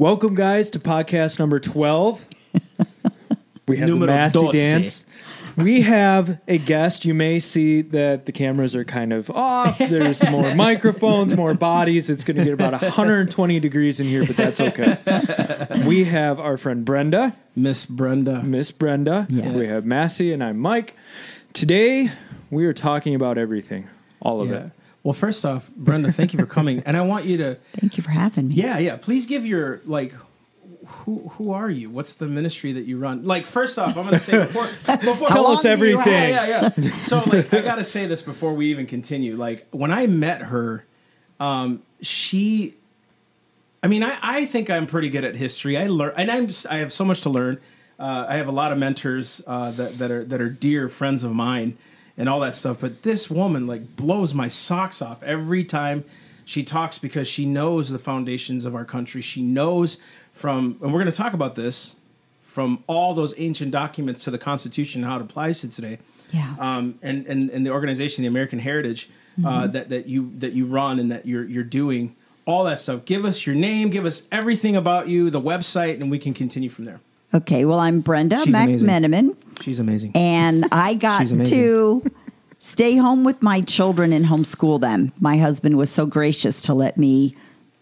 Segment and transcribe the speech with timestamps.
[0.00, 2.24] Welcome, guys, to podcast number 12.
[3.68, 4.52] We have the Massey doce.
[4.52, 5.06] Dance.
[5.58, 7.04] We have a guest.
[7.04, 9.76] You may see that the cameras are kind of off.
[9.76, 12.08] There's more microphones, more bodies.
[12.08, 14.96] It's going to get about 120 degrees in here, but that's okay.
[15.86, 18.42] We have our friend Brenda, Miss Brenda.
[18.42, 19.26] Miss Brenda.
[19.28, 19.54] Yes.
[19.54, 20.96] We have Massey, and I'm Mike.
[21.52, 22.10] Today,
[22.50, 23.86] we are talking about everything,
[24.22, 24.56] all of Yeah.
[24.56, 24.70] it.
[25.02, 28.02] Well, first off, Brenda, thank you for coming, and I want you to, Thank you
[28.02, 28.54] for having me.
[28.54, 28.96] yeah, yeah.
[28.96, 30.14] Please give your like,
[30.86, 31.88] who who are you?
[31.88, 33.24] What's the ministry that you run?
[33.24, 36.12] Like, first off, I'm going to say before before Tell us everything.
[36.12, 36.90] Yeah, yeah, yeah.
[36.96, 39.36] So, like, I got to say this before we even continue.
[39.36, 40.84] Like, when I met her,
[41.38, 42.74] um, she,
[43.82, 45.76] I mean, I, I think I'm pretty good at history.
[45.76, 47.58] I learn, and I'm I have so much to learn.
[47.98, 51.24] Uh, I have a lot of mentors uh, that that are that are dear friends
[51.24, 51.78] of mine,
[52.20, 52.76] and all that stuff.
[52.80, 56.04] But this woman like blows my socks off every time
[56.44, 59.22] she talks because she knows the foundations of our country.
[59.22, 59.98] She knows
[60.32, 61.96] from, and we're going to talk about this
[62.42, 65.98] from all those ancient documents to the Constitution, and how it applies to today
[66.32, 66.54] Yeah.
[66.58, 69.08] um, and, and and the organization, the American Heritage,
[69.44, 72.14] uh, that that you that you run and that you're you're doing
[72.46, 73.04] all that stuff.
[73.04, 76.68] Give us your name, give us everything about you, the website, and we can continue
[76.68, 77.00] from there.
[77.34, 77.64] Okay.
[77.64, 78.88] Well, I'm Brenda She's amazing.
[78.88, 80.12] McMenamin, She's amazing.
[80.14, 82.02] and I got to
[82.58, 85.12] stay home with my children and homeschool them.
[85.20, 87.34] My husband was so gracious to let me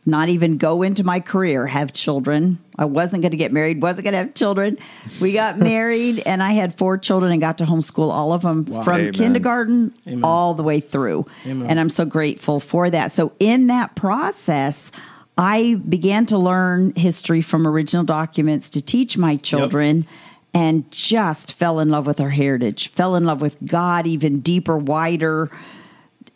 [0.06, 2.58] not even go into my career, have children.
[2.78, 4.78] I wasn't going to get married, wasn't going to have children.
[5.20, 8.64] We got married, and I had four children and got to homeschool all of them
[8.64, 9.12] from Amen.
[9.12, 10.20] kindergarten Amen.
[10.24, 11.26] all the way through.
[11.46, 11.68] Amen.
[11.68, 13.10] And I'm so grateful for that.
[13.12, 14.90] So, in that process,
[15.38, 20.04] I began to learn history from original documents to teach my children
[20.52, 24.76] and just fell in love with our heritage, fell in love with God even deeper,
[24.76, 25.48] wider,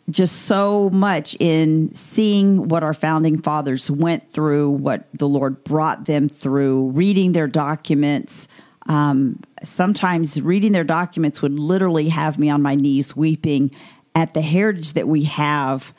[0.09, 6.05] just so much in seeing what our founding fathers went through, what the Lord brought
[6.05, 8.47] them through, reading their documents.
[8.87, 13.71] Um, sometimes reading their documents would literally have me on my knees weeping
[14.15, 15.93] at the heritage that we have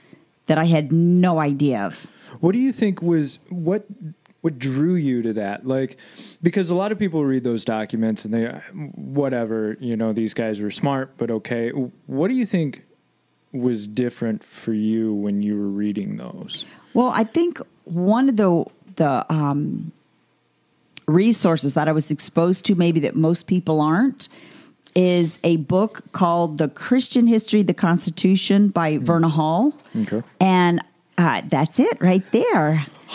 [0.47, 2.07] that I had no idea of.
[2.41, 3.85] What do you think was what
[4.41, 5.67] what drew you to that?
[5.67, 5.97] Like
[6.43, 8.47] because a lot of people read those documents and they
[8.95, 11.71] whatever, you know, these guys were smart, but okay.
[12.07, 12.85] What do you think
[13.53, 16.65] was different for you when you were reading those?
[16.93, 18.65] Well, I think one of the
[18.97, 19.93] the um,
[21.07, 24.29] resources that I was exposed to, maybe that most people aren't,
[24.95, 30.23] is a book called "The Christian History of the Constitution" by Verna Hall, Okay.
[30.41, 30.81] and
[31.19, 32.87] uh, that's it right there.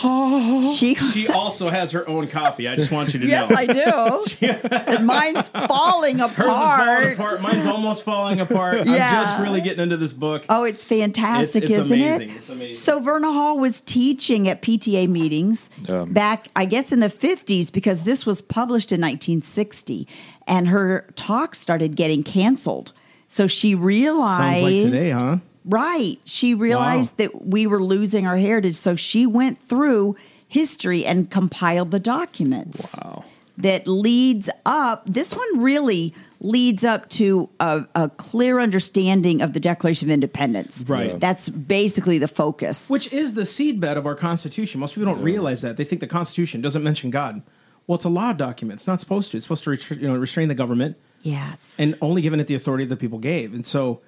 [0.74, 0.94] she.
[0.94, 2.68] She also has her own copy.
[2.68, 3.30] I just want you to know.
[3.30, 3.56] Yes, know.
[3.56, 4.66] I do.
[4.96, 6.36] and mine's falling apart.
[6.38, 7.42] Hers is falling apart.
[7.42, 8.78] Mine's almost falling apart.
[8.78, 10.44] I'm just really getting into this book.
[10.48, 12.30] Oh, it's fantastic, It's- it's isn't amazing.
[12.30, 12.36] it?
[12.36, 12.74] It's amazing.
[12.76, 16.12] So Verna Hall was teaching at PTA meetings Um.
[16.12, 20.06] back, I guess, in the 50s because this was published in 1960,
[20.46, 22.92] and her talk started getting canceled.
[23.28, 25.36] So she realized, Sounds like today, huh?
[25.64, 26.18] Right?
[26.24, 30.16] She realized that we were losing our heritage, so she went through
[30.48, 33.24] history and compiled the documents Wow.
[33.58, 35.04] that leads up.
[35.06, 40.84] This one really leads up to a, a clear understanding of the Declaration of Independence.
[40.88, 41.10] Right.
[41.10, 41.16] Yeah.
[41.18, 42.88] That's basically the focus.
[42.90, 44.80] Which is the seedbed of our Constitution.
[44.80, 45.76] Most people don't realize that.
[45.76, 47.42] They think the Constitution doesn't mention God.
[47.86, 48.78] Well, it's a law document.
[48.80, 49.36] It's not supposed to.
[49.36, 51.76] It's supposed to retr- you know, restrain the government Yes.
[51.78, 53.52] and only giving it the authority that people gave.
[53.52, 54.00] And so,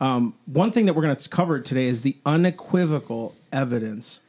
[0.00, 4.20] um, one thing that we're going to cover today is the unequivocal evidence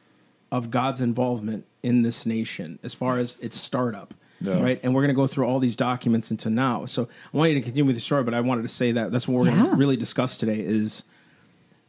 [0.50, 4.14] of God's involvement in this nation as far as its startup.
[4.40, 4.60] Yes.
[4.60, 4.80] Right.
[4.82, 6.84] And we're going to go through all these documents into now.
[6.86, 9.12] So I want you to continue with the story, but I wanted to say that
[9.12, 11.04] that's what we're going to really discuss today is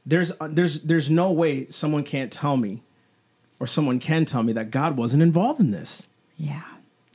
[0.06, 2.84] there's uh, there's there's no way someone can't tell me
[3.60, 6.06] or someone can tell me that God wasn't involved in this.
[6.38, 6.62] yeah.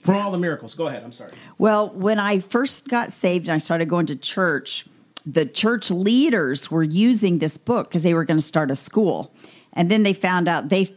[0.01, 0.75] For all the miracles.
[0.75, 1.03] Go ahead.
[1.05, 1.33] I'm sorry.
[1.59, 4.87] Well, when I first got saved and I started going to church,
[5.31, 9.35] the church leaders were using this book because they were going to start a school.
[9.75, 10.97] And then they found out they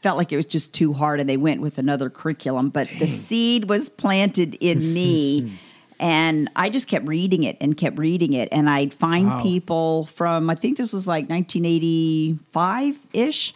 [0.00, 2.68] felt like it was just too hard and they went with another curriculum.
[2.68, 5.58] But the seed was planted in me.
[5.98, 8.50] And I just kept reading it and kept reading it.
[8.52, 9.42] And I'd find Wow.
[9.42, 13.54] people from, I think this was like 1985 ish,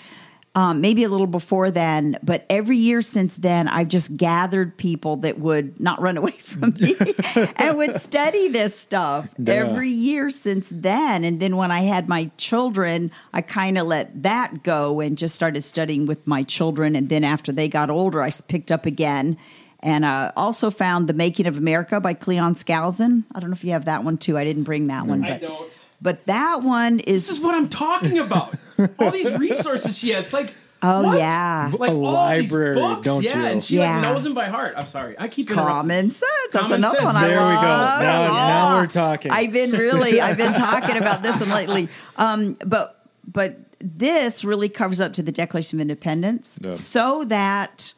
[0.57, 2.19] um, maybe a little before then.
[2.25, 6.75] But every year since then, I've just gathered people that would not run away from
[6.81, 6.97] me
[7.57, 9.55] and would study this stuff Yeah.
[9.55, 11.23] every year since then.
[11.25, 15.35] And then when I had my children, I kind of let that go and just
[15.37, 16.97] started studying with my children.
[16.97, 19.37] And then after they got older, I picked up again.
[19.83, 23.25] And uh, also found The Making of America by Cleon Skousen.
[23.35, 24.37] I don't know if you have that one too.
[24.37, 25.25] I didn't bring that one.
[25.25, 25.87] I But, don't.
[26.03, 28.55] but that one is This is what I'm talking about.
[28.99, 30.33] All these resources she has.
[30.33, 31.19] Like, Oh, What?
[31.19, 31.71] yeah.
[31.79, 33.45] like A all these library, books, don't yeah, you?
[33.45, 33.97] and she Yeah.
[33.97, 34.73] like knows them by heart.
[34.79, 35.73] I'm sorry, I keep interrupting.
[35.91, 36.25] Common sense.
[36.53, 37.05] That's Common another sense.
[37.05, 37.45] one I There we go.
[37.51, 38.01] love.
[38.03, 38.81] Now, now Oh.
[38.81, 39.31] we're talking.
[39.31, 41.89] I've been really, I've been talking about this one lately.
[42.17, 46.73] Um, but but this really covers up to the Declaration of Independence, Yeah.
[46.73, 47.93] so that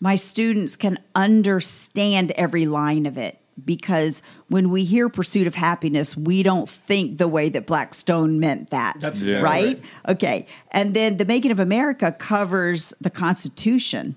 [0.00, 3.38] my students can understand every line of it.
[3.62, 8.70] Because when we hear pursuit of happiness, we don't think the way that Blackstone meant
[8.70, 8.96] that.
[9.00, 9.38] That's Yeah.
[9.38, 9.82] exactly right?
[10.08, 10.46] Okay.
[10.70, 14.16] And then the Making of America covers the Constitution,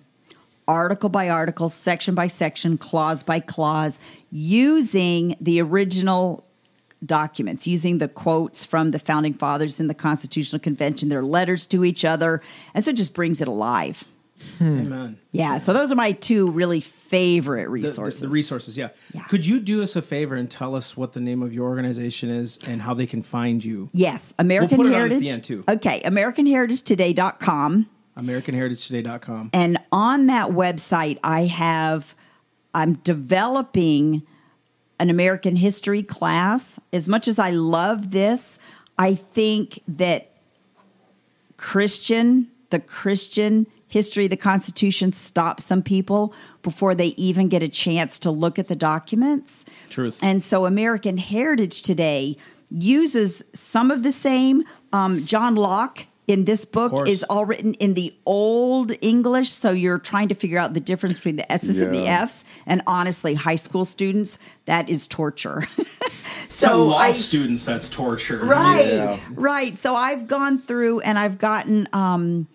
[0.67, 3.99] article by article, section by section, clause by clause,
[4.31, 6.45] using the original
[7.05, 11.83] documents, using the quotes from the founding fathers in the Constitutional Convention, their letters to
[11.83, 12.41] each other.
[12.73, 14.05] And so it just brings it alive.
[14.57, 14.79] Hmm.
[14.79, 15.19] Amen.
[15.31, 15.57] Yeah.
[15.57, 18.21] So those are my two really favorite resources.
[18.21, 18.89] The, the resources, yeah.
[19.13, 19.23] Yeah.
[19.23, 22.29] Could you do us a favor and tell us what the name of your organization
[22.29, 23.89] is and how they can find you?
[23.93, 24.33] yes.
[24.39, 25.19] American We'll on at Heritage.
[25.23, 25.63] the end, too.
[25.67, 26.01] Okay.
[26.05, 27.89] AmericanHeritageToday.com.
[28.17, 29.49] AmericanHeritageToday.com.
[29.53, 32.15] And on that website, I have,
[32.73, 34.23] I'm developing
[34.99, 36.79] an American history class.
[36.91, 38.59] As much as I love this,
[38.97, 40.29] I think that
[41.57, 47.67] Christian, the Christian history of the Constitution stops some people before they even get a
[47.69, 49.65] chance to look at the documents.
[49.91, 50.19] Truth.
[50.23, 52.35] And so American Heritage today
[52.71, 54.63] uses some of the same.
[54.91, 59.99] Um, John Locke in this book is all written in the old English, so you're
[59.99, 62.43] trying to figure out the difference between the S's and the F's.
[62.65, 65.63] And honestly, high school students, that is torture.
[66.49, 68.37] So to law I- students, that's torture.
[68.37, 69.19] Right, Yeah.
[69.31, 69.75] right.
[69.77, 72.47] So I've gone through and I've gotten um,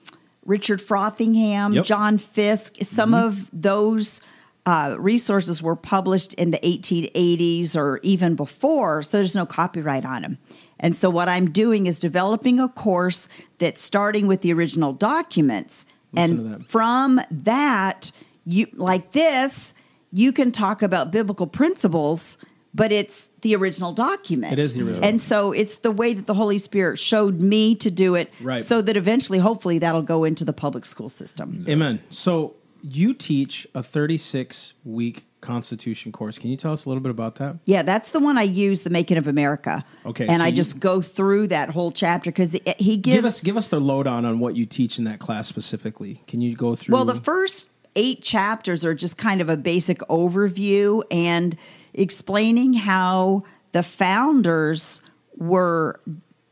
[0.48, 1.84] Richard Frothingham, Yep.
[1.84, 2.78] John Fiske.
[2.82, 4.20] Some of those
[4.66, 10.22] uh, resources were published in the 1880s or even before, so there's no copyright on
[10.22, 10.38] them.
[10.80, 13.28] And so what I'm doing is developing a course
[13.58, 16.66] that's starting with the original documents, Listen and that.
[16.66, 18.10] from that,
[18.46, 19.74] you like this,
[20.12, 22.38] you can talk about biblical principles.
[22.74, 24.52] But it's the original document.
[24.52, 25.04] It is the original.
[25.04, 28.60] And so it's the way that the Holy Spirit showed me to do it Right.
[28.60, 31.64] so that eventually, hopefully, that'll go into the public school system.
[31.68, 32.00] Amen.
[32.10, 36.36] So you teach a 36 week Constitution course.
[36.36, 37.58] Can you tell us a little bit about that?
[37.64, 39.84] Yeah, that's the one I use, the Making of America.
[40.04, 43.16] Okay, And so I you- just go through that whole chapter because he gives.
[43.16, 46.22] Give us give us the lowdown on what you teach in that class specifically.
[46.26, 46.92] Can you go through?
[46.92, 51.56] Well, the first eight chapters are just kind of a basic overview and
[51.98, 55.00] explaining how the founders
[55.36, 56.00] were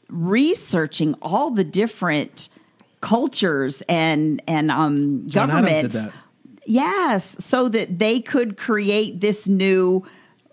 [0.09, 2.49] researching all the different
[3.01, 6.09] cultures and and um, John governments.
[6.67, 10.05] Yes, so that they could create this new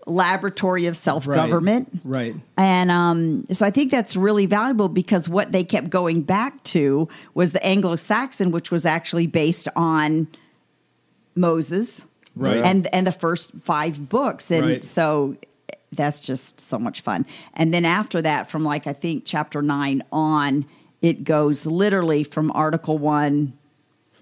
[0.06, 2.02] laboratory of self government.
[2.04, 2.36] Right.
[2.58, 7.08] And um, so I think that's really valuable because what they kept going back to
[7.34, 10.28] was the Anglo Saxon, which was actually based on
[11.36, 12.06] Moses.
[12.36, 12.58] Right.
[12.64, 14.50] And and the first five books.
[14.52, 14.84] And Right.
[14.84, 15.36] so
[15.92, 17.26] that's just so much fun.
[17.54, 20.66] And then after that, from like I think chapter nine on,
[21.02, 23.54] it goes literally from article one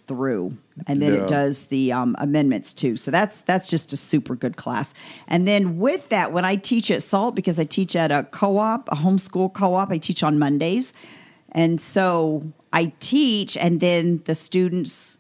[0.08, 1.22] through and then Yeah.
[1.22, 4.94] it does the um, amendments too so that's that's just a super good class
[5.28, 8.92] and then with that when i teach at salt because i teach at a co-op
[8.92, 10.91] a homeschool co-op i teach on mondays
[11.53, 15.18] and so i teach and then the students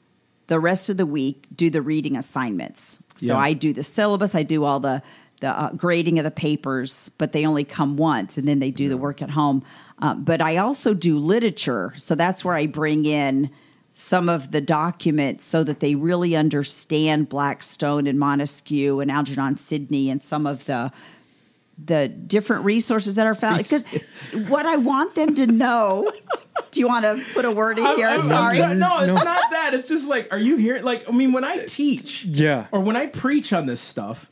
[0.51, 2.97] the rest of the week do the reading assignments.
[3.19, 3.37] So Yeah.
[3.37, 5.01] i do the syllabus i do all the
[5.39, 8.87] the uh, grading of the papers but they only come once and then they do
[8.89, 9.63] the work at home.
[10.03, 13.49] Uh, but i also do literature so that's where i bring in
[13.93, 20.09] some of the documents so that they really understand Blackstone and Montesquieu and Algernon Sidney
[20.09, 20.91] and some of the
[21.85, 23.57] the different resources that are found.
[23.61, 23.83] Because
[24.47, 26.11] what I want them to know.
[26.71, 28.07] Do you want to put a word in here?
[28.07, 28.57] I'm- I'm Sorry.
[28.57, 29.23] try- no, it's No.
[29.23, 29.73] not that.
[29.73, 30.79] It's just like, are you here?
[30.79, 32.67] Like, I mean, when I teach, Yeah.
[32.71, 34.31] or when I preach on this stuff,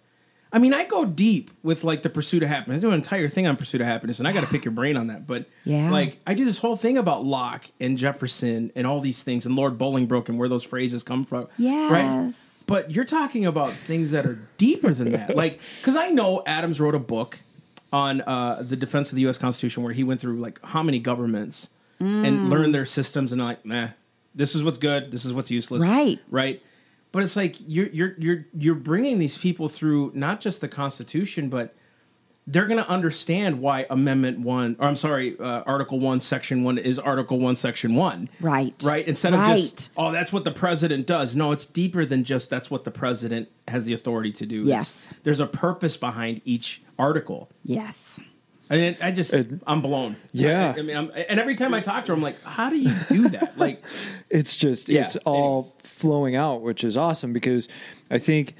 [0.51, 2.79] I mean, I go deep with like the pursuit of happiness.
[2.79, 4.71] I do an entire thing on pursuit of happiness, and I got to pick your
[4.71, 5.27] brain on that.
[5.27, 5.91] But Yeah.
[5.91, 9.55] like, I do this whole thing about Locke and Jefferson and all these things, and
[9.55, 11.47] Lord Bolingbroke and where those phrases come from.
[11.57, 11.91] Yes.
[11.91, 12.58] Right.
[12.69, 15.35] But you're talking about things that are deeper than that.
[15.35, 17.39] Like, because I know Adams wrote a book
[17.91, 19.37] on uh, the defense of the U.S.
[19.39, 22.25] Constitution where he went through like how many governments Mm.
[22.25, 23.89] and learned their systems and like, nah,
[24.33, 26.17] this is what's good, this is what's useless, Right.
[26.31, 26.61] Right.
[27.11, 31.49] But it's like you're you're you're you're bringing these people through not just the Constitution,
[31.49, 31.73] but
[32.51, 36.77] they're going to understand why Amendment One, or I'm sorry, uh, Article One, Section One
[36.79, 38.27] is Article One, Section One.
[38.41, 38.73] Right.
[38.83, 39.07] Right.
[39.07, 41.35] Instead of just oh, that's what the president does.
[41.35, 44.61] No, it's deeper than just that's what the president has the authority to do.
[44.61, 45.13] It's- Yes.
[45.23, 47.49] there's a purpose behind each article.
[47.63, 48.19] Yes.
[48.71, 49.33] I, mean, I just,
[49.65, 50.15] I'm blown.
[50.31, 50.73] Yeah.
[50.75, 52.77] I, I mean, I'm, and every time I talk to her, I'm like, how do
[52.77, 53.53] you do that?
[53.57, 53.79] Like,
[54.29, 55.73] it's just Yeah, it's all anyways.
[55.83, 57.67] flowing out which is awesome because
[58.11, 58.53] i think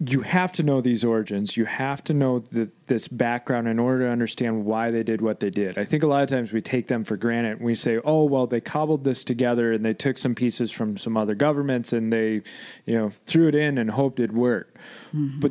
[0.00, 1.56] you have to know these origins.
[1.56, 5.40] You have to know the, this background in order to understand why they did what
[5.40, 5.76] they did.
[5.76, 7.56] I think a lot of times we take them for granted.
[7.58, 10.96] And we say oh well they cobbled this together and they took some pieces from
[10.98, 12.42] some other governments and they
[12.86, 14.76] you know threw it in and hoped it'd work
[15.14, 15.40] mm-hmm.
[15.40, 15.50] but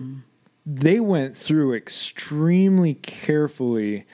[0.65, 4.05] they went through extremely carefully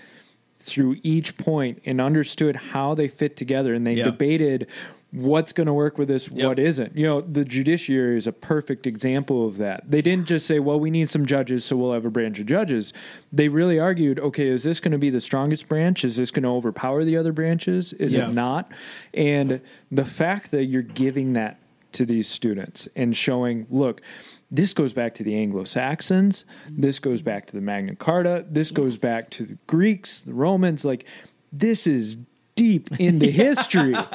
[0.60, 4.06] through each point and understood how they fit together and they Yeah.
[4.06, 4.68] debated
[5.13, 6.48] what's going to work with this Yep.
[6.48, 10.48] what isn't you know the judiciary is a perfect example of that they didn't just
[10.48, 12.93] say well we need some judges so we'll have a branch of judges
[13.32, 16.41] they really argued okay is this going to be the strongest branch is this going
[16.41, 18.32] to overpower the other branches is Yes.
[18.32, 18.72] it not
[19.13, 21.60] and the fact that you're giving that
[21.91, 24.01] to these students and showing look
[24.50, 26.46] this goes back to the Anglo-Saxons.
[26.70, 28.46] This goes back to the Magna Carta.
[28.48, 30.86] This goes back to the Greeks, the Romans.
[30.86, 31.05] Like
[31.51, 32.17] this is
[32.55, 33.93] deep into history.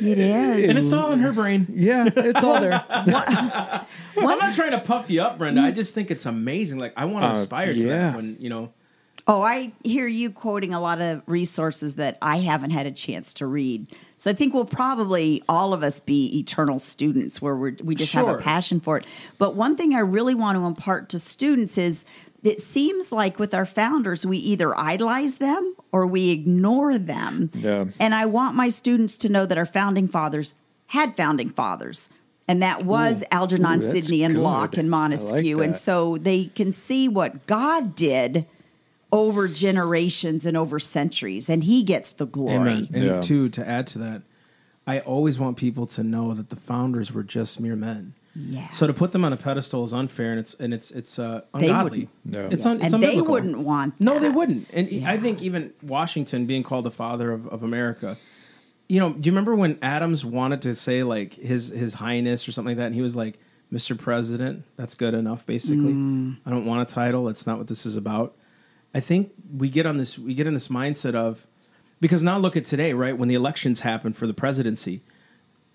[0.00, 0.68] It is.
[0.68, 1.66] and it's all in her brain.
[1.70, 2.84] Yeah, it's all there.
[2.88, 5.60] I'm not trying to puff you up, Brenda.
[5.60, 6.78] I just think it's amazing.
[6.78, 7.86] Like, I want to Uh, aspire to yeah.
[8.10, 8.72] that when, you know,
[9.26, 13.34] Oh, I hear you quoting a lot of resources that I haven't had a chance
[13.34, 13.88] to read.
[14.16, 18.14] So I think we'll probably all of us be eternal students where we're, we just
[18.14, 18.38] have Sure.
[18.38, 19.04] a passion for it.
[19.36, 22.06] But one thing I really want to impart to students is
[22.42, 27.50] it seems like with our founders, we either idolize them or we ignore them.
[27.54, 27.86] Yeah.
[27.98, 30.54] And I want my students to know that our founding fathers
[30.88, 32.08] had founding fathers.
[32.46, 34.42] And that was Algernon Ooh, Sidney and good.
[34.42, 35.60] Locke and I like Montesquieu.
[35.60, 38.46] and so they can see what God did
[39.12, 42.54] over generations and over centuries, and He gets the glory.
[42.56, 42.88] Amen.
[42.92, 43.20] And Yeah.
[43.20, 44.22] two, to add to that,
[44.86, 48.14] I always want people to know that the founders were just mere men.
[48.34, 48.76] Yes.
[48.76, 51.42] So to put them on a pedestal is unfair and it's and it's it's uh,
[51.58, 52.08] They ungodly.
[52.24, 52.52] wouldn't.
[52.52, 54.00] It's un, it's and they wouldn't want.
[54.00, 54.68] No, they wouldn't.
[54.72, 58.16] And I think even Washington being called the father of, of America.
[58.88, 62.52] You know, do you remember when Adams wanted to say like his his highness or
[62.52, 63.38] something like that, and he was like,
[63.72, 63.98] "Mr.
[63.98, 66.36] President, that's good enough." Basically, Mm.
[66.46, 67.24] I don't want a title.
[67.24, 68.36] That's not what this is about.
[68.94, 71.46] I think we get on this we get in this mindset of
[72.00, 73.18] because now look at today, right?
[73.18, 75.02] When the elections happen for the presidency,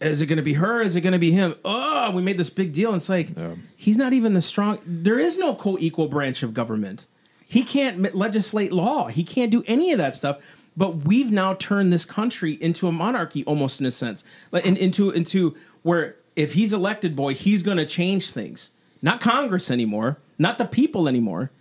[0.04, 0.82] is it going to be her?
[0.82, 1.56] Is it going to be him?
[1.64, 2.90] Oh, we made this big deal.
[2.90, 3.30] And it's like
[3.76, 4.80] he's not even the strong.
[4.86, 7.06] There is no co-equal branch of government.
[7.46, 9.08] He can't legislate law.
[9.08, 10.40] He can't do any of that stuff.
[10.76, 14.76] But we've now turned this country into a monarchy, almost in a sense, like in,
[14.76, 18.72] into into where if he's elected, boy, he's going to change things.
[19.02, 21.52] Not Congress anymore, not the people anymore,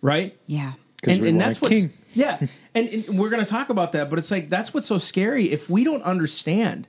[0.00, 0.38] right?
[0.46, 0.74] Yeah.
[1.02, 2.38] And, want a what's yeah,
[2.74, 4.08] and, and we're going to talk about that.
[4.08, 6.86] But it's like that's what's so scary if we don't understand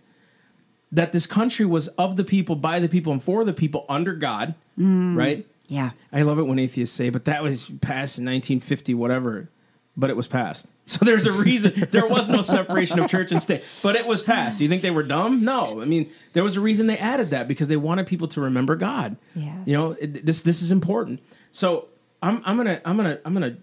[0.95, 4.13] that this country was of the people, by the people, and for the people under
[4.13, 5.45] God, mm, right?
[5.67, 5.91] Yeah.
[6.11, 9.49] I love it when atheists say, "But that was passed in 1950, whatever."
[9.97, 10.67] But it was passed.
[10.87, 14.21] So there's a reason there was no separation of church and state, but it was
[14.21, 14.59] passed.
[14.59, 15.43] Do you think they were dumb?
[15.43, 15.81] No.
[15.81, 18.75] I mean, there was a reason they added that because they wanted people to remember
[18.75, 19.17] God.
[19.33, 19.55] Yes.
[19.65, 21.21] You know, it, this this is important.
[21.49, 21.89] So
[22.21, 23.57] I'm I'm gonna I'm gonna I'm gonna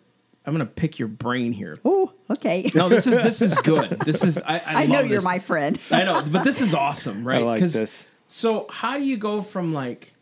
[0.45, 1.79] I'm gonna pick your brain here.
[1.85, 2.71] Oh, okay.
[2.75, 3.91] No, this is this is good.
[4.05, 5.25] This is I, I, I know you're this.
[5.25, 5.79] my friend.
[5.91, 7.45] I know, but this is awesome, right?
[7.45, 8.07] like 'Cause- this.
[8.27, 10.15] So, how do you go from like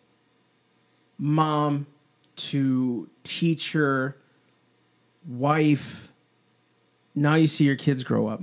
[1.18, 1.86] mom
[2.36, 4.16] to teacher,
[5.26, 6.12] wife?
[7.14, 8.40] Now you see your kids grow up.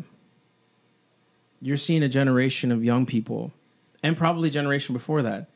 [1.62, 3.52] You're seeing a generation of young people,
[4.04, 5.50] and probably a generation before that.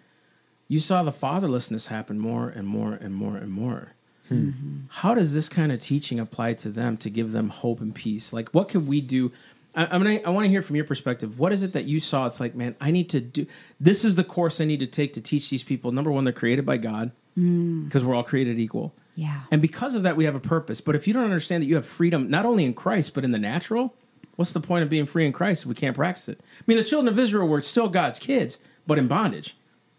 [0.68, 3.94] You saw the fatherlessness happen more and more and more and more.
[4.36, 4.78] Mm-hmm.
[4.90, 8.34] How does this kind of teaching apply to them to give them hope and peace?
[8.34, 9.32] Like, what can we do?
[9.76, 11.40] I, I'm gonna, I want to hear from your perspective.
[11.40, 12.26] What is it that you saw?
[12.26, 13.46] It's like, man, I need to do.
[13.80, 15.92] This is the course I need to take to teach these people.
[15.92, 17.86] Number one, they're created by God mm.
[17.86, 18.94] because we're all created equal.
[19.16, 19.42] Yeah.
[19.52, 20.82] And because of that, we have a purpose.
[20.82, 23.32] But if you don't understand that you have freedom, not only in Christ, but in
[23.32, 23.94] the natural,
[24.36, 26.40] what's the point of being free in Christ if we can't practice it?
[26.42, 29.56] I mean, the children of Israel were still God's kids, but in bondage.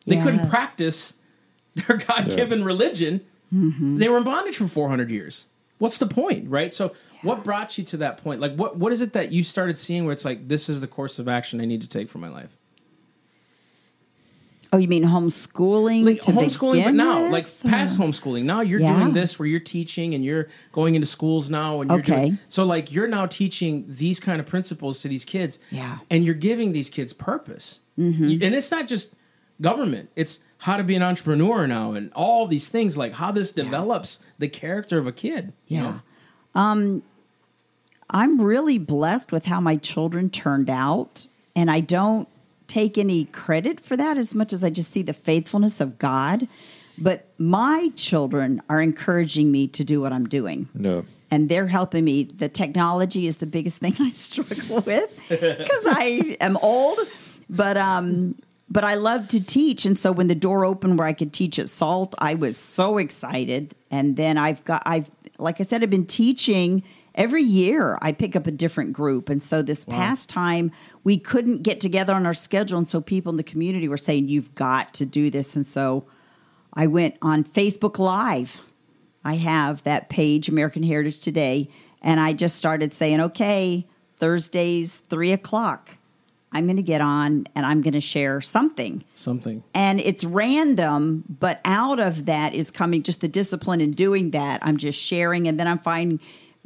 [0.07, 1.15] They couldn't practice
[1.75, 3.25] their God given religion.
[3.53, 5.47] They were in bondage for 400 years.
[5.79, 6.73] What's the point, right?
[6.73, 8.41] So, what brought you to that point?
[8.41, 10.87] Like, what, what is it that you started seeing where it's like, this is the
[10.87, 12.57] course of action I need to take for my life?
[14.75, 16.05] Oh, you mean homeschooling?
[16.05, 17.33] like homeschooling, but now, with?
[17.33, 18.45] like past homeschooling.
[18.45, 18.99] Now you're Yeah.
[19.01, 22.15] doing this where you're teaching and you're going into schools now, and you're Okay.
[22.15, 22.65] doing so.
[22.65, 25.99] Like you're now teaching these kind of principles to these kids, Yeah.
[26.11, 27.81] and you're giving these kids purpose.
[27.99, 28.43] Mm-hmm.
[28.43, 29.13] And it's not just
[29.61, 33.53] government; it's how to be an entrepreneur now, and all these things like how this
[33.53, 35.53] develops the character of a kid.
[35.69, 35.83] you Yeah.
[36.55, 37.03] know?
[38.11, 41.27] I'm really blessed with how my children turned out,
[41.57, 42.29] and I don't
[42.69, 46.47] take any credit for that as much as I just see the faithfulness of God.
[46.99, 50.69] But my children are encouraging me to do what I'm doing.
[50.75, 51.05] No.
[51.31, 52.25] and they're helping me.
[52.25, 56.99] The technology is the biggest thing I struggle with because I am old,
[57.49, 58.35] but um,
[58.73, 61.59] but I love to teach, and so when the door opened where I could teach
[61.59, 63.75] at Salt, I was so excited.
[63.91, 66.83] And then I've got I've like I said, I've been teaching
[67.15, 67.99] every year.
[68.01, 70.73] I pick up a different group, and so this past time
[71.05, 74.29] we couldn't get together on our schedule, and so people in the community were saying
[74.29, 76.07] you've got to do this, and so
[76.73, 78.59] I went on Facebook Live.
[79.23, 81.69] I have that page, American Heritage Today,
[82.01, 83.87] and I just started saying, okay,
[84.17, 85.99] Thursdays, three o'clock,
[86.53, 89.05] I'm going to get on and I'm going to share something.
[89.15, 89.63] Something.
[89.75, 94.61] And it's random, but out of that is coming just the discipline in doing that.
[94.63, 96.21] I'm just sharing, and then I'm finding,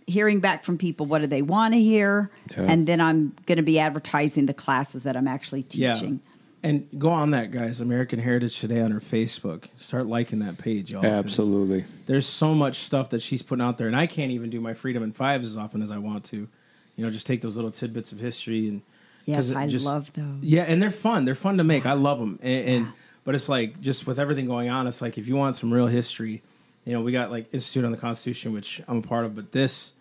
[0.07, 2.65] hearing back from people what do they want to hear, Yeah.
[2.69, 6.15] and then I'm going to be advertising the classes that I'm actually teaching.
[6.15, 6.33] Yeah.
[6.63, 7.81] And go on that, guys.
[7.81, 9.67] American Heritage Today on her Facebook.
[9.77, 11.03] Start liking that page, y'all.
[11.03, 11.85] 'cause Absolutely.
[12.07, 14.75] There's so much stuff that she's putting out there, and I can't even do my
[14.75, 16.49] Freedom in Fives as often as I want to.
[16.97, 18.83] You know, just take those little tidbits of history and.
[19.27, 20.25] Yes, I just- love those.
[20.41, 21.25] Yeah, and they're fun.
[21.25, 21.85] They're fun to make.
[21.85, 22.39] I love them.
[22.43, 22.93] And, and
[23.25, 25.89] but it's like just with everything going on, it's like if you want some real
[25.89, 26.43] history,
[26.85, 29.51] you know, we got like Institute on the Constitution, which I'm a part of, but
[29.53, 29.93] this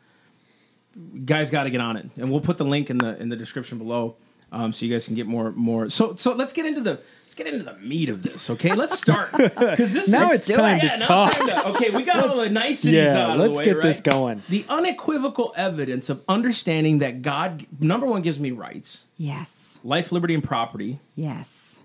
[1.25, 3.35] guys got to get on it, and we'll put the link in the in the
[3.35, 4.15] description below,
[4.55, 5.89] um, so you guys can get more more.
[5.89, 8.49] So so let's get into the let's get into the meat of this.
[8.49, 11.33] Okay, let's start because this Now is, it's time to yeah, talk.
[11.33, 13.81] time to- okay, we got all the niceties yeah, out of let's the way, get
[13.81, 14.11] this right?
[14.13, 14.43] going.
[14.49, 20.33] The unequivocal evidence of understanding that God, number one, gives me rights, Yes, life, liberty,
[20.33, 20.99] and property.
[21.15, 21.77] yes.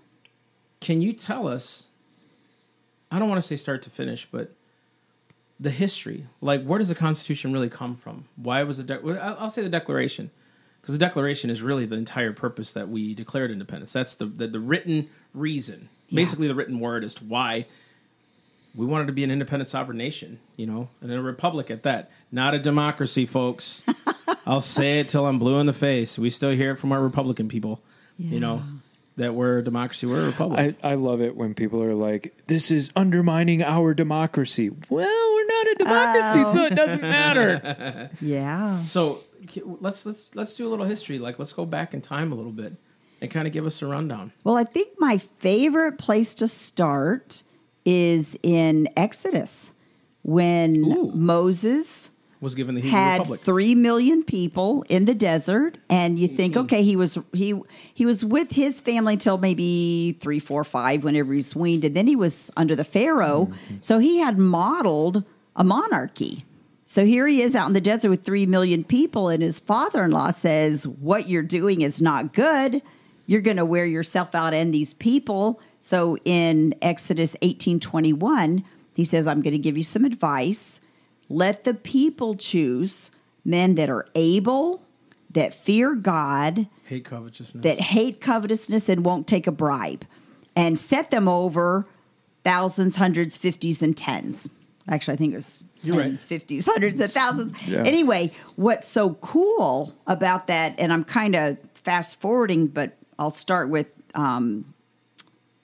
[0.79, 1.89] Can you tell us?
[3.11, 4.55] I don't want to say start to finish, but
[5.59, 6.25] the history.
[6.39, 8.25] Like, where does the Constitution really come from?
[8.35, 8.83] Why was the?
[8.85, 10.31] De- I'll I'll say the Declaration,
[10.81, 13.93] because the Declaration is really the entire purpose that we declared independence.
[13.93, 17.65] That's the the, the written reason, basically the written word as to why
[18.73, 22.09] we wanted to be an independent sovereign nation, you know, and a republic at that.
[22.31, 23.83] Not a democracy, folks.
[24.47, 26.17] I'll say it till I'm blue in the face.
[26.17, 27.81] We still hear it from our Republican people,
[28.17, 28.63] you know,
[29.17, 30.75] that we're a democracy, we're a republic.
[30.83, 35.45] I, I love it when people are like, "This is undermining our democracy." Well, we're
[35.45, 36.53] not a democracy, oh.
[36.53, 38.09] so it doesn't matter.
[38.21, 38.81] Yeah.
[38.83, 39.21] so k-
[39.65, 41.19] let's let's let's do a little history.
[41.19, 42.75] Like let's go back in time a little bit
[43.21, 44.31] and kind of give us a rundown.
[44.43, 47.43] Well, I think my favorite place to start
[47.85, 49.71] is in Exodus
[50.23, 51.11] when Ooh.
[51.13, 53.41] Moses Was given the Hebrew had Republic.
[53.41, 57.59] three million people in the desert, and you think, okay, he was he
[57.93, 62.07] he was with his family until maybe three, four, five, whenever he's weaned, and then
[62.07, 63.45] he was under the Pharaoh.
[63.45, 63.75] Mm-hmm.
[63.81, 65.23] So he had modeled
[65.55, 66.45] a monarchy.
[66.91, 70.31] So here he is out in the desert with three million people, and his father-in-law
[70.31, 72.81] says, "What you're doing is not good.
[73.25, 78.65] You're going to wear yourself out and these people." So in Exodus eighteen twenty one,
[78.93, 80.81] he says, "I'm going to give you some advice."
[81.29, 83.09] Let the people choose
[83.45, 84.83] men that are able,
[85.29, 87.63] that fear God, Hate covetousness.
[87.63, 90.03] that hate covetousness and won't take a bribe,
[90.57, 91.87] and set them over
[92.43, 94.49] thousands, hundreds, fifties, and tens.
[94.89, 97.67] Actually, I think it was You're tens, fifties, hundreds, and thousands.
[97.67, 97.83] Yeah.
[97.83, 103.69] Anyway, what's so cool about that, and I'm kind of fast forwarding, but I'll start
[103.69, 104.73] with um,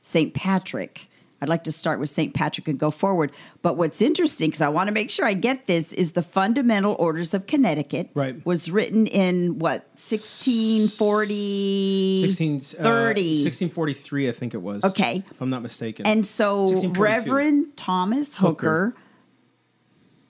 [0.01, 0.33] St.
[0.33, 1.07] Patrick.
[1.39, 2.33] I'd like to start with St.
[2.33, 3.31] Patrick and go forward.
[3.61, 6.95] But what's interesting, because I want to make sure I get this, is the Fundamental
[6.97, 8.43] Orders of Connecticut Right.
[8.43, 12.21] was written in what, 1640?
[12.21, 14.83] 16, uh, 1643, I think it was.
[14.83, 15.23] Okay.
[15.29, 16.07] If I'm not mistaken.
[16.07, 18.95] And so Reverend Thomas Hooker,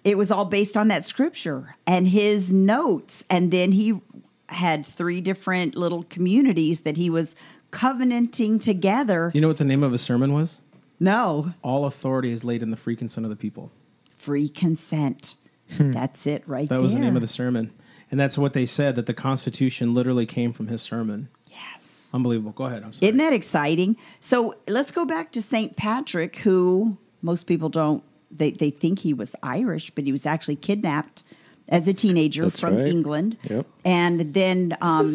[0.07, 3.23] it was all based on that scripture and his notes.
[3.29, 3.99] And then he
[4.49, 7.35] had three different little communities that he was
[7.71, 9.31] covenanting together.
[9.33, 10.61] you know what the name of his sermon was?
[10.99, 13.71] No, All authority is laid in the free consent of the people.
[14.17, 15.35] free consent.
[15.75, 15.91] Hmm.
[15.91, 16.81] That's it right That there.
[16.81, 17.71] was the name of the sermon.
[18.09, 21.27] And that's what they said that the Constitution literally came from his sermon.
[21.51, 22.05] Yes.
[22.13, 22.53] Unbelievable.
[22.53, 22.83] Go ahead.
[22.83, 23.09] I'm sorry.
[23.09, 23.97] Isn't that exciting?
[24.21, 25.75] So let's go back to St.
[25.75, 30.55] Patrick, who most people don't, they, they think he was Irish, but he was actually
[30.57, 31.23] kidnapped
[31.69, 32.87] as a teenager That's from right.
[32.87, 33.37] England.
[33.49, 33.65] Yep.
[33.83, 35.13] And then, um,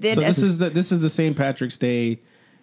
[0.00, 1.36] then so this is the this is the St.
[1.36, 2.20] Patrick's Day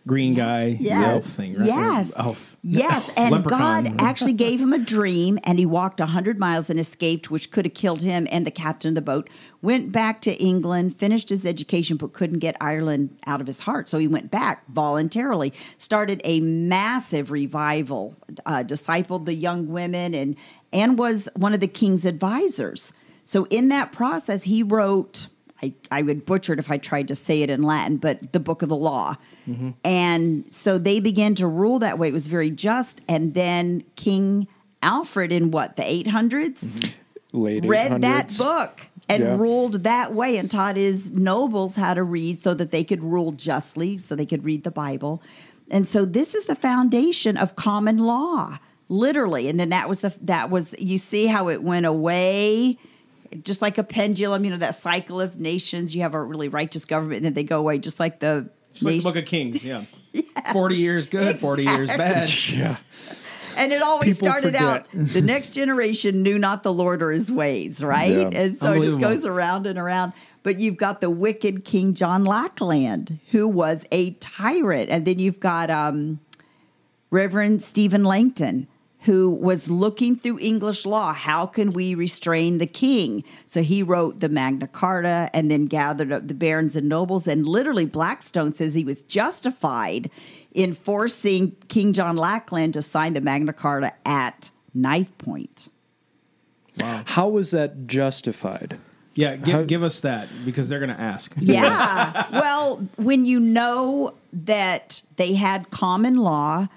[0.08, 1.08] green guy Yes.
[1.08, 1.67] elf thing, right?
[1.67, 2.13] Yes.
[2.15, 2.54] Elf.
[2.65, 3.12] Yes.
[3.17, 3.86] And Leprechaun.
[3.86, 7.65] God actually gave him a dream and he walked 100 miles and escaped, which could
[7.65, 9.30] have killed him and the captain of the boat.
[9.62, 13.89] Went back to England, finished his education, but couldn't get Ireland out of his heart.
[13.89, 20.36] So he went back voluntarily, started a massive revival, uh, discipled the young women, and,
[20.73, 22.91] and was one of the king's advisors.
[23.23, 25.28] So in that process, he wrote.
[25.65, 28.39] I, I would butcher it if I tried to say it in Latin, but the
[28.39, 29.15] book of the law.
[29.49, 29.71] Mm-hmm.
[29.84, 32.08] And so they began to rule that way.
[32.10, 33.01] It was very just.
[33.08, 34.47] And then King
[34.82, 36.60] Alfred in what, the 800s?
[36.63, 36.89] Mm-hmm.
[37.43, 39.38] late read that book and Yeah.
[39.38, 43.32] ruled that way and taught his nobles how to read so that they could rule
[43.34, 45.21] justly, so they could read the Bible.
[45.69, 48.58] And so this is the foundation of common law,
[48.89, 49.47] literally.
[49.49, 52.78] And then that was the that was you see how it went away
[53.43, 55.95] just like a pendulum, you know, that cycle of nations.
[55.95, 58.83] You have a really righteous government and then they go away, just like the It's
[58.83, 59.83] like the Book of Kings, yeah.
[60.53, 62.29] 40 years good, 40 years bad.
[62.49, 62.77] Yeah.
[63.57, 67.31] And it always People started out the next generation knew not the Lord or his
[67.31, 68.11] ways, right?
[68.11, 68.29] Yeah.
[68.33, 70.11] And so it just goes around and around.
[70.43, 74.89] But you've got the wicked King John Lackland, who was a tyrant.
[74.89, 76.19] And then you've got um,
[77.09, 78.67] Reverend Stephen Langton,
[79.05, 81.13] who was looking through English law.
[81.13, 83.23] How can we restrain the king?
[83.45, 87.27] So he wrote the Magna Carta and then gathered up the barons and nobles.
[87.27, 90.09] And literally, Blackstone says he was justified
[90.53, 95.67] in forcing King John Lackland to sign the Magna Carta at knife point.
[96.79, 97.03] Wow.
[97.05, 98.79] How was that justified?
[99.13, 101.33] Yeah, give, How- give us that because they're going to ask.
[101.39, 102.27] Yeah.
[102.31, 106.67] well, when you know that they had common law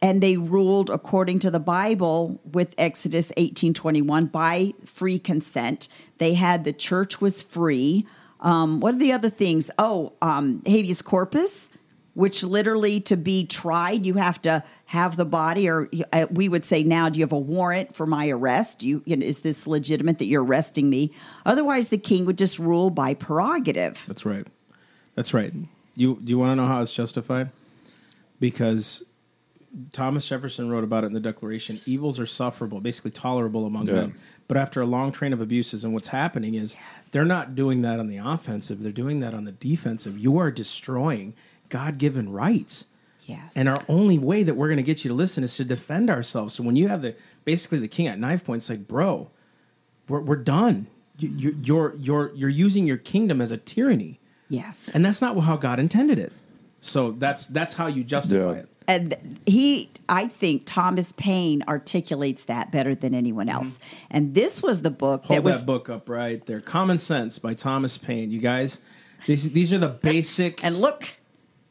[0.00, 6.64] and they ruled according to the Bible with Exodus 18:21 by free consent, they had
[6.64, 8.06] the church was free.
[8.40, 9.70] Um, what are the other things?
[9.78, 11.70] Oh, um, habeas corpus,
[12.14, 16.64] which literally to be tried, you have to have the body, or uh, we would
[16.64, 18.84] say now, do you have a warrant for my arrest?
[18.84, 21.12] You, you know, is this legitimate that you're arresting me?
[21.44, 24.04] Otherwise, the king would just rule by prerogative.
[24.06, 24.46] That's right.
[25.16, 25.52] That's right.
[25.96, 27.50] You do you want to know how it's justified?
[28.38, 29.02] Because
[29.92, 31.80] Thomas Jefferson wrote about it in the Declaration.
[31.86, 33.94] Evils are sufferable, basically tolerable among Yeah.
[33.94, 34.14] men.
[34.48, 36.74] But after a long train of abuses, and what's happening is
[37.12, 40.18] they're not doing that on the offensive; they're doing that on the defensive.
[40.18, 41.34] You are destroying
[41.68, 42.86] God-given rights.
[43.26, 43.52] Yes.
[43.54, 46.08] And our only way that we're going to get you to listen is to defend
[46.08, 46.54] ourselves.
[46.54, 49.28] So when you have the basically the king at knife point, it's like, bro,
[50.08, 50.86] we're, we're done.
[51.18, 54.88] You, you, you're you're you're using your kingdom as a tyranny, yes.
[54.94, 56.32] and that's not how God intended it.
[56.80, 58.58] So that's that's how you justify Yeah.
[58.60, 58.68] it.
[58.88, 63.78] And he i think thomas paine articulates that better than anyone else
[64.10, 65.34] and this was the book Mm-hmm.
[65.34, 66.60] Hold that was that book up right there.
[66.60, 68.30] Common Sense by Thomas Paine.
[68.32, 68.80] You guys,
[69.26, 70.62] these these are the basics.
[70.64, 71.04] and look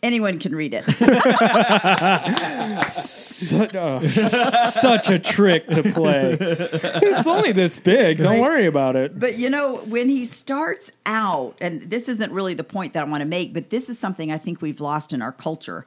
[0.03, 0.83] anyone can read it
[2.87, 6.37] Such, oh, such a trick to play.
[6.39, 8.17] It's only this big.
[8.19, 8.41] Don't Right.
[8.41, 9.19] worry about it.
[9.19, 13.09] but you know when he starts out and this isn't really the point that i
[13.09, 15.85] want to make but this is something i think we've lost in our culture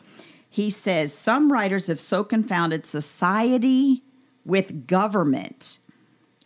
[0.51, 4.03] he says some writers have so confounded society
[4.45, 5.79] with government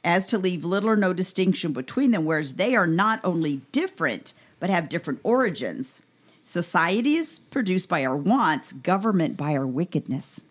[0.04, 4.34] as to leave little or no distinction between them, whereas they are not only different,
[4.60, 6.02] but have different origins.
[6.42, 10.42] Society is produced by our wants, government by our wickedness.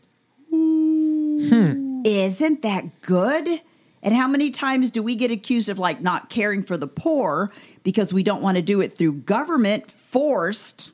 [0.50, 2.02] Hmm.
[2.04, 3.62] Isn't that good?
[4.02, 7.52] And how many times do we get accused of like not caring for the poor
[7.84, 10.92] because we don't want to do it through government forced?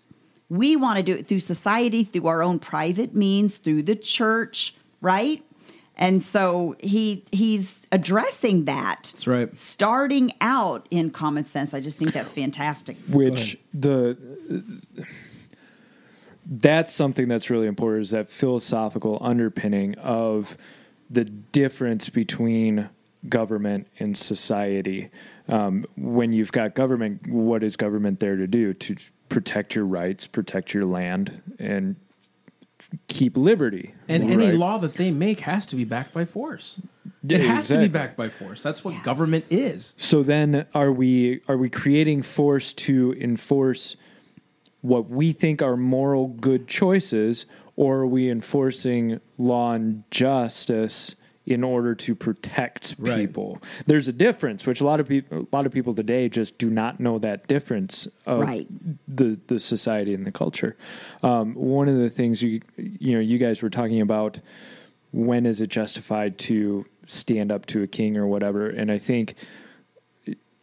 [0.49, 4.75] We want to do it through society, through our own private means, through the church,
[5.01, 5.43] right?
[5.95, 9.12] And so he he's addressing that.
[9.13, 9.55] That's right.
[9.55, 11.73] Starting out in common sense.
[11.73, 12.97] I just think that's fantastic.
[13.09, 14.17] Which the
[16.45, 20.57] that's something that's really important is that philosophical underpinning of
[21.09, 22.89] the difference between
[23.27, 25.09] government and society.
[25.47, 28.73] Um, when you've got government, what is government there to do?
[28.73, 28.95] To
[29.30, 31.96] protect your rights, protect your land, and
[33.08, 33.94] keep liberty.
[34.08, 36.80] And any law that they make has to be backed by force.
[37.22, 38.63] Yeah, it has to be backed by force.
[38.63, 39.94] That's what government is.
[39.98, 43.96] So then, are we are we creating force to enforce
[44.82, 51.15] what we think are moral good choices, or are we enforcing law and justice
[51.49, 53.17] in order to protect Right.
[53.27, 53.59] people?
[53.88, 56.69] There's a difference, which a lot of people a lot of people today just do
[56.69, 58.67] not know that difference of Right.
[59.07, 60.77] the the society and the culture.
[61.23, 64.39] Um, one of the things you you know you guys were talking about
[65.12, 69.33] when is it justified to stand up to a king or whatever, and I think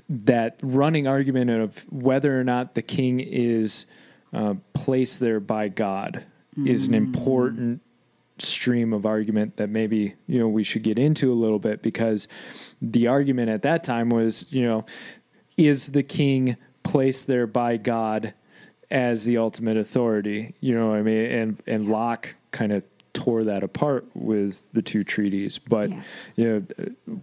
[0.08, 3.86] that running argument of whether or not the king is
[4.32, 6.24] uh, placed there by God
[6.64, 7.82] is an important
[8.38, 12.28] stream of argument that maybe you know we should get into a little bit because
[12.82, 14.84] the argument at that time was you know
[15.56, 18.34] is the king placed there by God
[18.90, 22.82] as the ultimate authority you know what I mean and and Locke kind of
[23.14, 26.06] tore that apart with the two treaties but Yes.
[26.36, 27.16] you know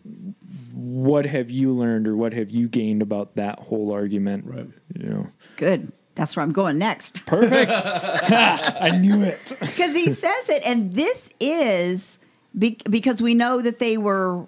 [0.73, 4.45] what have you learned or what have you gained about that whole argument?
[4.45, 4.67] Right.
[4.97, 5.91] You know, Good.
[6.15, 7.25] That's where I'm going next.
[7.25, 7.71] perfect.
[7.71, 9.55] I knew it.
[9.59, 12.19] because he says it, and this is
[12.57, 14.45] be- because we know that they were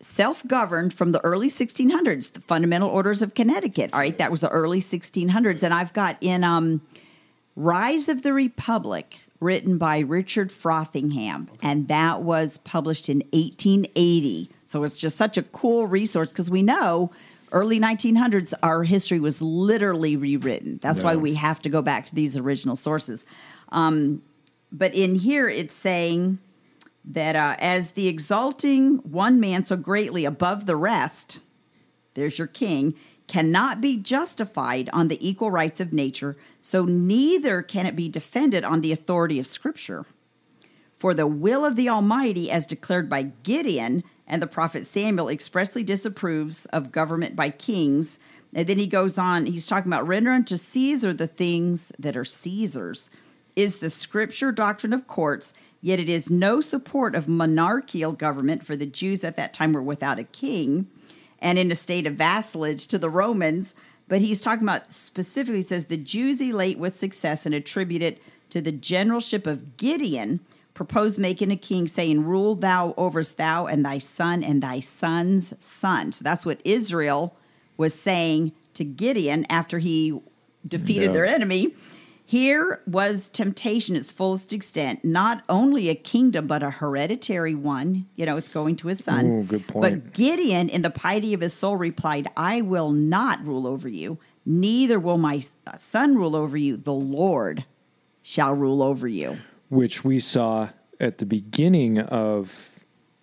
[0.00, 3.90] self governed from the early 1600s, the Fundamental Orders of Connecticut.
[3.92, 5.62] All right, that was the early 1600s.
[5.62, 6.80] And I've got in um,
[7.54, 14.50] Rise of the Republic, written by Richard Frothingham, and that was published in 1880.
[14.64, 17.10] So it's just such a cool resource because we know
[17.52, 20.78] early 1900s our history was literally rewritten.
[20.82, 23.24] That's why we have to go back to these original sources.
[23.70, 24.22] Um,
[24.72, 26.38] but in here it's saying
[27.04, 31.40] that uh, as the exalting one man so greatly above the rest,
[32.14, 32.94] there's your king,
[33.26, 38.64] cannot be justified on the equal rights of nature, so neither can it be defended
[38.64, 40.04] on the authority of Scripture.
[40.98, 45.82] For the will of the Almighty, as declared by Gideon and the prophet Samuel, expressly
[45.82, 48.18] disapproves of government by kings.
[48.54, 52.24] And then he goes on, he's talking about render unto Caesar the things that are
[52.24, 53.10] Caesar's.
[53.56, 58.76] Is the scripture doctrine of courts, yet it is no support of monarchical government, for
[58.76, 60.86] the Jews at that time were without a king
[61.40, 63.74] and in a state of vassalage to the Romans.
[64.06, 68.60] But he's talking about specifically, says, the Jews elate with success and attribute it to
[68.60, 70.40] the generalship of Gideon,
[70.80, 75.52] proposed making a king, saying, Rule thou overst thou and thy son and thy son's
[75.62, 76.10] son.
[76.10, 77.36] So that's what Israel
[77.76, 80.18] was saying to Gideon after he
[80.66, 81.12] defeated Yeah.
[81.12, 81.74] their enemy.
[82.24, 88.06] Here was temptation its fullest extent, not only a kingdom, but a hereditary one.
[88.16, 89.26] You know, it's going to his son.
[89.26, 89.82] Ooh, good point.
[89.82, 94.16] But Gideon, in the piety of his soul, replied, I will not rule over you,
[94.46, 95.42] neither will my
[95.78, 96.78] son rule over you.
[96.78, 97.66] The Lord
[98.22, 99.40] shall rule over you.
[99.70, 100.68] Which we saw
[101.00, 102.68] at the beginning of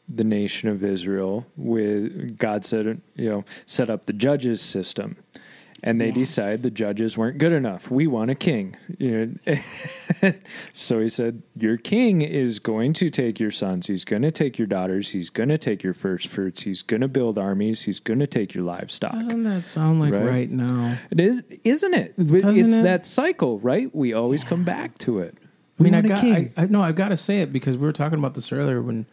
[0.10, 5.18] the nation of Israel with God said you know set up the judges system.
[5.84, 6.16] And they Yes.
[6.16, 7.92] decided the judges weren't good enough.
[7.92, 8.76] We want a king.
[8.98, 10.34] You know
[10.74, 13.86] so he said your king is going to take your sons.
[13.86, 15.12] He's going to take your daughters.
[15.12, 16.64] He's going to take your first fruits.
[16.64, 17.84] He's going to build armies.
[17.84, 19.12] He's going to take your livestock.
[19.12, 20.26] Doesn't that sound like Right.
[20.26, 20.98] right, now?
[21.12, 22.16] it is isn't it?
[22.18, 22.84] It's Doesn't it?
[22.84, 23.94] that cycle right?
[23.96, 25.38] We always come back to it
[25.80, 26.54] I mean, We I want a got, king.
[26.58, 28.82] I, I no, I've got to say it because we were talking about this earlier
[28.82, 29.06] when,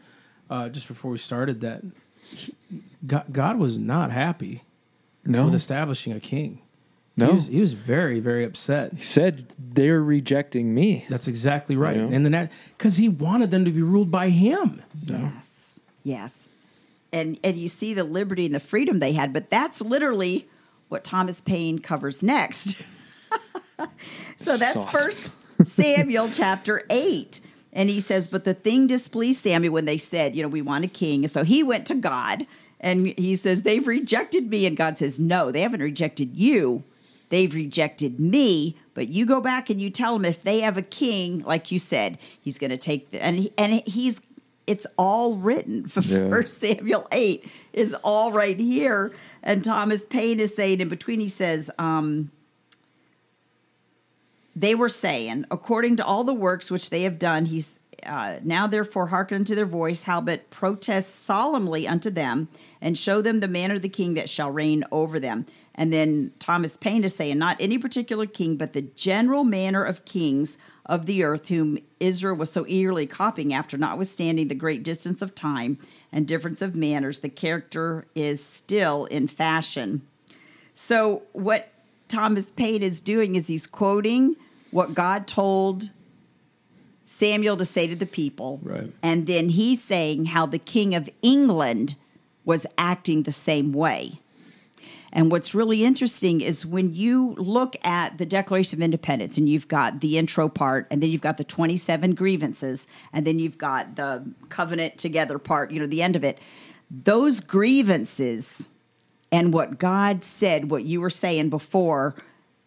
[0.51, 1.83] uh, just before we started, that
[2.31, 2.55] he,
[3.07, 4.63] God, God was not happy
[5.25, 6.61] no with establishing a king.
[7.17, 8.93] no he was, he was very, very upset.
[8.95, 11.05] He said they're rejecting me.
[11.11, 11.97] That's exactly right.
[11.97, 12.05] Yeah.
[12.05, 14.83] And then that because he wanted them to be ruled by him.
[15.07, 15.79] Yes.
[16.03, 16.49] Yes.
[17.13, 20.49] And and you see the liberty and the freedom they had, but that's literally
[20.89, 22.77] what Thomas Paine covers next.
[24.39, 24.91] so that's Awesome.
[24.93, 27.41] first Samuel chapter 8.
[27.73, 30.85] And he says, But the thing displeased Samuel when they said, You know, we want
[30.85, 31.25] a king.
[31.25, 32.47] And so he went to God
[32.81, 34.67] and he says, They've rejected me.
[34.67, 36.85] And God says, No, they haven't rejected you.
[37.31, 38.77] They've rejected me.
[38.95, 41.81] But you go back and you tell them if they have a king, like you
[41.81, 44.21] said, he's going to take the, and he, and he's
[44.67, 45.91] it's all written.
[45.95, 46.29] Yeah.
[46.31, 49.13] First Samuel eight is all right here.
[49.43, 52.31] And Thomas Paine is saying in between, he says, um,
[54.57, 58.67] they were saying, according to all the works which they have done, he's uh, now
[58.67, 62.49] therefore hearken unto their voice, howbeit protest solemnly unto them,
[62.81, 65.47] and show them the manner of the king that shall reign over them.
[65.75, 70.05] And then Thomas Paine is saying, not any particular king, but the general manner of
[70.05, 75.23] kings of the earth, whom Israel was so eagerly copying after, notwithstanding the great distance
[75.23, 75.79] of time
[76.13, 80.03] and difference of manners, the character is still in fashion.
[80.75, 81.73] So what
[82.07, 84.37] Thomas Paine is doing is he's quoting
[84.75, 85.91] what God told
[87.05, 88.59] Samuel to say to the people.
[88.61, 88.93] Right.
[89.05, 91.95] And then he's saying how the king of England
[92.45, 94.19] was acting the same way.
[95.13, 99.69] And what's really interesting is when you look at the Declaration of Independence and you've
[99.69, 103.95] got the intro part, and then you've got the 27 grievances, and then you've got
[103.95, 106.37] the covenant together part, you know, the end of it.
[106.91, 108.67] Those grievances
[109.31, 112.17] and what God said, what you were saying before,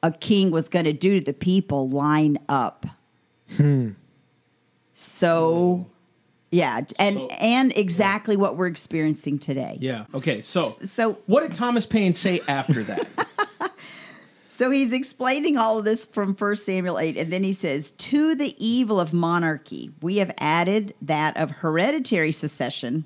[0.03, 2.85] a king was going to do to the people line up.
[3.55, 3.91] Hmm.
[4.93, 5.87] So,
[6.51, 9.77] yeah, and So- and exactly what we're experiencing today.
[9.81, 10.05] Yeah.
[10.13, 10.41] Okay.
[10.41, 13.07] So, So what did Thomas Paine say after that?
[14.49, 18.33] So he's explaining all of this from 1 Samuel 8, and then he says, To
[18.33, 23.05] the evil of monarchy, we have added that of hereditary succession.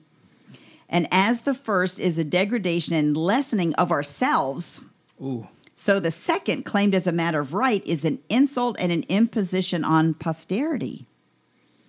[0.88, 4.80] And as the first is a degradation and lessening of ourselves,
[5.22, 5.46] Ooh.
[5.84, 9.84] So the second, claimed as a matter of right, is an insult and an imposition
[9.84, 11.08] on posterity.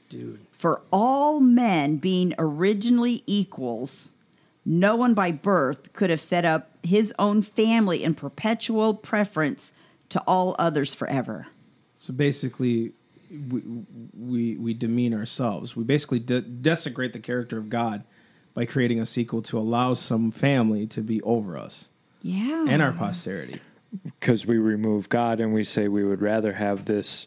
[0.08, 0.40] Dude.
[0.50, 4.10] For all men being originally equals,
[4.64, 9.74] no one by birth could have set up his own family in perpetual preference
[10.08, 11.48] to all others forever.
[11.94, 12.92] So basically,
[13.30, 13.62] we
[14.18, 15.76] we, we demean ourselves.
[15.76, 18.04] We basically de- desecrate the character of God
[18.54, 21.90] by creating a sequel to allow some family to be over us
[22.22, 22.64] Yeah.
[22.66, 23.60] and our posterity.
[24.04, 27.26] Because we remove God and we say we would rather have this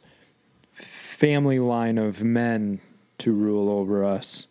[0.74, 2.80] family line of men
[3.20, 4.48] to rule over us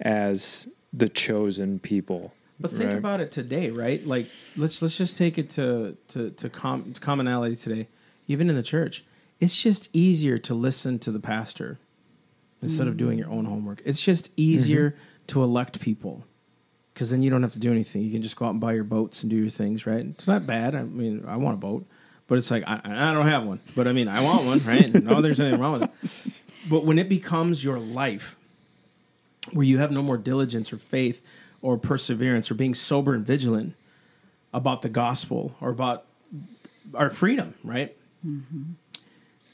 [0.00, 2.32] as the chosen people.
[2.60, 2.98] But think right?
[2.98, 4.04] about it today, right?
[4.06, 7.88] Like let's let's just take it to to to com- commonality today,
[8.26, 9.04] even in the church.
[9.40, 11.78] It's just easier to listen to the pastor
[12.60, 13.20] instead of doing mm.
[13.20, 13.80] your own homework.
[13.84, 15.26] It's just easier mm-hmm.
[15.28, 16.24] to elect people
[16.98, 18.02] because then you don't have to do anything.
[18.02, 20.04] You can just go out and buy your boats and do your things, right?
[20.04, 20.74] It's not bad.
[20.74, 21.86] I mean, I want a boat,
[22.26, 24.92] but it's like I, I don't have one, but I mean, I want one, right?
[25.04, 25.90] no, there's anything wrong with it.
[26.68, 28.36] But when it becomes your life,
[29.52, 31.22] where you have no more diligence or faith
[31.62, 33.76] or perseverance or being sober and vigilant
[34.52, 36.04] about the gospel or about
[36.94, 37.96] our freedom, right?
[38.26, 38.72] Mm-hmm.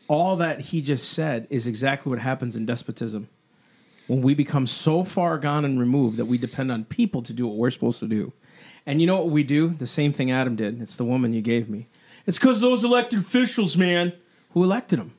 [0.09, 3.29] All that he just said is exactly what happens in despotism.
[4.07, 7.47] When we become so far gone and removed that we depend on people to do
[7.47, 8.33] what we're supposed to do.
[8.85, 9.69] And you know what we do?
[9.69, 10.83] The same thing Adam did.
[10.83, 11.87] It's the woman you gave me.
[12.27, 14.13] It's because those elected officials, man,
[14.53, 15.13] who elected him.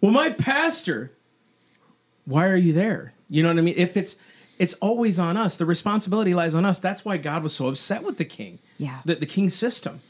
[0.00, 1.12] Well, my pastor,
[2.24, 3.12] why are you there?
[3.28, 3.74] You know what I mean?
[3.76, 4.16] If it's
[4.58, 5.56] it's always on us.
[5.56, 6.78] The responsibility lies on us.
[6.78, 8.60] That's why God was so upset with the king.
[8.78, 9.00] Yeah.
[9.04, 10.00] The, the king system.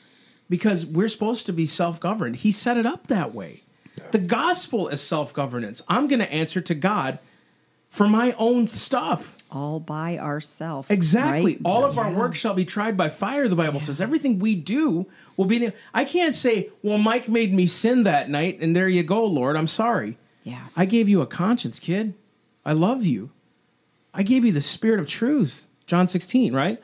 [0.51, 2.37] Because we're supposed to be self-governed.
[2.37, 3.63] He set it up that way.
[4.11, 5.81] The gospel is self-governance.
[5.89, 7.19] I'm going to answer to God
[7.94, 9.37] for my own stuff.
[9.50, 10.90] all by ourselves.
[10.90, 11.52] Exactly.
[11.52, 11.61] right?
[11.64, 12.16] All of our Yeah.
[12.18, 14.00] work shall be tried by fire, the Bible says.
[14.00, 15.70] Everything we do will be.
[15.94, 19.57] I can't say, well, Mike made me sin that night, and there you go, Lord.
[19.57, 20.18] I'm sorry.
[20.42, 20.64] Yeah.
[20.76, 22.14] I gave you a conscience, kid.
[22.66, 23.30] I love you.
[24.12, 25.66] I gave you the spirit of truth.
[25.87, 26.83] John 16, right?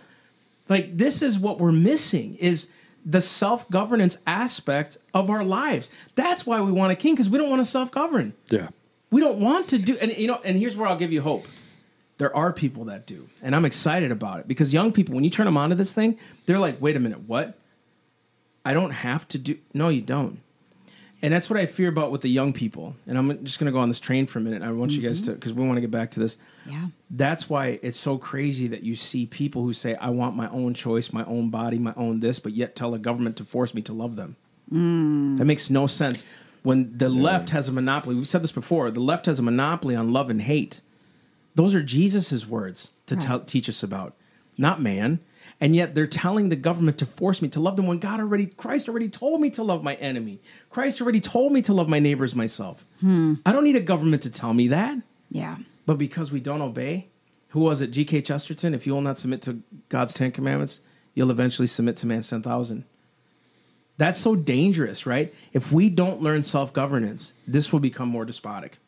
[0.68, 2.68] Like this is what we're missing is
[3.04, 5.88] the self-governance aspect of our lives.
[6.14, 8.34] That's why we want a king because we don't want to self-govern.
[8.50, 8.68] Yeah.
[9.10, 11.46] We don't want to do and you know and here's where I'll give you hope.
[12.18, 13.28] There are people that do.
[13.42, 16.18] And I'm excited about it because young people when you turn them onto this thing,
[16.46, 17.58] they're like, "Wait a minute, what?
[18.64, 20.40] I don't have to do No, you don't."
[21.22, 22.96] And that's what I fear about with the young people.
[23.06, 24.62] And I'm just going to go on this train for a minute.
[24.62, 25.34] I want you guys mm-hmm.
[25.34, 26.38] to cuz we want to get back to this.
[26.66, 26.86] Yeah.
[27.10, 30.72] That's why it's so crazy that you see people who say, I want my own
[30.72, 33.82] choice, my own body, my own this, but yet tell the government to force me
[33.82, 34.36] to love them.
[34.72, 35.38] Mm.
[35.38, 36.24] That makes no sense.
[36.62, 39.94] When the left has a monopoly, we've said this before, the left has a monopoly
[39.96, 40.82] on love and hate.
[41.54, 44.14] Those are Jesus's words to tell, teach us about,
[44.58, 45.20] not man.
[45.60, 48.46] And yet they're telling the government to force me to love them when God already,
[48.46, 50.40] Christ already told me to love my enemy.
[50.70, 52.84] Christ already told me to love my neighbors myself.
[53.00, 53.34] Hmm.
[53.44, 54.98] I don't need a government to tell me that.
[55.30, 55.56] Yeah.
[55.86, 57.08] But because we don't obey,
[57.48, 57.88] who was it?
[57.88, 58.22] G.K.
[58.22, 58.74] Chesterton.
[58.74, 60.80] If you will not submit to God's Ten Commandments,
[61.14, 62.84] you'll eventually submit to man's ten thousand.
[64.00, 65.34] That's so dangerous, right?
[65.52, 68.78] If we don't learn self governance, this will become more despotic.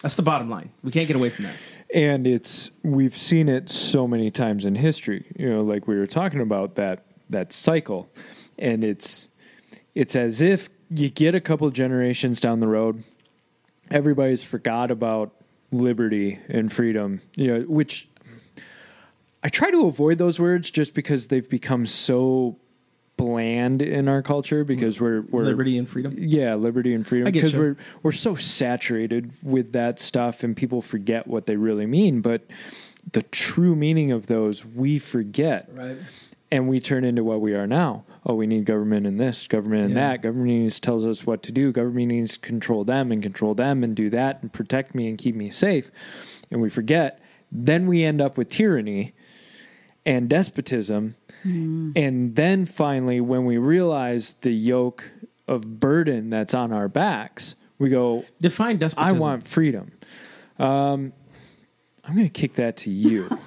[0.00, 0.70] That's the bottom line.
[0.84, 1.56] We can't get away from that.
[1.92, 5.26] And it's we've seen it so many times in history.
[5.36, 8.08] You know, like we were talking about that that cycle.
[8.60, 9.28] And it's
[9.96, 13.02] it's as if you get a couple generations down the road,
[13.90, 15.32] everybody's forgot about
[15.72, 18.08] liberty and freedom, you know, which
[19.42, 22.56] I try to avoid those words just because they've become so
[23.20, 26.14] bland in our culture because we're we're Liberty and freedom.
[26.18, 27.30] yeah, liberty and freedom.
[27.30, 32.20] Because we're we're so saturated with that stuff, and people forget what they really mean.
[32.22, 32.42] But
[33.12, 35.96] the true meaning of those we forget, Right.
[36.50, 38.04] and we turn into what we are now.
[38.26, 40.08] Oh, we need government in this, government in Yeah.
[40.10, 40.22] that.
[40.22, 41.72] Government needs tells us what to do.
[41.72, 45.16] Government needs to control them and control them and do that and protect me and
[45.18, 45.90] keep me safe.
[46.50, 47.18] And we forget.
[47.52, 49.12] Then we end up with tyranny
[50.04, 51.14] and despotism.
[51.42, 55.10] And then finally, when we realize the yoke
[55.48, 59.16] of burden that's on our backs, we go, Define despotism.
[59.16, 59.92] I want freedom.
[60.58, 61.12] Um,
[62.04, 63.28] I'm going to kick that to you.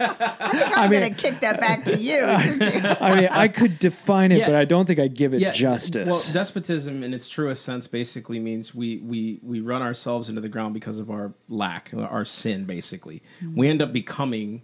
[0.00, 2.20] I'm mean- going to kick that back to you.
[2.22, 4.46] I mean, I could define it, Yeah.
[4.46, 6.08] but I don't think I'd give it yeah, justice.
[6.08, 10.48] Well, despotism in its truest sense basically means we we we run ourselves into the
[10.48, 12.64] ground because of our lack, our sin.
[12.64, 13.22] Basically,
[13.54, 14.62] we end up becoming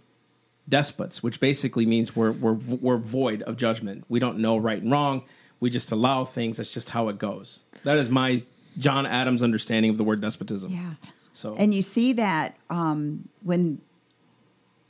[0.67, 4.03] despots, which basically means we're we're we're void of judgment.
[4.09, 5.23] We don't know right and wrong.
[5.59, 6.57] We just allow things.
[6.57, 7.61] That's just how it goes.
[7.83, 8.41] That is my
[8.77, 10.71] John Adams understanding of the word despotism.
[10.71, 10.93] yeah.
[11.33, 13.81] So And you see that um, when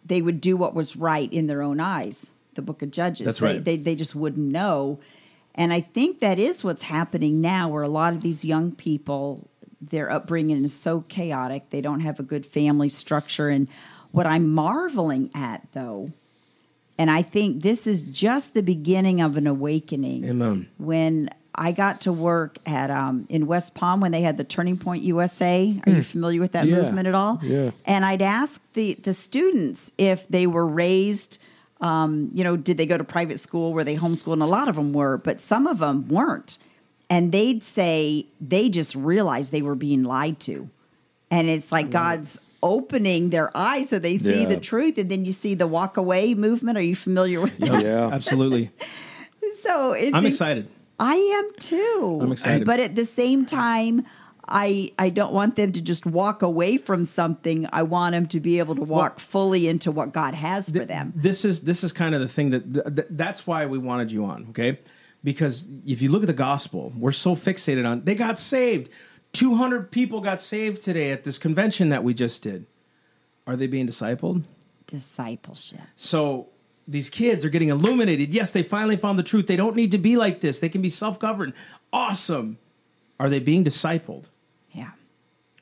[0.05, 3.25] they would do what was right in their own eyes, the book of Judges.
[3.25, 3.63] That's They- right.
[3.63, 4.99] They, they, just wouldn't know.
[5.55, 9.49] And I think that is what's happening now, where a lot of these young people,
[9.81, 11.69] their upbringing is so chaotic.
[11.71, 13.49] They don't have a good family structure.
[13.49, 13.67] And
[14.15, 16.11] what I'm marveling at, though,
[16.97, 20.67] and I think this is just the beginning of an awakening Amen.
[20.77, 24.77] when I got to work at um, in West Palm when they had the Turning
[24.77, 25.79] Point USA.
[25.85, 26.69] Are you familiar with that Hmm.
[26.71, 26.81] Yeah.
[26.81, 27.39] movement at all?
[27.43, 27.71] Yeah.
[27.85, 31.37] And I'd ask the the students if they were raised.
[31.81, 33.73] Um, you know, did they go to private school?
[33.73, 34.33] Were they homeschooled?
[34.33, 36.57] And a lot of them were, but some of them weren't.
[37.09, 40.69] And they'd say they just realized they were being lied to,
[41.29, 44.49] and it's like God's opening their eyes so they see Yeah.
[44.49, 44.97] the truth.
[44.97, 46.77] And then you see the walk away movement.
[46.77, 47.83] Are you familiar with that?
[47.83, 48.09] Yeah.
[48.11, 48.71] Absolutely.
[49.61, 50.67] So it's I'm excited.
[50.99, 52.19] I am too.
[52.21, 52.65] I'm excited.
[52.65, 54.05] But at the same time,
[54.47, 57.67] I I don't want them to just walk away from something.
[57.73, 61.13] I want them to be able to walk fully into what God has for them.
[61.15, 64.11] This is this is kind of the thing that th- th- that's why we wanted
[64.11, 64.79] you on, okay?
[65.23, 68.89] Because if you look at the gospel, we're so fixated on they got saved.
[69.35, 72.65] 200 people got saved today at this convention that we just did.
[73.45, 74.43] Are they being discipled?
[74.87, 75.79] Discipleship.
[75.95, 76.47] So
[76.87, 78.33] these kids are getting illuminated.
[78.33, 79.47] Yes, they finally found the truth.
[79.47, 80.59] They don't need to be like this.
[80.59, 81.53] They can be self-governed.
[81.91, 82.57] Awesome.
[83.19, 84.29] Are they being discipled?
[84.71, 84.91] Yeah.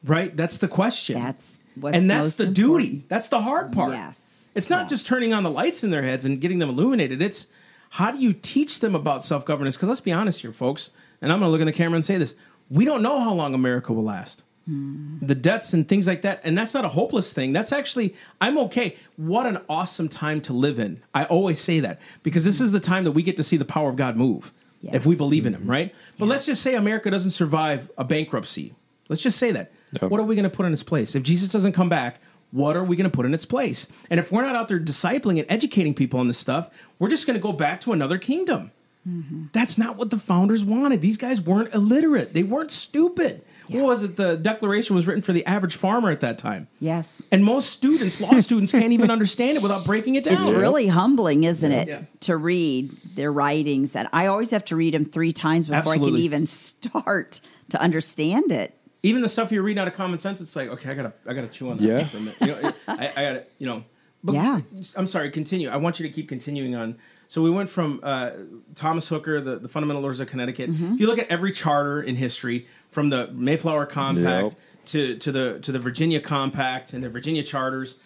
[0.04, 0.36] Right?
[0.36, 1.22] That's the question.
[1.22, 2.90] That's what's and that's the important.
[2.90, 3.06] duty.
[3.08, 3.94] That's the hard part.
[3.94, 4.20] Yes.
[4.56, 4.88] It's not Yeah.
[4.90, 7.22] just turning on the lights in their heads and getting them illuminated.
[7.22, 7.48] It's
[7.92, 9.78] how do you teach them about self governance?
[9.78, 10.90] Because let's be honest here, folks,
[11.22, 12.36] and I'm going to look in the camera and say this
[12.70, 14.44] we don't know how long America will last.
[14.66, 15.18] Hmm.
[15.22, 16.42] The debts and things like that.
[16.44, 17.52] And that's not a hopeless thing.
[17.54, 18.96] That's actually, I'm okay.
[19.18, 21.02] What an awesome time to live in.
[21.14, 23.66] I always say that because this is the time that we get to see the
[23.66, 24.54] power of God move
[24.92, 25.94] if we believe in Him, right?
[26.18, 28.76] But let's just say America doesn't survive a bankruptcy.
[29.08, 29.72] Let's just say that.
[30.02, 30.12] Yep.
[30.12, 31.16] What are we going to put in its place?
[31.16, 32.20] If Jesus doesn't come back,
[32.52, 33.88] what are we going to put in its place?
[34.10, 37.26] And if we're not out there discipling and educating people on this stuff, we're just
[37.26, 38.72] going to go back to another kingdom.
[39.08, 39.46] Mm-hmm.
[39.52, 41.02] That's not what the founders wanted.
[41.02, 42.34] These guys weren't illiterate.
[42.34, 43.44] They weren't stupid.
[43.68, 44.18] What was it?
[44.18, 46.68] The Declaration was written for the average farmer at that time.
[46.80, 47.22] Yes.
[47.32, 50.42] And most students, law students, can't even understand it without breaking it down.
[50.42, 52.02] It's really humbling, isn't it, Yeah.
[52.22, 53.96] to read their writings?
[53.96, 57.82] And I always have to read them three times before I can even start to
[57.82, 58.78] understand it.
[59.02, 61.34] even the stuff you're reading out of common sense, it's like, okay, I gotta, I
[61.34, 62.04] gotta chew on that Yeah.
[62.06, 62.38] for a minute.
[62.42, 63.84] You know, I, I gotta, you know.
[64.24, 64.62] But Yeah.
[64.96, 65.30] I'm sorry.
[65.32, 65.68] Continue.
[65.70, 66.98] I want you to keep continuing on.
[67.34, 68.30] So we went from uh,
[68.76, 70.70] Thomas Hooker, the, the Fundamental Laws of Connecticut.
[70.70, 70.94] Mm-hmm.
[70.94, 74.54] If you look at every charter in history, from the Mayflower Compact Yep.
[74.86, 77.98] to to the to the Virginia Compact and the Virginia charters,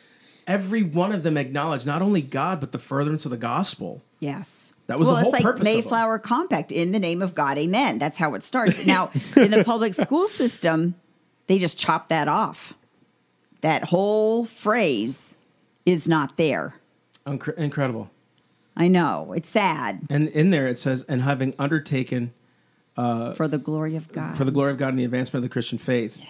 [0.48, 4.02] every one of them acknowledged not only God but the furtherance of the gospel.
[4.22, 4.72] Yes.
[4.86, 5.66] That was well, the whole it's like purpose.
[5.66, 7.98] Mayflower Compact in the name of God, amen.
[7.98, 8.86] That's how it starts.
[8.86, 10.96] Now, in the public school system,
[11.48, 12.76] they just chop that off.
[13.60, 15.36] That whole phrase
[15.86, 16.76] is not there.
[17.26, 18.10] Incredible.
[18.78, 19.34] I know.
[19.36, 22.32] It's sad And in there it says, and having undertaken
[22.96, 24.32] for the glory of God.
[24.32, 26.22] Uh, for the glory of God and the advancement of the Christian faith.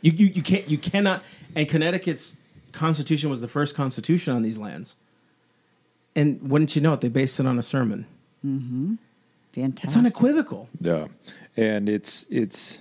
[0.00, 1.22] You, you, you can't you cannot
[1.56, 2.36] and Connecticut's
[2.72, 4.96] constitution was the first constitution on these lands.
[6.14, 8.06] And wouldn't you know it, they based it on a sermon.
[8.42, 9.84] Fantastic.
[9.84, 10.68] It's unequivocal.
[10.80, 11.08] Yeah.
[11.56, 12.78] And it's it's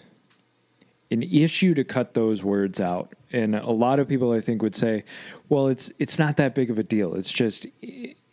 [1.11, 3.13] an issue to cut those words out.
[3.31, 5.03] And a lot of people I think would say,
[5.49, 7.15] well, it's it's not that big of a deal.
[7.15, 7.65] It's just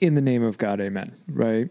[0.01, 1.69] in the name of God, amen, right?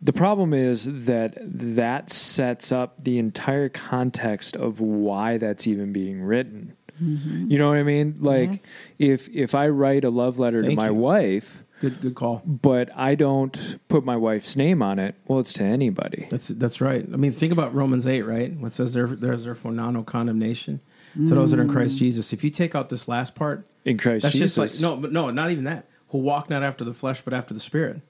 [0.00, 6.22] The problem is that that sets up the entire context of why that's even being
[6.22, 6.76] written.
[7.00, 7.50] Mm-hmm.
[7.50, 8.16] You know what I mean?
[8.20, 8.82] Like Yes.
[8.98, 10.94] if if I write a love letter to my you.
[10.94, 12.42] wife, Good good call.
[12.46, 16.28] but I don't put my wife's name on it, well, it's to anybody.
[16.30, 17.04] That's that's right.
[17.12, 18.50] I mean, think about Romans eight, right?
[18.56, 20.80] What says there there's therefore now no condemnation
[21.14, 21.98] to those that are in Christ mm.
[21.98, 22.32] Jesus.
[22.32, 24.54] If you take out this last part, In Christ that's Jesus.
[24.54, 25.86] just like no, but no, not even that.
[26.08, 28.00] Who walk not after the flesh, but after the Spirit.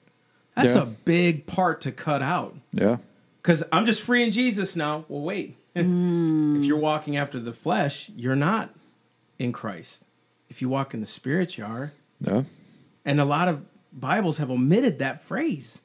[0.55, 0.83] That's Yeah.
[0.83, 2.55] a big part to cut out.
[2.71, 2.97] Yeah.
[3.41, 5.03] Because I'm just free in Jesus now.
[5.09, 5.57] Well, wait.
[5.75, 6.59] Mm.
[6.59, 8.69] if you're walking after the flesh, you're not
[9.39, 10.03] in Christ.
[10.47, 11.93] If you walk in the Spirit, you are.
[12.19, 12.43] Yeah.
[13.05, 15.79] And a lot of Bibles have omitted that phrase.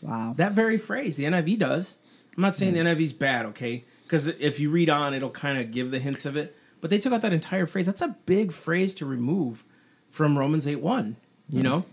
[0.00, 0.34] wow.
[0.36, 1.16] That very phrase.
[1.16, 1.96] The NIV does.
[2.36, 3.84] I'm not saying the NIV's bad, okay?
[4.04, 6.56] Because if you read on, it'll kind of give the hints of it.
[6.80, 7.86] But they took out that entire phrase.
[7.86, 9.64] That's a big phrase to remove
[10.10, 11.16] from Romans 8 1,
[11.50, 11.84] you know?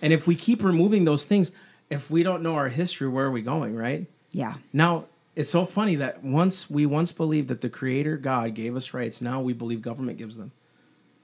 [0.00, 1.52] And if we keep removing those things,
[1.90, 4.06] if we don't know our history, where are we going, right?
[4.30, 4.54] yeah.
[4.72, 8.92] Now, it's so funny that once we once believed that the creator God gave us
[8.94, 10.52] rights, now we believe government gives them.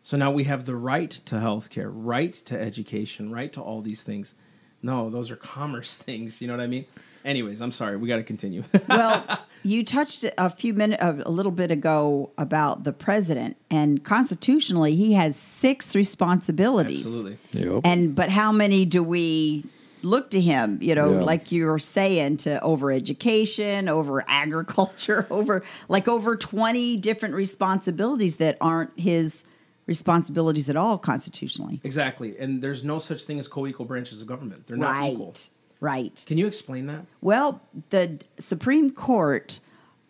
[0.05, 3.81] So now we have the right to health care, right to education, right to all
[3.81, 4.35] these things.
[4.83, 6.85] No, those are commerce things, you know what I mean?
[7.25, 8.65] Anyways, I'm sorry, we got to continue.
[8.89, 9.25] well,
[9.63, 15.15] you touched a few minutes, a little bit ago about the president, and constitutionally, he
[15.15, 16.99] has six responsibilities.
[17.07, 17.39] Absolutely.
[17.53, 17.81] Yep.
[17.85, 19.65] And but how many do we
[20.03, 20.79] look to him?
[20.83, 21.21] You know, Yeah.
[21.23, 28.37] like you were saying, to over education, over agriculture, over like over twenty different responsibilities
[28.37, 29.45] that aren't his
[29.87, 31.81] responsibilities at all constitutionally.
[31.85, 32.37] exactly.
[32.39, 34.67] And there's no such thing as co equal branches of government.
[34.67, 35.13] They're not right.
[35.13, 35.35] equal.
[35.81, 36.25] Right.
[36.27, 37.05] Can you explain that?
[37.21, 37.61] Well,
[37.91, 39.61] the Supreme Court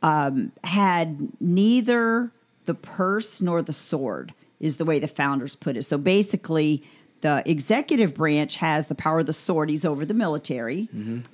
[0.02, 2.30] um, had neither
[2.66, 5.82] the purse nor the sword, is the way the founders put it.
[5.82, 6.82] So basically,
[7.22, 10.88] the executive branch has the power of the sword, he's over the military.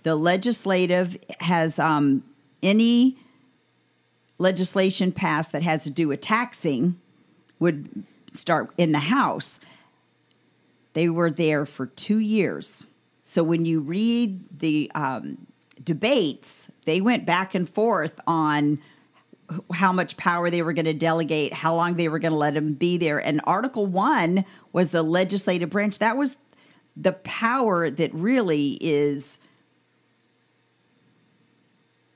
[0.05, 2.23] The legislative has um,
[2.63, 3.19] any
[4.39, 6.99] legislation passed that has to do with taxing
[7.59, 9.61] would start in the House.
[10.93, 12.87] They were there for two years.
[13.23, 15.47] So when you read the um,
[15.83, 18.81] debates, they went back and forth on
[19.73, 22.55] how much power they were going to delegate, how long they were going to let
[22.55, 23.19] them be there.
[23.19, 25.99] And Article One was the legislative branch.
[25.99, 26.37] That was
[26.97, 29.39] the power that really is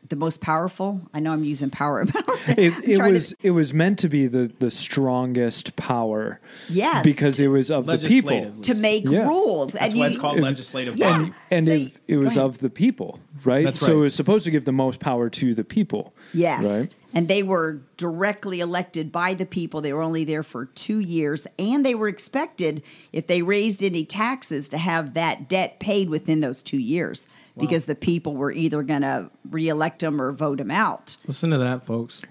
[0.09, 1.01] the most powerful.
[1.15, 2.05] I know I'm using power.
[2.47, 6.39] It, it trying to- was it was meant to be the the strongest power.
[6.69, 7.03] Yes.
[7.05, 8.53] because it was of the people.
[8.63, 9.27] To make Yeah.
[9.27, 9.73] rules.
[9.73, 11.17] That's why it's called legislative Yeah.
[11.17, 11.31] power.
[11.51, 13.65] and Say- it, it was of the people, right?
[13.65, 16.13] That's So it was supposed to give the most power to the people.
[16.35, 16.65] Yes.
[16.65, 16.95] Right?
[17.15, 19.81] And they were directly elected by the people.
[19.81, 21.47] They were only there for two years.
[21.59, 22.83] And they were expected,
[23.13, 27.27] if they raised any taxes, to have that debt paid within those two years
[27.57, 31.17] because the people were either going to reelect them or vote them out.
[31.27, 32.23] Listen to that, folks.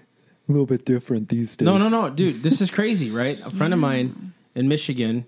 [0.48, 1.64] A little bit different these days.
[1.64, 3.40] No, no, no, dude, this is crazy, right?
[3.46, 5.24] A friend of mine in Michigan,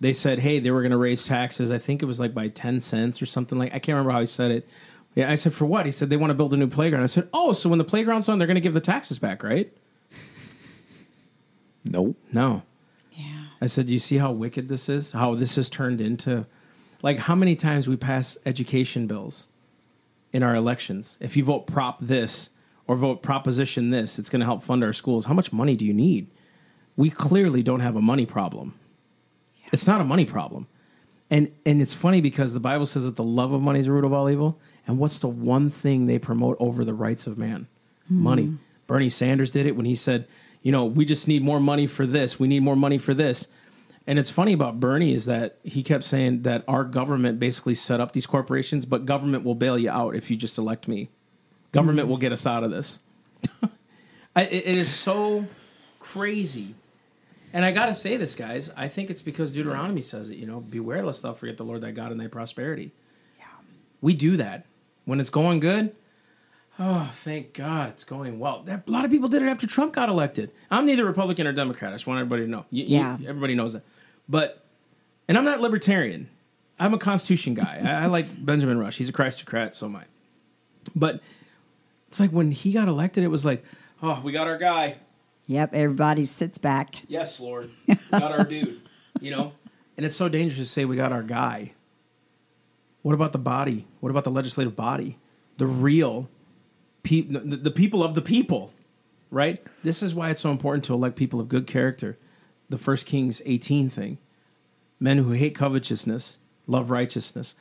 [0.00, 1.70] they said, hey, they were going to raise taxes.
[1.70, 4.20] I think it was like by 10 cents or something like I can't remember how
[4.20, 4.68] he said it.
[5.14, 5.86] Yeah, I said, for what?
[5.86, 7.02] He said, they want to build a new playground.
[7.02, 9.42] I said, oh, so when the playground's done, they're going to give the taxes back,
[9.42, 9.72] right?
[11.84, 12.16] Nope.
[12.32, 12.64] No.
[13.12, 13.46] Yeah.
[13.60, 15.12] I said, you see how wicked this is?
[15.12, 16.44] How this has turned into,
[17.02, 19.48] like, how many times we pass education bills
[20.32, 21.16] in our elections?
[21.20, 22.50] If you vote prop this
[22.86, 25.26] or vote proposition this, it's going to help fund our schools.
[25.26, 26.28] How much money do you need?
[26.96, 28.74] We clearly don't have a money problem.
[29.72, 30.66] It's not a money problem.
[31.28, 33.92] And and it's funny because the Bible says that the love of money is the
[33.92, 34.58] root of all evil.
[34.86, 37.66] And what's the one thing they promote over the rights of man?
[38.08, 38.22] Hmm.
[38.22, 38.58] Money.
[38.86, 40.28] Bernie Sanders did it when he said,
[40.62, 42.38] you know, we just need more money for this.
[42.38, 43.48] We need more money for this.
[44.06, 48.00] And it's funny about Bernie is that he kept saying that our government basically set
[48.00, 51.10] up these corporations, but government will bail you out if you just elect me.
[51.72, 52.10] Government hmm.
[52.10, 53.00] will get us out of this.
[54.36, 55.46] I, it- it is so
[55.98, 56.74] crazy.
[57.52, 58.70] And I got to say this, guys.
[58.76, 60.36] I think it's because Deuteronomy says it.
[60.36, 62.92] You know, beware lest thou forget the Lord thy God and thy prosperity.
[63.38, 63.46] Yeah,
[64.00, 64.66] we do that
[65.04, 65.94] when it's going good.
[66.78, 68.64] Oh, thank God it's going well.
[68.68, 70.50] A lot of people did it after Trump got elected.
[70.70, 71.92] I'm neither Republican or Democrat.
[71.92, 72.66] I just want everybody to know.
[72.70, 73.16] You- you- Yeah.
[73.26, 73.82] everybody knows that.
[74.28, 74.62] But,
[75.26, 76.28] and I'm not libertarian.
[76.78, 77.80] I'm a Constitution guy.
[77.82, 78.98] I, I like Benjamin Rush.
[78.98, 80.04] He's a Christocrat, so am I.
[80.94, 81.20] But
[82.08, 83.64] it's like when he got elected, it was like,
[84.02, 84.96] oh, we got our guy.
[85.46, 85.74] Yep.
[85.74, 86.90] Everybody sits back.
[87.08, 87.70] Yes, Lord.
[87.88, 88.80] We got our dude.
[89.20, 89.52] You know?
[89.96, 91.72] And it's so dangerous to say we got our guy.
[93.00, 93.86] What about the body?
[94.00, 95.16] What about the legislative body?
[95.58, 96.28] The real
[97.06, 98.72] pe- the, the people of the people,
[99.30, 99.58] right?
[99.84, 102.18] This is why it's so important to elect people of good character.
[102.68, 104.18] The First Kings 18 thing.
[104.98, 107.54] Men who hate covetousness, love righteousness.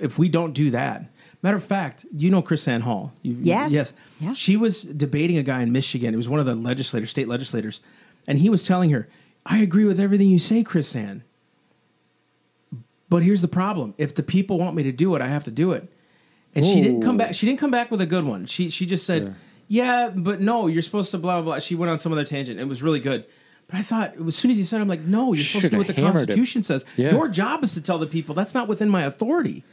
[0.00, 1.06] If we don't do that,
[1.42, 3.12] matter of fact, you know KrisAnne Hall.
[3.22, 3.72] You, Yes.
[3.72, 3.92] Yes.
[4.20, 4.32] Yeah.
[4.34, 6.14] She was debating a guy in Michigan.
[6.14, 7.80] It was one of the legislators, state legislators,
[8.26, 9.08] and he was telling her,
[9.44, 11.22] "I agree with everything you say, KrisAnne.
[13.08, 15.50] But here's the problem: if the people want me to do it, I have to
[15.50, 15.88] do it."
[16.56, 17.34] And she didn't come back.
[17.34, 18.46] She didn't come back with a good one.
[18.46, 19.34] She she just said,
[19.68, 22.58] "Yeah, but no, you're supposed to blah blah blah." She went on some other tangent.
[22.58, 23.24] It was really good.
[23.68, 25.70] But I thought as soon as he said, it, "I'm like, no, you're supposed to
[25.70, 26.12] do what the Shoulda it.
[26.12, 26.84] Constitution says.
[26.96, 27.12] Yeah.
[27.12, 28.34] Your job is to tell the people.
[28.34, 29.64] That's not within my authority.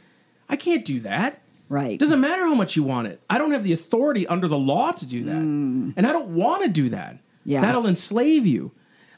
[0.48, 1.98] I can't do that." Right.
[1.98, 3.20] Doesn't matter how much you want it.
[3.30, 5.40] I don't have the authority under the law to do that.
[5.42, 5.94] Mm.
[5.96, 7.18] And I don't want to do that.
[7.44, 7.62] Yeah.
[7.62, 8.72] That'll enslave you.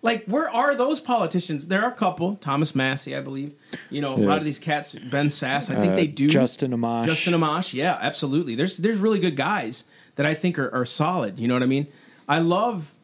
[0.06, 1.66] Like, where are those politicians?
[1.66, 2.36] There are a couple.
[2.36, 3.54] Thomas Massie, I believe.
[3.90, 6.28] You know, a lot of these cats, Ben Sasse, I think Uh, they do.
[6.30, 7.04] Justin Amash.
[7.04, 8.54] Justin Amash, yeah, absolutely.
[8.54, 9.84] There's there's really good guys
[10.14, 11.38] that I think are, are solid.
[11.38, 11.88] You know what I mean?
[12.28, 12.94] I love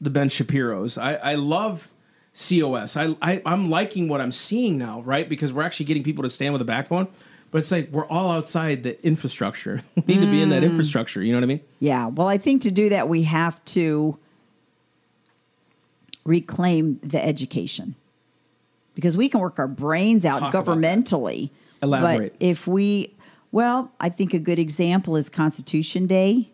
[0.00, 0.96] the Ben Shapiro's.
[0.96, 1.90] I, I love
[2.34, 2.96] COS.
[2.96, 5.28] I, I I'm liking what I'm seeing now, right?
[5.28, 7.08] Because we're actually getting people to stand with a backbone.
[7.50, 9.82] But it's like we're all outside the infrastructure.
[10.06, 11.22] We need to be in that infrastructure.
[11.22, 11.60] You know what I mean?
[11.80, 12.06] Yeah.
[12.06, 14.18] Well, I think to do that, we have to
[16.24, 17.94] reclaim the education
[18.94, 21.50] because we can work our brains out Talk governmentally.
[21.82, 22.32] Elaborate.
[22.38, 23.14] But if we,
[23.50, 26.50] well, I think a good example is Constitution Day.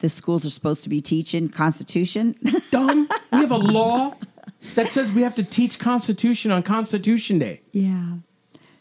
[0.00, 2.36] The schools are supposed to be teaching Constitution.
[2.70, 3.08] Dumb.
[3.32, 4.14] we have a law
[4.74, 7.62] that says we have to teach Constitution on Constitution Day.
[7.72, 8.18] Yeah.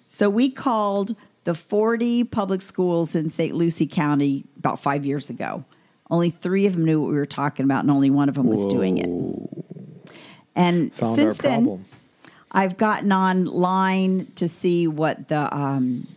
[0.07, 3.55] So we called the 40 public schools in St.
[3.55, 5.63] Lucie County about five years ago.
[6.09, 8.47] Only three of them knew what we were talking about, and only one of them
[8.47, 10.13] was doing it.
[10.55, 11.85] And Found since then.
[12.51, 16.07] I've gotten online to see what the um,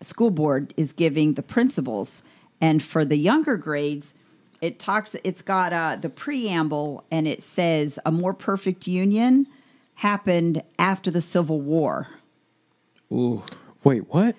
[0.00, 2.22] school board is giving the principals,
[2.60, 4.14] and for the younger grades,
[4.60, 5.14] it talks.
[5.22, 9.46] It's got uh, the preamble, and it says a more perfect union
[9.96, 12.08] happened after the Civil War.
[13.12, 13.42] Ooh.
[13.84, 14.36] Wait, what?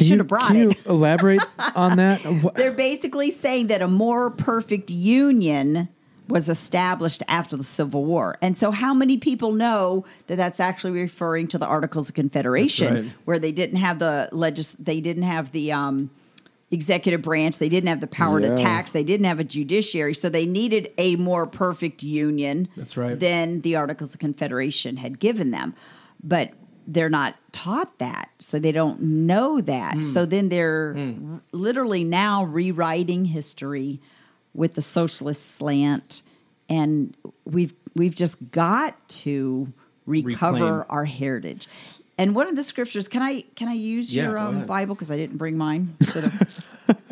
[0.00, 0.76] I should have brought can it.
[0.76, 1.40] you elaborate
[1.74, 2.52] on that?
[2.56, 5.88] They're basically saying that a more perfect union
[6.28, 8.36] was established after the Civil War.
[8.42, 12.94] And so, how many people know that that's actually referring to the Articles of Confederation,
[12.94, 13.04] right.
[13.24, 16.10] where they didn't have the legis- they didn't have the um,
[16.72, 18.48] executive branch, they didn't have the power Yeah.
[18.50, 22.68] to tax, they didn't have a judiciary, so they needed a more perfect union.
[22.76, 23.18] That's right.
[23.18, 25.74] Than the Articles of Confederation had given them,
[26.24, 26.50] but
[26.86, 29.94] they're not taught that, so they don't know that.
[29.94, 30.02] Hmm.
[30.02, 34.00] So then they're r- literally now rewriting history
[34.54, 36.22] with the socialist slant,
[36.68, 39.72] and we've we've just got to
[40.06, 40.84] recover Reclaim.
[40.88, 41.66] our heritage.
[42.18, 44.64] And one of the scriptures, can I can I use Yeah, your um.
[44.66, 45.96] Bible because I didn't bring mine?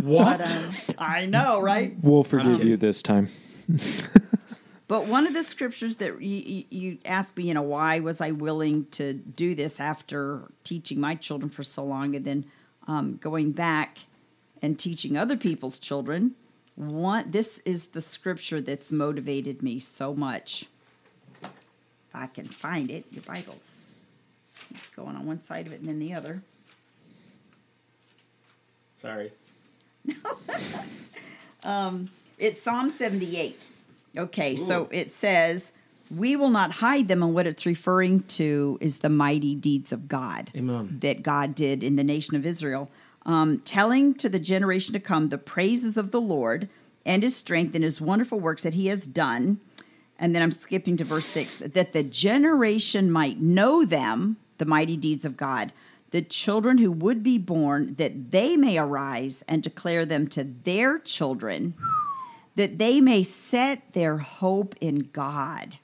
[0.05, 0.39] What?
[0.39, 1.97] but, um, I know, right?
[2.03, 3.29] we'll forgive you this time.
[4.87, 8.33] But one of the scriptures that you, you, asked me, you know, why was I
[8.33, 12.45] willing to do this after teaching my children for so long and then
[12.87, 14.01] um, going back
[14.61, 16.35] and teaching other people's children?
[16.77, 20.67] One, this is the scripture that's motivated me so much.
[21.43, 21.51] If
[22.13, 24.01] I can find it, your Bible's
[24.69, 26.43] keeps going on one side of it and then the other.
[29.01, 29.33] Sorry.
[32.37, 33.71] It's Psalm 78.
[34.17, 35.73] Okay, so it says,
[36.11, 40.09] We will not hide them, and what it's referring to is the mighty deeds of
[40.09, 40.99] God Amen.
[41.01, 42.91] that God did in the nation of Israel,
[43.27, 46.69] um, telling to the generation to come the praises of the Lord
[47.05, 49.61] and his strength and his wonderful works that he has done.
[50.19, 54.97] And then I'm skipping to verse 6 that the generation might know them, the mighty
[54.97, 55.73] deeds of God,
[56.13, 61.01] the children who would be born, that they may arise and declare them to their
[61.01, 61.75] children,
[62.57, 65.77] that they may set their hope in God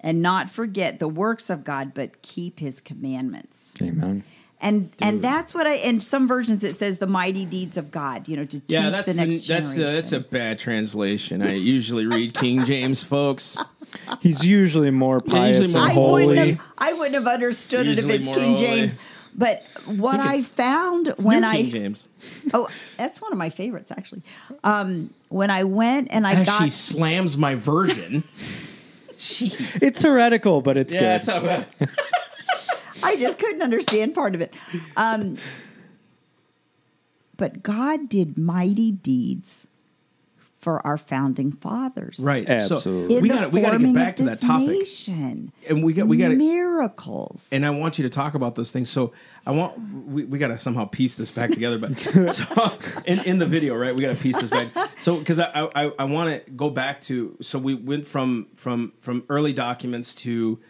[0.00, 3.72] and not forget the works of God, but keep his commandments.
[3.82, 4.24] Amen.
[4.62, 8.28] And and that's what I in some versions it says the mighty deeds of God,
[8.28, 11.40] you know, to Yeah, teach that's the next a, that's a, that's a bad translation.
[11.40, 13.56] I usually read King James, folks.
[14.20, 16.26] He's usually more pious usually more and I holy.
[16.26, 18.56] wouldn't have I wouldn't have understood it if it's King holy.
[18.56, 18.98] James.
[19.40, 22.04] But what think I found It's when New I King James,
[22.52, 22.68] oh
[22.98, 24.20] that's one of my favorites actually.
[24.62, 28.22] Um, when I went and I as got she slams my version.
[29.16, 29.82] Jeez.
[29.82, 31.06] It's heretical, but it's yeah, good.
[31.08, 31.66] that's how bad.
[33.02, 34.52] I just couldn't understand part of it.
[34.96, 35.38] Um,
[37.38, 39.66] but God did mighty deeds
[40.60, 42.20] for our founding fathers.
[42.22, 42.46] Right.
[42.46, 43.16] Absolutely.
[43.16, 45.52] So we got we got to get back to that topic, Nation.
[45.68, 47.48] and we got we got miracles.
[47.50, 48.90] and I want you to talk about those things.
[48.90, 49.12] So
[49.46, 51.78] I want we, we got to somehow piece this back together.
[51.78, 51.98] But
[52.30, 54.68] so in, in the video, right, we got to piece this back.
[55.00, 58.92] So because I I, I want to go back to so we went from from
[59.00, 60.60] from early documents to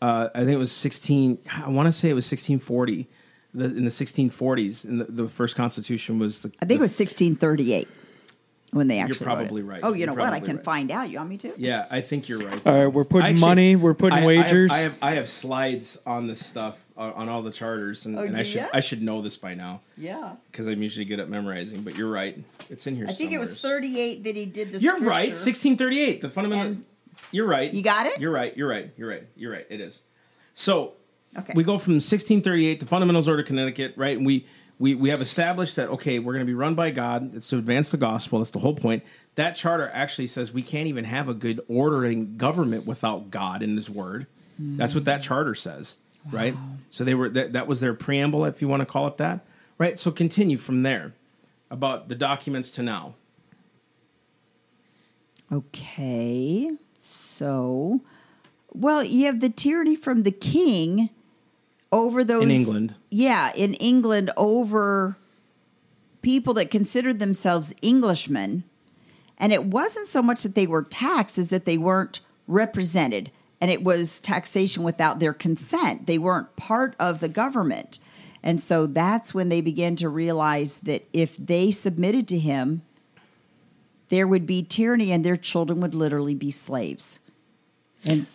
[0.00, 1.38] uh, I think it was sixteen.
[1.52, 3.08] I want to say it was sixteen forty.
[3.56, 6.48] The, in the 1640s, and the, the first constitution was the.
[6.60, 7.86] I think it was 1638
[8.74, 9.26] when they actually.
[9.26, 9.64] wrote probably it.
[9.64, 9.80] right.
[9.82, 10.24] Oh, you You're know what?
[10.24, 10.64] I probably can right.
[10.64, 11.08] find out.
[11.10, 11.52] You want me to?
[11.56, 12.66] Yeah, I think you're right.
[12.66, 14.70] All right, we're putting Actually, money, we're putting I- I have- wagers.
[14.70, 18.22] I have, I have slides on this stuff uh, on all the charters, and, Oh,
[18.22, 18.68] and I do should ya?
[18.74, 20.32] I should know this by now Yeah.
[20.50, 21.82] because I'm usually good at memorizing.
[21.82, 22.38] But you're right;
[22.70, 23.06] it's in here.
[23.08, 24.78] I think it was 38 that he did the.
[24.78, 25.34] You're right.
[25.36, 25.68] scripture.
[25.70, 26.20] 1638.
[26.20, 26.66] The fundamental.
[26.66, 26.84] And-
[27.30, 27.72] you're right.
[27.72, 28.20] You got it?
[28.20, 28.56] You're right.
[28.56, 28.90] You're right.
[28.96, 29.22] You're right.
[29.36, 29.66] You're right.
[29.70, 30.02] It is.
[30.52, 30.92] So
[31.36, 31.52] Okay.
[31.56, 34.16] we go from 1638 to Fundamentals Order Connecticut, right?
[34.16, 34.46] And we
[34.78, 37.34] we we have established that okay, we're going to be run by God.
[37.34, 38.38] It's to advance the gospel.
[38.38, 39.02] That's the whole point.
[39.36, 43.76] That charter actually says we can't even have a good ordering government without God and
[43.76, 44.26] His Word.
[44.58, 45.96] That's what that charter says,
[46.30, 46.56] right?
[46.90, 49.44] So they were that that was their preamble, if you want to call it that,
[49.78, 49.98] right?
[49.98, 51.14] So continue from there
[51.70, 53.14] about the documents to now.
[55.52, 56.70] Okay.
[56.96, 58.00] So,
[58.72, 61.10] well, you have the tyranny from the king
[61.94, 62.94] over those In England.
[63.08, 65.16] Yeah, in England over
[66.22, 68.64] people that considered themselves Englishmen.
[69.38, 73.30] And it wasn't so much that they were taxed as that they weren't represented.
[73.60, 76.06] And it was taxation without their consent.
[76.06, 77.98] They weren't part of the government.
[78.42, 82.82] And so that's when they began to realize that if they submitted to him,
[84.08, 87.20] there would be tyranny and their children would literally be slaves.
[88.06, 88.28] And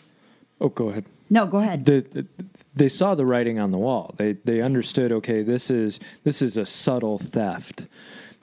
[0.59, 1.05] oh, go ahead.
[1.29, 1.85] No, go ahead.
[1.85, 2.27] the,
[2.75, 4.15] they saw the writing on the wall.
[4.17, 5.11] They they understood.
[5.11, 7.87] Okay, this is this is a subtle theft.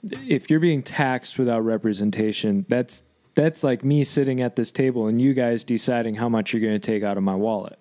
[0.03, 3.03] If you're being taxed without representation, that's
[3.35, 6.79] that's like me sitting at this table and you guys deciding how much you're going
[6.79, 7.77] to take out of my wallet,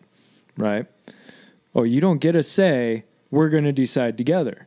[0.57, 0.87] right?
[1.75, 4.67] Oh, you don't get a say we're going to decide together.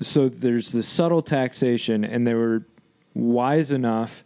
[0.00, 2.66] So there's this subtle taxation, and they were
[3.14, 4.24] wise enough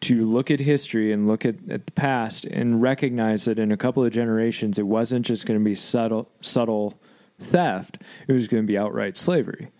[0.00, 3.76] to look at history and look at, at the past and recognize that in a
[3.76, 6.98] couple of generations, it wasn't just going to be subtle, subtle
[7.38, 9.70] theft, it was going to be outright slavery.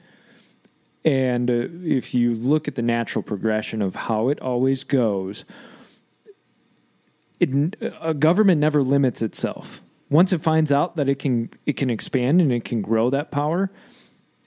[1.05, 5.45] And uh, if you look at the natural progression of how it always goes,
[7.39, 9.81] it, a government never limits itself.
[10.11, 13.31] Once it finds out that it can it can expand and it can grow that
[13.31, 13.71] power,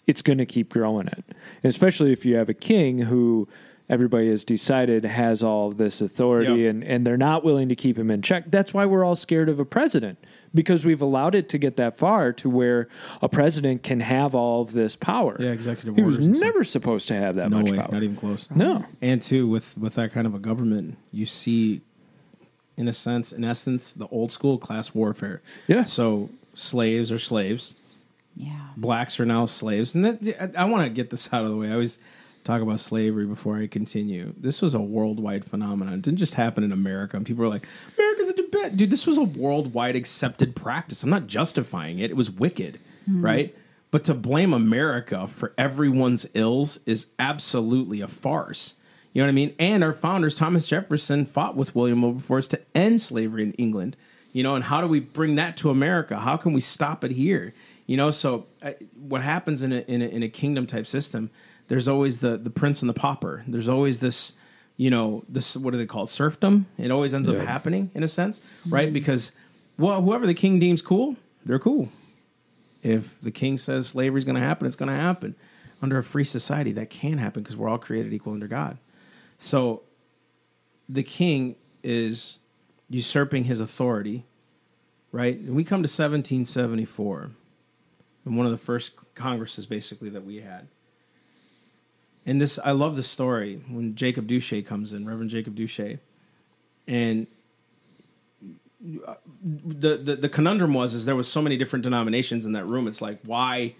[0.05, 1.23] it's going to keep growing it.
[1.27, 3.47] And especially if you have a king who
[3.93, 6.69] everybody has decided has all this authority Yep.
[6.71, 8.45] and, and they're not willing to keep him in check.
[8.51, 10.17] That's why we're all scared of a president
[10.53, 12.87] because we've allowed it to get that far to where
[13.21, 15.35] a president can have all of this power.
[15.39, 16.43] Yeah, executive He was orders stuff.
[16.45, 17.89] never supposed to have that No much way, power.
[17.91, 18.47] not even close.
[18.53, 18.85] No.
[19.01, 21.81] And two, with with that kind of a government, you see,
[22.77, 25.41] in a sense, in essence, the old school class warfare.
[25.67, 25.83] Yeah.
[25.85, 27.73] So slaves are slaves.
[28.35, 28.59] Yeah.
[28.77, 31.55] Blacks are now slaves, and that, I, I want to get this out of the
[31.55, 31.69] way.
[31.69, 31.99] I always
[32.43, 34.33] talk about slavery before I continue.
[34.37, 35.95] This was a worldwide phenomenon.
[35.95, 37.17] It didn't just happen in America.
[37.17, 37.67] And people are like,
[37.97, 41.03] "America's a bit, dude." This was a worldwide accepted practice.
[41.03, 42.11] I'm not justifying it.
[42.11, 43.55] It was wicked, right?
[43.91, 48.73] But to blame America for everyone's ills is absolutely a farce.
[49.13, 49.53] You know what I mean?
[49.59, 53.95] And our founders, Thomas Jefferson, fought with William Wilberforce to end slavery in England.
[54.31, 56.17] You know, and how do we bring that to America?
[56.17, 57.53] How can we stop it here?
[57.85, 61.29] You know, so uh, what happens in a, in a in a kingdom type system?
[61.67, 63.43] There's always the the prince and the pauper.
[63.47, 64.33] There's always this,
[64.77, 66.09] you know, this what do they call it?
[66.09, 66.67] Serfdom.
[66.77, 67.37] It always ends Yeah.
[67.37, 68.73] up happening in a sense, mm-hmm.
[68.73, 68.93] right?
[68.93, 69.31] Because
[69.77, 71.89] well, whoever the king deems cool, they're cool.
[72.83, 75.35] If the king says slavery is going to happen, it's going to happen.
[75.81, 78.77] Under a free society, that can happen because we're all created equal under God.
[79.37, 79.81] So
[80.87, 82.37] the king is
[82.89, 84.25] usurping his authority,
[85.11, 85.37] right?
[85.37, 87.31] And we come to 1774,
[88.25, 90.67] and one of the first congresses basically that we had.
[92.25, 95.99] And this, I love the story when Jacob Duche comes in, Reverend Jacob Duche,
[96.87, 97.27] and
[99.41, 102.87] the, the the conundrum was is there was so many different denominations in that room.
[102.87, 103.75] It's like why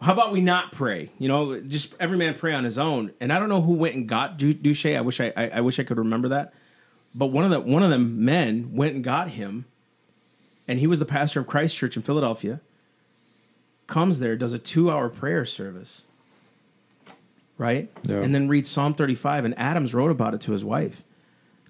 [0.00, 1.10] how about we not pray?
[1.18, 3.12] You know, just every man pray on his own.
[3.20, 4.96] And I don't know who went and got Du- Duche.
[4.96, 6.54] I wish I, I, I wish I could remember that.
[7.14, 9.66] But one of the one of them men went and got him,
[10.66, 12.60] and he was the pastor of Christ Church in Philadelphia.
[13.88, 16.04] Comes there, does a two hour prayer service,
[17.60, 17.88] right?
[18.02, 18.16] Yeah.
[18.22, 19.44] And then read Psalm thirty five.
[19.44, 21.04] And Adams wrote about it to his wife,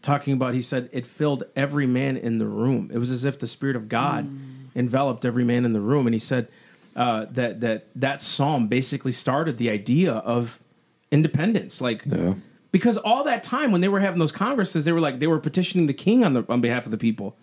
[0.00, 2.90] talking about he said it filled every man in the room.
[2.94, 4.30] It was as if the spirit of God
[4.74, 6.06] enveloped every man in the room.
[6.06, 6.48] And he said
[6.96, 10.60] uh, that that that psalm basically started the idea of
[11.10, 12.34] independence, like Yeah.
[12.70, 15.40] because all that time when they were having those congresses, they were like they were
[15.40, 17.36] petitioning the king on the on behalf of the people,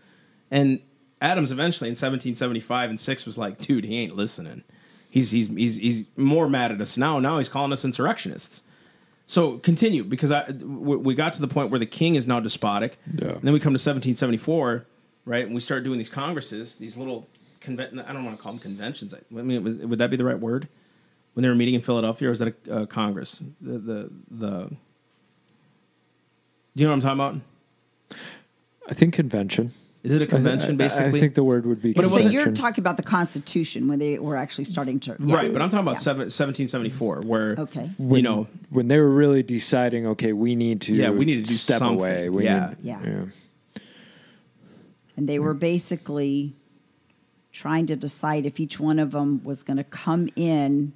[0.49, 0.79] and
[1.19, 4.63] Adams eventually in 1775 and six was like, dude, he ain't listening.
[5.17, 7.17] He's he's he's he's more mad at us now.
[7.17, 8.61] Now he's calling us insurrectionists.
[9.25, 12.39] So continue because I we we got to the point where the king is now
[12.39, 12.99] despotic.
[13.15, 13.29] Yeah.
[13.29, 14.85] And then we come to 1774,
[15.25, 15.43] right?
[15.43, 17.27] And we start doing these congresses, these little
[17.61, 17.99] convent.
[17.99, 19.11] I don't want to call them conventions.
[19.15, 20.67] I mean, was, would that be the right word?
[21.33, 23.41] When they were meeting in Philadelphia, or was that a, a congress?
[23.59, 24.69] The the the.
[26.75, 27.39] Do you know what I'm talking
[28.19, 28.21] about?
[28.87, 29.73] I think convention.
[30.03, 31.17] Is it a convention I- I- basically?
[31.17, 33.87] I think the word would be But it so wasn't- you're talking about the Constitution
[33.87, 35.15] when they were actually starting to.
[35.19, 35.35] yeah.
[35.35, 35.99] right, but I'm talking about Yeah.
[36.01, 37.89] seven, 1774, where Okay.
[37.99, 41.49] you know when they were really deciding, okay, we need to, Yeah, we need to
[41.49, 41.97] do step something.
[41.99, 42.29] away.
[42.29, 42.69] We Yeah.
[42.69, 43.25] need, Yeah.
[45.17, 46.55] And they were basically
[47.51, 50.93] trying to decide if each one of them was going to come in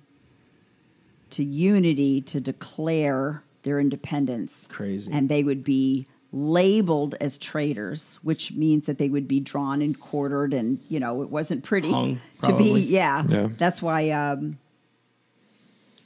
[1.32, 4.68] to unity to declare their independence.
[4.70, 5.12] Crazy.
[5.12, 10.00] And they would be labeled as traitors, which means that they would be drawn and
[10.00, 12.80] quartered, and you know it wasn't pretty Hung, to be.
[12.80, 13.50] Yeah, Yeah.
[13.58, 14.58] that's why um,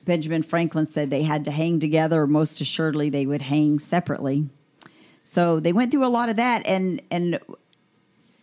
[0.05, 2.21] Benjamin Franklin said they had to hang together.
[2.23, 4.49] Or most assuredly, they would hang separately.
[5.23, 7.39] So they went through a lot of that, and and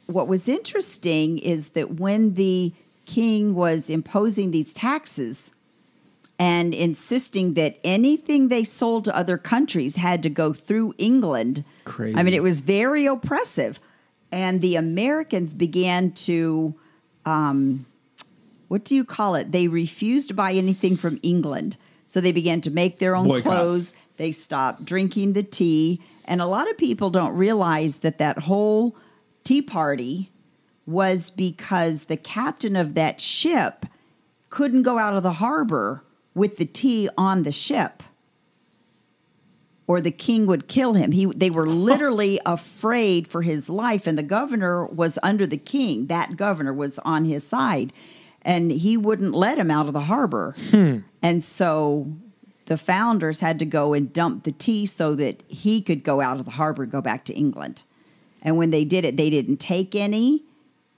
[0.07, 2.73] what was interesting is that when the
[3.07, 5.53] king was imposing these taxes
[6.43, 11.65] and insisting that anything they sold to other countries had to go through England.
[11.85, 12.19] Crazy.
[12.19, 13.79] I mean, it was very oppressive.
[14.33, 16.75] And the Americans began to,
[17.25, 17.87] um,
[18.67, 19.53] what do you call it?
[19.53, 21.77] They refused to buy anything from England.
[22.09, 23.45] So they began to make their own Boycott.
[23.45, 23.95] clothes.
[24.17, 26.03] They stopped drinking the tea.
[26.25, 28.97] And a lot of people don't realize that that whole
[29.45, 30.33] tea party
[30.87, 33.87] was because the captain of that ship
[34.51, 36.03] couldn't go out of the harbor
[36.35, 38.03] with the tea on the ship
[39.87, 44.17] or the king would kill him he they were literally afraid for his life and
[44.17, 47.93] the governor was under the king that governor was on his side
[48.43, 50.55] and he wouldn't let him out of the harbor.
[50.71, 50.99] Hmm.
[51.23, 52.13] And so
[52.67, 56.39] the founders had to go and dump the tea so that he could go out
[56.39, 57.85] of the harbor and go back to England.
[58.43, 60.43] And when they did it, they didn't take any.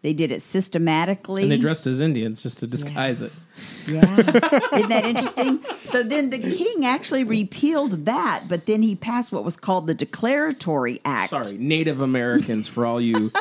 [0.05, 1.45] They did it systematically.
[1.45, 3.33] And they dressed as Indians just to disguise it.
[3.89, 4.03] Yeah.
[4.75, 5.65] Isn't that interesting?
[5.85, 9.95] So then the king actually repealed that, but then he passed what was called the
[9.95, 11.31] Declaratory Act.
[11.31, 13.33] Sorry, Native Americans for all you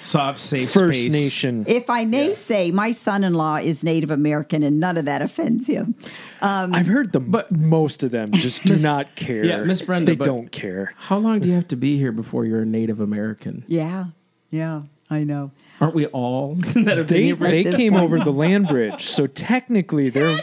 [0.00, 1.12] soft, safe First space.
[1.12, 1.64] Nation.
[1.68, 5.22] If I may say, my son in law is Native American and none of that
[5.22, 5.94] offends him.
[6.40, 9.44] Um, I've heard the But- most of them just do not care.
[9.44, 10.92] Yeah, Miss Brenda, They but- don't care.
[10.96, 13.62] How long do you have to be here before you're a Native American?
[13.68, 14.06] Yeah.
[14.50, 14.82] Yeah,
[15.12, 15.50] I know.
[15.80, 18.04] Aren't we all that have They here they came point.
[18.04, 20.38] over the land bridge, so technically they're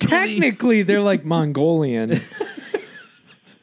[0.00, 2.20] technically they're like Mongolian.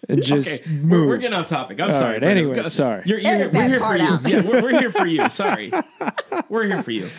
[0.07, 0.91] And just Okay, moved.
[0.91, 1.79] we're, we're getting off topic.
[1.79, 2.13] I'm All sorry.
[2.19, 3.01] right, anyway, sorry.
[3.07, 4.03] You're, you're, Edit we're that here for you.
[4.03, 4.27] out.
[4.27, 5.27] Yeah, we're, we're here for you.
[5.29, 5.71] Sorry,
[6.47, 7.09] we're here for you.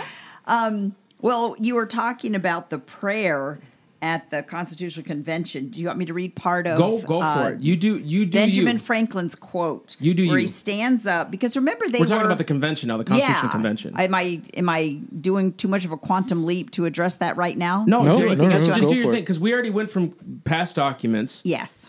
[0.45, 3.59] Um, well, you were talking about the prayer
[4.03, 5.69] at the Constitutional Convention.
[5.71, 7.61] Do you want me to read part of Go go uh, for it.
[7.61, 8.83] You do you do Benjamin you.
[8.83, 9.97] Franklin's quote?
[9.99, 10.47] You do where you.
[10.47, 13.47] he stands up because remember they We're talking were, about the convention now, the Constitutional
[13.47, 13.53] yeah.
[13.53, 13.95] Convention.
[13.99, 17.57] Am I am I doing too much of a quantum leap to address that right
[17.57, 17.85] now?
[17.87, 20.11] no, No, do, no, just, no, just do your thing because we already went from
[20.45, 21.87] past documents Yes.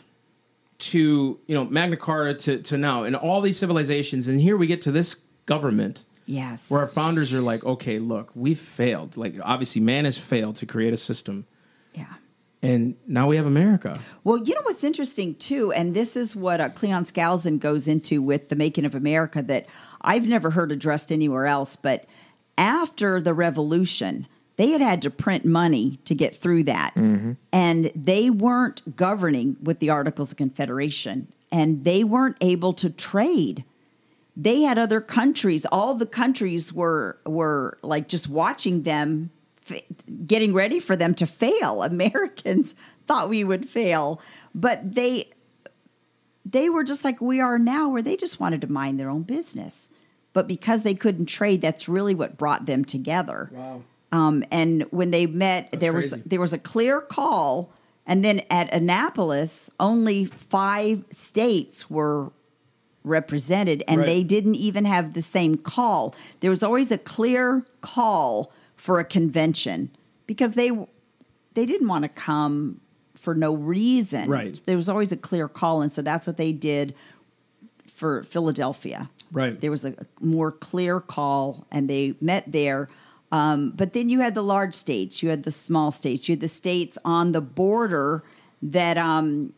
[0.80, 4.68] to you know Magna Carta to to now, and all these civilizations, and here we
[4.68, 6.66] get to this government Yes.
[6.70, 9.16] where our founders are like, okay, look, we've failed.
[9.18, 11.46] Like obviously, man has failed to create a system,
[11.98, 12.14] yeah.
[12.62, 14.00] and now we have America.
[14.24, 18.22] Well, you know what's interesting too, and this is what uh, Cleon Skousen goes into
[18.22, 19.66] with the making of America that
[20.02, 21.76] I've never heard addressed anywhere else.
[21.76, 22.06] But
[22.58, 26.96] after the revolution, they had had to print money to get through that,
[27.52, 33.64] and they weren't governing with the Articles of Confederation, and they weren't able to trade
[34.40, 39.32] they had other countries all the countries were were like just watching them
[40.26, 44.20] getting ready for them to fail americans thought we would fail
[44.56, 45.30] but they
[46.46, 49.24] they were just like we are now where they just wanted to mind their own
[49.24, 49.90] business
[50.34, 53.82] but because they couldn't trade that's really what brought them together Wow.
[54.12, 57.72] um, and when they met, there was there was a clear call,
[58.06, 62.32] and then at Annapolis, only five states were
[63.04, 64.06] represented, and Right.
[64.08, 66.14] they didn't even have the same call.
[66.40, 69.92] There was always a clear call for a convention
[70.26, 70.72] because they
[71.54, 72.80] they didn't want to come
[73.16, 74.30] for no reason.
[74.30, 74.60] Right.
[74.66, 76.94] There was always a clear call, and so that's what they did
[77.94, 79.10] for Philadelphia.
[79.32, 79.60] Right.
[79.60, 82.90] There was a more clear call, and they met there.
[83.32, 86.40] Um, but then you had the large states, you had the small states, you had
[86.40, 88.24] the states on the border
[88.62, 89.54] that um,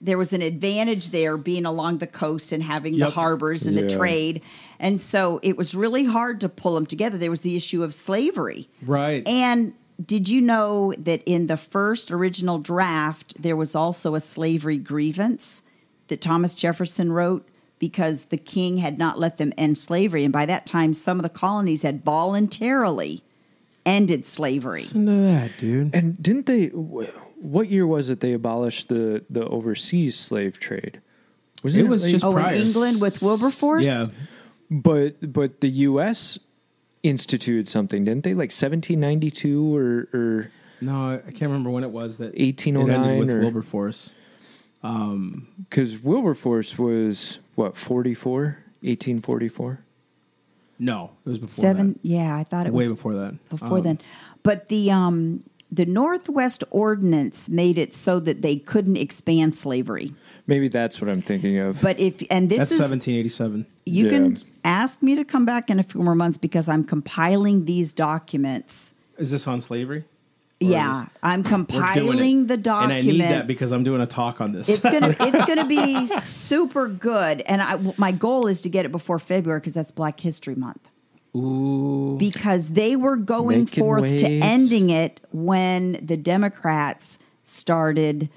[0.00, 3.88] there was an advantage there being along the coast and having the harbors and the
[3.88, 4.42] trade.
[4.78, 7.18] And so it was really hard to pull them together.
[7.18, 8.68] There was the issue of slavery.
[8.82, 9.26] Right.
[9.26, 9.74] And
[10.04, 15.62] did you know that in the first original draft, there was also a slavery grievance
[16.06, 20.22] that Thomas Jefferson wrote because the king had not let them end slavery?
[20.22, 23.22] And by that time, some of the colonies had voluntarily
[23.84, 24.82] ended slavery.
[24.82, 25.94] Listen to that, dude.
[25.94, 26.70] And didn't they?
[27.40, 31.00] Wh- What year was it they abolished the the overseas slave trade?
[31.62, 32.52] Was It was like- just Oh, prior.
[32.54, 33.86] in England with Wilberforce?
[33.86, 34.06] Yeah.
[34.70, 36.38] But but the U.S.
[37.02, 38.34] instituted something, didn't they?
[38.34, 43.18] Like 1792 or or No, I can't remember when it was that 1809 it ended
[43.18, 44.12] with or- Wilberforce.
[44.82, 49.80] Um, because Wilberforce was what 44, 1844.
[50.78, 51.98] No, it was before Seven.
[52.02, 53.48] Yeah, I thought it Way was way before that.
[53.48, 53.98] before Um, then.
[54.44, 60.14] But the um the Northwest Ordinance made it so that they couldn't expand slavery.
[60.46, 61.80] Maybe that's what I'm thinking of.
[61.82, 63.66] But if and this That's is 1787.
[63.84, 64.10] you Yeah.
[64.10, 67.92] can ask me to come back in a few more months because I'm compiling these
[67.92, 68.94] documents.
[69.18, 70.04] Is this on slavery?
[70.60, 73.06] Or Yeah, is- I'm compiling the documents.
[73.06, 74.68] And I need that because I'm doing a talk on this.
[74.68, 78.90] it's gonna it's gonna be super good, and I my goal is to get it
[78.90, 80.88] before February because that's Black History Month.
[81.38, 82.16] Ooh.
[82.18, 88.28] because they were going Making forth to ending it when the Democrats started.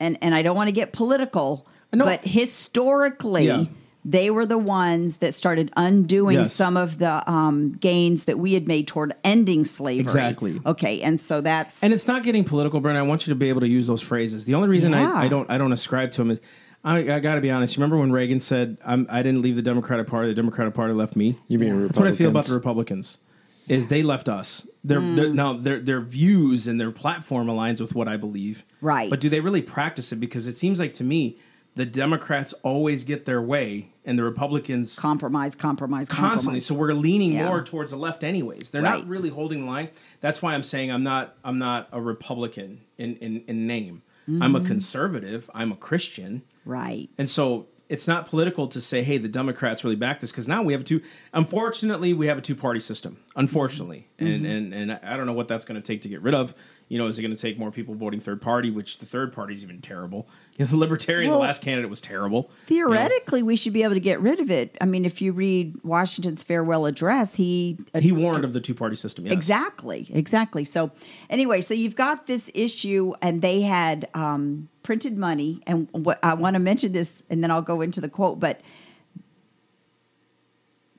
[0.00, 3.46] And and I don't want to get political, but historically.
[3.46, 3.64] Yeah.
[4.04, 6.54] They were the ones that started undoing Yes.
[6.54, 10.00] some of the um, gains that we had made toward ending slavery.
[10.00, 10.62] Exactly.
[10.64, 12.96] Okay, and so that's And it's not getting political, Brent.
[12.96, 14.46] I want you to be able to use those phrases.
[14.46, 15.12] The only reason Yeah.
[15.12, 16.40] I, I don't I don't ascribe to them is
[16.84, 17.76] I, I got to be honest.
[17.76, 20.92] You remember when Reagan said, I'm, "I didn't leave the Democratic Party; the Democratic Party
[20.94, 23.18] left me." You mean That's what I feel about the Republicans?
[23.66, 23.78] Republicans.
[23.82, 24.66] Is they left us.
[24.82, 25.14] Their, Hmm.
[25.16, 28.64] their now their their views and their platform aligns with what I believe.
[28.80, 29.10] Right.
[29.10, 30.16] But do they really practice it?
[30.16, 31.36] Because it seems like to me
[31.74, 36.36] the Democrats always get their way, and the Republicans Compromise, compromise, constantly.
[36.60, 36.66] compromise.
[36.66, 37.46] So we're leaning Yeah.
[37.46, 38.70] more towards the left, anyways.
[38.70, 38.98] They're Right.
[39.00, 39.90] not really holding the line.
[40.20, 41.36] That's why I'm saying I'm not.
[41.44, 44.00] I'm not a Republican in in, in name.
[44.28, 44.56] I'm Mm-hmm.
[44.56, 45.50] a conservative.
[45.54, 46.42] I'm a Christian.
[46.66, 47.08] Right.
[47.16, 50.62] And so it's not political to say, hey, the Democrats really back this because now
[50.62, 51.00] we have a two.
[51.32, 53.16] Unfortunately, we have a two party system.
[53.36, 56.34] Unfortunately, and and and I don't know what that's going to take to get rid
[56.34, 56.54] of.
[56.88, 58.70] You know, is it going to take more people voting third party?
[58.70, 60.28] Which the third party is even terrible.
[60.56, 62.50] You know, the Libertarian, Well, the last candidate was terrible.
[62.66, 64.76] Theoretically, we should be able to get rid of it.
[64.80, 68.96] I mean, if you read Washington's farewell address, he He warned of the two party
[68.96, 69.26] system.
[69.26, 69.34] Yes.
[69.34, 70.64] Exactly, exactly.
[70.64, 70.90] So,
[71.28, 75.60] anyway, so you've got this issue, and they had um, printed money.
[75.66, 78.40] And what I want to mention this, and then I'll go into the quote.
[78.40, 78.60] But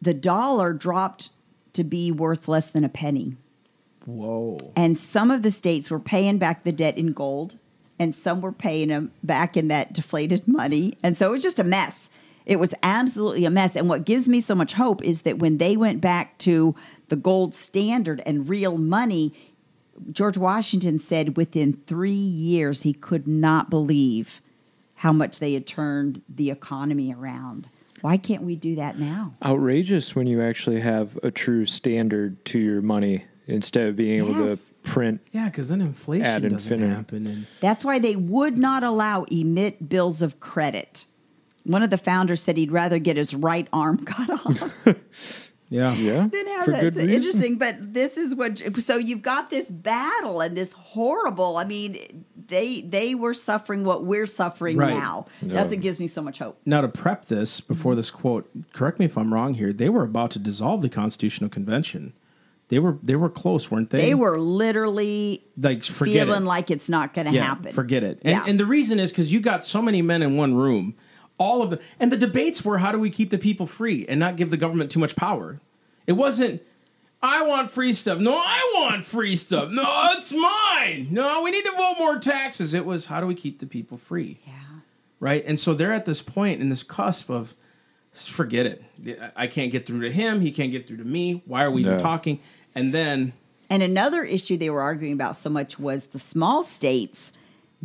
[0.02, 1.30] the dollar dropped
[1.74, 3.36] to be worth less than a penny,
[4.18, 4.72] Whoa.
[4.76, 7.58] and some of the states were paying back the debt in gold,
[7.98, 11.60] and some were paying them back in that deflated money, and so it was just
[11.60, 12.10] a mess.
[12.46, 13.76] It was absolutely a mess.
[13.76, 16.74] And what gives me so much hope is that when they went back to
[17.10, 19.36] the gold standard and real money,
[20.12, 24.42] George Washington said within three years he could not believe
[24.96, 27.70] how much they had turned the economy around.
[28.02, 29.36] Why can't we do that now?
[29.44, 34.32] outrageous when you actually have a true standard to your money instead of being able
[34.48, 34.68] Yes.
[34.68, 35.22] to print.
[35.32, 36.90] Yeah, because then inflation Ad doesn't infinitum.
[36.96, 37.28] happen.
[37.28, 41.06] And That's why they would not allow emit bills of credit.
[41.66, 44.74] One of the founders said he'd rather get his right arm cut off
[45.70, 46.80] yeah, Yeah, than have for that.
[46.80, 47.14] good It's reason.
[47.14, 48.62] interesting, but this is what.
[48.82, 51.58] So you've got this battle and this horrible.
[51.58, 54.96] I mean, they they were suffering what we're suffering Right.
[54.98, 55.26] now.
[55.42, 55.54] Yeah.
[55.54, 56.60] That's what gives me so much hope.
[56.66, 59.72] Now, to prep this before this quote, correct me if I'm wrong here.
[59.74, 62.14] They were about to dissolve the Constitutional Convention.
[62.70, 64.02] They were they were close, weren't they?
[64.02, 66.48] They were literally like forget feeling it.
[66.48, 67.74] like it's not going to yeah, happen.
[67.74, 68.20] forget it.
[68.24, 68.44] And Yeah.
[68.48, 70.96] and the reason is because you got so many men in one room.
[71.38, 74.20] All of the and the debates were how do we keep the people free and
[74.20, 75.60] not give the government too much power.
[76.08, 76.62] It wasn't.
[77.22, 78.20] I want free stuff.
[78.20, 79.70] No, I want free stuff.
[79.72, 81.08] No, it's mine.
[81.12, 82.74] No, we need to vote more taxes.
[82.74, 84.40] It was how do we keep the people free?
[84.48, 84.54] yeah.
[85.20, 85.44] right?
[85.46, 87.56] And so they're at this point in this cusp of
[88.14, 89.32] forget it.
[89.36, 90.42] I can't get through to him.
[90.42, 91.42] He can't get through to me.
[91.46, 92.00] Why are we even No.
[92.00, 92.40] talking?
[92.76, 93.34] And then
[93.70, 97.32] And another issue they were arguing about so much was the small states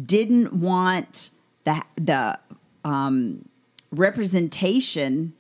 [0.02, 1.30] didn't want
[1.64, 2.38] the the
[2.84, 3.48] um,
[3.90, 5.32] representation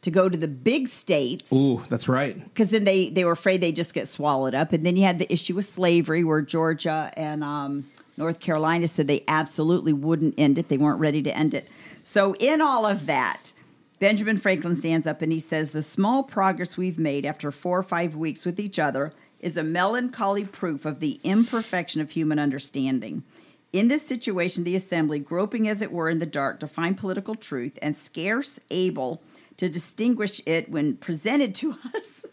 [0.00, 2.42] to go to the big states ooh, that's right.
[2.44, 4.72] because then they they were afraid they just get swallowed up.
[4.72, 9.06] And then you had the issue with slavery, where Georgia and um, North Carolina said
[9.08, 10.68] they absolutely wouldn't end it.
[10.68, 11.68] They weren't ready to end it.
[12.02, 13.52] So in all of that,
[13.98, 17.82] Benjamin Franklin stands up and he says, "The small progress we've made after four or
[17.82, 23.24] five weeks with each other is a melancholy proof of the imperfection of human understanding."
[23.72, 27.34] In this situation, the assembly, groping as it were in the dark to find political
[27.34, 29.22] truth and scarce able
[29.58, 32.24] to distinguish it when presented to us,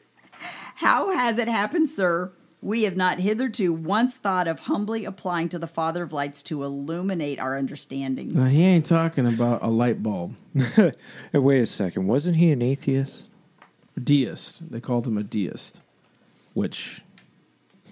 [0.76, 2.32] how has it happened, sir?
[2.66, 6.64] We have not hitherto once thought of humbly applying to the Father of lights to
[6.64, 8.34] illuminate our understandings.
[8.34, 10.36] Now, he ain't talking about a light bulb.
[10.74, 10.94] Hey,
[11.34, 12.08] wait a second.
[12.08, 13.26] Wasn't he an atheist?
[14.04, 14.72] Deist.
[14.72, 15.82] They called him a deist.
[16.56, 17.04] Which,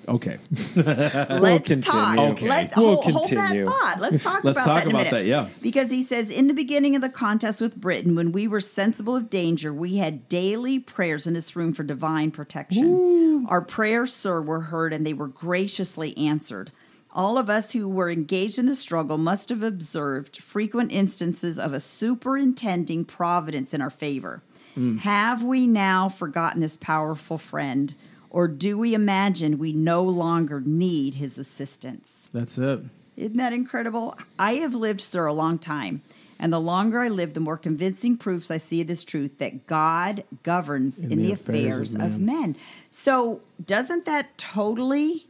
[0.08, 0.38] okay.
[0.76, 1.82] Let's continue.
[1.82, 2.18] talk.
[2.18, 2.48] Okay.
[2.48, 3.66] Let, We'll hold, hold that continue.
[3.66, 4.00] thought.
[4.00, 4.56] Let's talk about that.
[4.56, 5.12] Let's about talk that in a about minute.
[5.12, 5.50] that, yeah.
[5.62, 9.16] Because he says, in the beginning of the contest with Britain, when we were sensible
[9.16, 13.46] of danger, we had daily prayers in this room for divine protection.
[13.50, 16.72] Our prayers, sir, were heard and they were graciously answered.
[17.16, 21.72] All of us who were engaged in the struggle must have observed frequent instances of
[21.74, 24.42] a superintending providence in our favor.
[24.76, 25.00] Mm.
[25.02, 27.94] Have we now forgotten this powerful friend,
[28.34, 32.28] or do we imagine we no longer need his assistance?
[32.34, 32.82] That's it.
[33.16, 34.18] Isn't that incredible?
[34.40, 36.02] I have lived, sir, a long time.
[36.40, 39.68] And the longer I live, the more convincing proofs I see of this truth that
[39.68, 42.58] God governs in, the, affairs, of, men.
[42.90, 45.28] So, doesn't that totally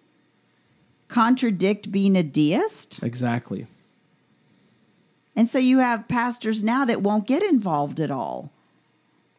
[1.10, 3.04] contradict being a deist?
[3.04, 3.68] Exactly.
[5.36, 8.50] And so you have pastors now that won't get involved at all.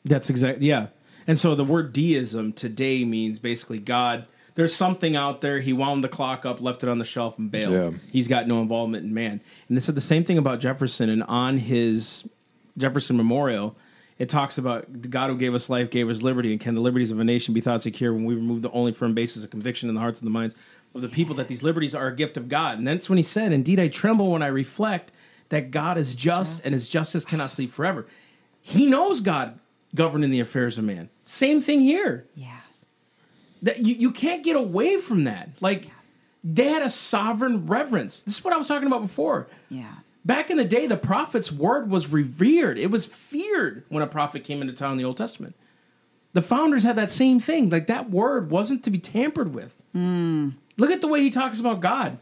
[0.05, 0.89] That's exactly yeah.
[1.27, 4.27] And so the word deism today means basically God.
[4.55, 5.61] There's something out there.
[5.61, 7.73] He wound the clock up, left it on the shelf, and bailed.
[7.73, 7.99] Yeah.
[8.13, 9.41] He's got no involvement in man.
[9.69, 11.09] And they said the same thing about Jefferson.
[11.09, 12.29] And on his
[12.79, 13.77] Jefferson Memorial,
[14.17, 16.81] it talks about the God who gave us life gave us liberty, and can the
[16.81, 19.51] liberties of a nation be thought secure when we remove the only firm basis of
[19.51, 20.55] conviction in the hearts and the minds
[20.95, 22.79] of the people that these liberties are a gift of God.
[22.79, 25.11] And that's when he said, "Indeed, I tremble when I reflect
[25.49, 28.07] that God is just, and His justice cannot sleep forever."
[28.61, 29.59] He knows God
[29.95, 31.09] governing the affairs of man.
[31.25, 32.27] Same thing here.
[32.35, 32.59] Yeah.
[33.63, 35.51] That you, you can't get away from that.
[35.61, 35.91] Like
[36.43, 38.21] they had a sovereign reverence.
[38.21, 39.49] This is what I was talking about before.
[39.71, 39.95] Yeah.
[40.25, 42.79] Back in the day, the prophet's word was revered.
[42.79, 45.55] It was feared when a prophet came into town in the Old Testament.
[46.33, 47.71] The founders had that same thing.
[47.71, 49.83] Like that word wasn't to be tampered with.
[49.93, 50.51] Hmm.
[50.77, 52.19] Look at the way he talks about God.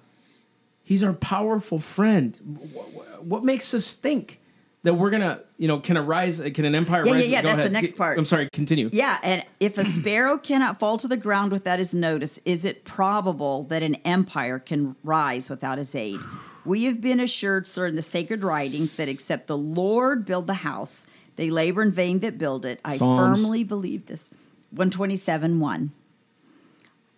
[0.84, 2.36] He's our powerful friend.
[2.72, 4.40] What, what makes us think
[4.84, 7.24] that we're gonna, you know, can a rise, can an empire Yeah, rise?
[7.26, 8.18] yeah, yeah, Go that's the next part.
[8.18, 8.48] I'm sorry.
[8.52, 8.90] Continue.
[8.92, 12.84] Yeah, and if a sparrow cannot fall to the ground without his notice, is it
[12.84, 16.20] probable that an empire can rise without his aid?
[16.64, 20.54] We have been assured, sir, in the sacred writings that except the Lord build the
[20.54, 21.06] house,
[21.36, 22.80] they labor in vain that build it.
[22.84, 23.40] I Psalms.
[23.42, 24.30] firmly believe this.
[24.70, 25.92] 127 1.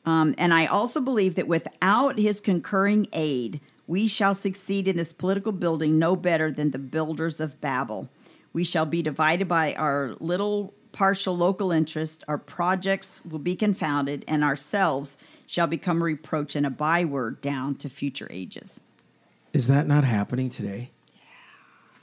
[0.07, 5.13] Um, and I also believe that without his concurring aid, we shall succeed in this
[5.13, 8.09] political building no better than the builders of Babel.
[8.53, 12.25] We shall be divided by our little partial local interest.
[12.29, 17.75] Our projects will be confounded, and ourselves shall become a reproach and a byword down
[17.77, 18.81] to future ages.
[19.53, 20.91] Is that not happening today?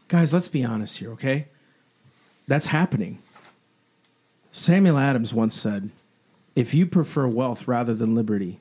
[0.07, 1.47] Guys, let's be honest here, okay?
[2.47, 3.19] That's happening.
[4.51, 5.89] Samuel Adams once said,
[6.53, 8.59] if you prefer wealth rather than liberty,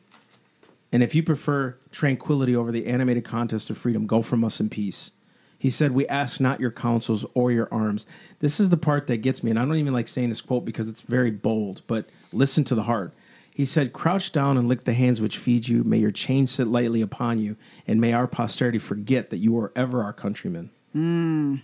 [0.92, 4.68] and if you prefer tranquility over the animated contest of freedom, go from us in
[4.68, 5.12] peace.
[5.58, 8.06] He said, We ask not your counsels or your arms.
[8.38, 10.64] This is the part that gets me, and I don't even like saying this quote
[10.64, 13.12] because it's very bold, but listen to the heart.
[13.52, 15.84] He said, Crouch down and lick the hands which feed you.
[15.84, 19.70] May your chains sit lightly upon you, and may our posterity forget that you are
[19.76, 20.70] ever our countrymen.
[20.96, 21.60] Mm.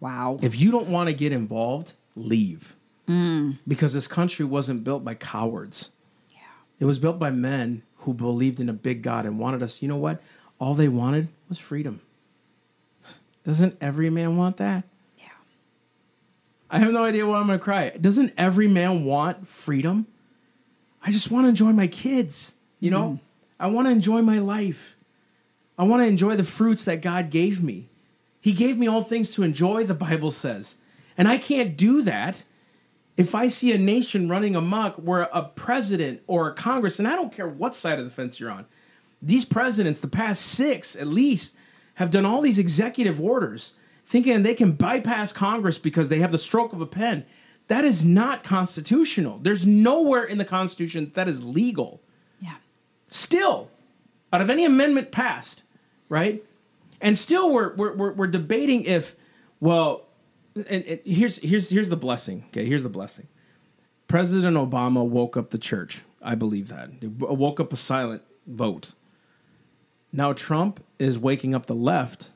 [0.00, 0.38] Wow.
[0.42, 2.76] If you don't want to get involved, leave.
[3.08, 3.58] Mm.
[3.66, 5.92] Because this country wasn't built by cowards.
[6.30, 6.40] Yeah.
[6.78, 9.82] It was built by men who believed in a big God and wanted us.
[9.82, 10.22] You know what?
[10.58, 12.00] All they wanted was freedom.
[13.44, 14.84] Doesn't every man want that?
[15.18, 15.28] Yeah.
[16.70, 17.90] I have no idea why I'm going to cry.
[17.90, 20.06] Doesn't every man want freedom?
[21.02, 22.54] I just want to enjoy my kids.
[22.78, 23.24] You know, mm-hmm.
[23.58, 24.96] I want to enjoy my life.
[25.78, 27.88] I want to enjoy the fruits that God gave me.
[28.40, 30.76] He gave me all things to enjoy, the Bible says.
[31.16, 32.44] And I can't do that
[33.20, 37.14] if I see a nation running amok where a president or a Congress, and I
[37.14, 38.64] don't care what side of the fence you're on,
[39.20, 41.54] these presidents, the past six at least,
[41.96, 43.74] have done all these executive orders
[44.06, 47.26] thinking they can bypass Congress because they have the stroke of a pen.
[47.68, 49.36] That is not constitutional.
[49.36, 52.00] There's nowhere in the Constitution that, that is legal
[52.40, 52.54] Yeah.
[53.08, 53.68] still
[54.32, 55.64] out of any amendment passed
[56.08, 56.42] right
[57.02, 59.14] and still we're we're, we're, we're debating if
[59.60, 60.06] well
[60.54, 62.66] and, and here's here's here's the blessing okay?
[62.66, 63.28] Here's the blessing.
[64.08, 66.02] President obama woke up the church.
[66.22, 66.90] I believe that.
[67.02, 68.94] Woke up a silent vote.
[70.12, 72.30] Now trump is waking up the left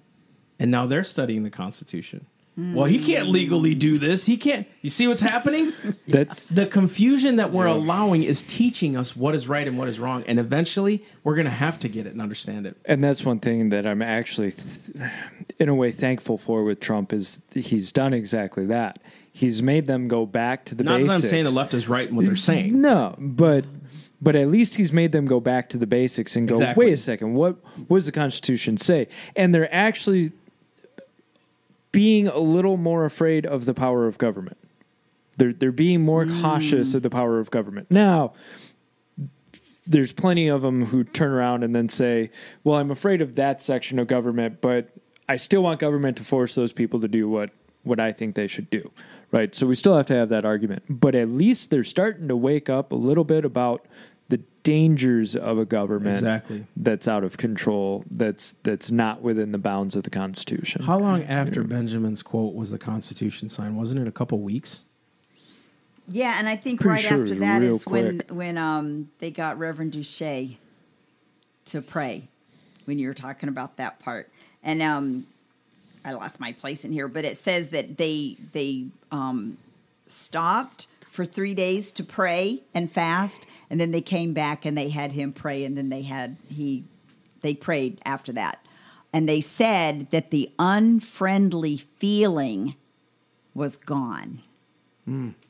[0.59, 2.27] and now they're studying the constitution
[2.57, 5.73] well he can't legally do this he can't you see what's happening
[6.07, 9.99] That's the confusion that we're allowing is teaching us what is right and what is
[9.99, 13.25] wrong and eventually we're going to have to get it and understand it and that's
[13.25, 14.91] one thing that I'm actually, th-
[15.59, 19.01] in a way, thankful for with Trump is he's done exactly that.
[19.33, 21.25] He's made them go back to the not that basics.
[21.25, 23.65] i'm saying the left is right in what they're saying No, but
[24.23, 26.87] but at least he's made them go back to the basics and go, Exactly.
[26.87, 27.57] wait a second, what
[27.89, 29.09] what does the Constitution say?
[29.35, 30.33] And they're actually
[31.95, 34.59] being a little more afraid of the power of government.
[35.36, 36.42] They're they're being more mm.
[36.42, 37.90] cautious of the power of government.
[37.90, 38.34] Now,
[39.86, 42.30] there's plenty of them who turn around and then say,
[42.64, 44.90] "Well, I'm afraid of that section of government, but
[45.28, 47.51] I still want government to force those people to do what
[47.84, 48.90] what I think they should do."
[49.30, 49.55] Right?
[49.55, 50.84] So we still have to have that argument.
[50.88, 53.86] But at least they're starting to wake up a little bit about
[54.29, 56.66] the dangers of a government Exactly.
[56.76, 60.83] that's out of control, that's that's not within the bounds of the Constitution.
[60.83, 64.84] how long after benjamin's quote was the constitution signed wasn't it a couple weeks
[66.09, 68.59] Yeah, and I think Pretty right sure after that is that real is when when
[68.59, 70.57] um they got Reverend Duche
[71.67, 72.29] to pray
[72.87, 74.30] when you were talking about that part.
[74.63, 75.26] And um
[76.05, 79.57] I lost my place in here, but it says that they they um
[80.07, 84.88] stopped for 3 days to pray and fast and then they came back and they
[84.88, 86.84] had him pray and then they had he
[87.41, 88.64] they prayed after that.
[89.12, 92.74] And they said that the unfriendly feeling
[93.54, 94.42] was gone.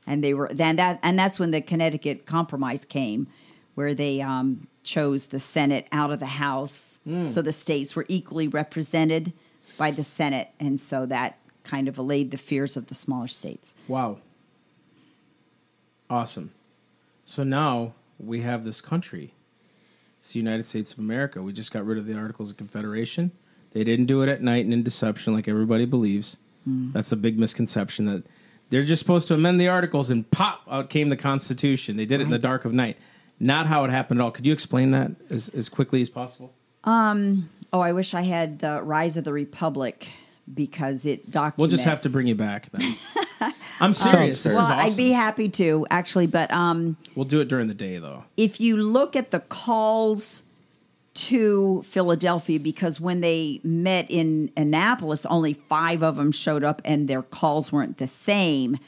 [0.07, 3.29] And they were then that and that's when the Connecticut Compromise came,
[3.77, 8.49] where they um, chose the Senate out of the House, so the states were equally
[8.49, 9.33] represented
[9.79, 13.75] by the Senate, and so that kind of allayed the fears of the smaller states.
[13.89, 14.19] wow.
[16.11, 16.53] Awesome.
[17.25, 17.95] So now
[18.27, 19.35] we have this country.
[20.19, 21.43] It's the united states of america.
[21.43, 23.33] We just got rid of the articles of confederation.
[23.73, 26.37] They didn't do it at night and in deception like everybody believes.
[26.65, 26.93] Hmm.
[26.93, 28.25] That's a big misconception that
[28.71, 31.97] they're just supposed to amend the articles and pop out came the constitution.
[31.97, 32.97] They did it in the dark of night.
[33.39, 34.31] Not how it happened at all.
[34.31, 36.55] Could you explain that as, as quickly as possible?
[36.85, 40.07] Um, oh, I wish I had the Rise of the Republic
[40.53, 41.59] because it documents.
[41.59, 42.95] We'll just have to bring you back then.
[43.81, 44.43] I'm serious.
[44.43, 44.79] This Well, awesome.
[44.79, 48.25] I'd be happy to actually, but um, We'll do it during the day though.
[48.37, 50.43] if you look at the calls
[51.15, 57.09] to Philadelphia, because when they met in Annapolis, only five of them showed up and
[57.09, 58.79] their calls weren't the same.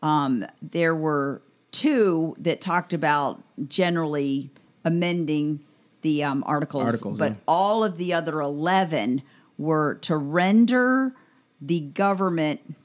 [0.00, 1.42] Um, there were
[1.72, 4.50] two that talked about generally
[4.84, 5.60] amending
[6.02, 7.38] the um, articles, Articles, but yeah.
[7.48, 9.22] all of the other 11
[9.58, 11.14] were to render
[11.60, 12.76] the government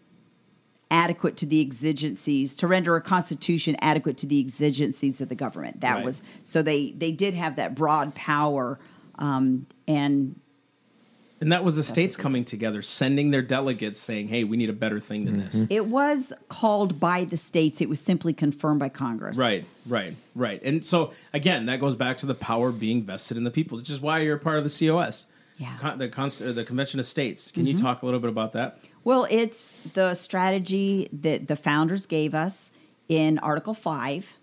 [0.92, 5.82] adequate to the exigencies to render a constitution adequate to the exigencies of the government
[5.82, 6.06] that Right.
[6.06, 8.80] was so they they did have that broad power
[9.20, 10.36] um, and
[11.42, 14.74] And that was the states coming together, sending their delegates saying, "Hey, we need a
[14.74, 18.90] better thing than this." it was called by the states it was simply confirmed by
[18.90, 20.62] congress Right, right, right.
[20.64, 23.90] And so again, that goes back to the power being vested in the people, which
[23.90, 25.28] is why you're a part of the COS.
[25.58, 25.76] Yeah.
[25.78, 27.52] Con- the Const- the Convention of States.
[27.52, 28.80] Can you talk a little bit about that?
[29.04, 32.72] Well it's the strategy that the founders gave us
[33.08, 34.38] in article 5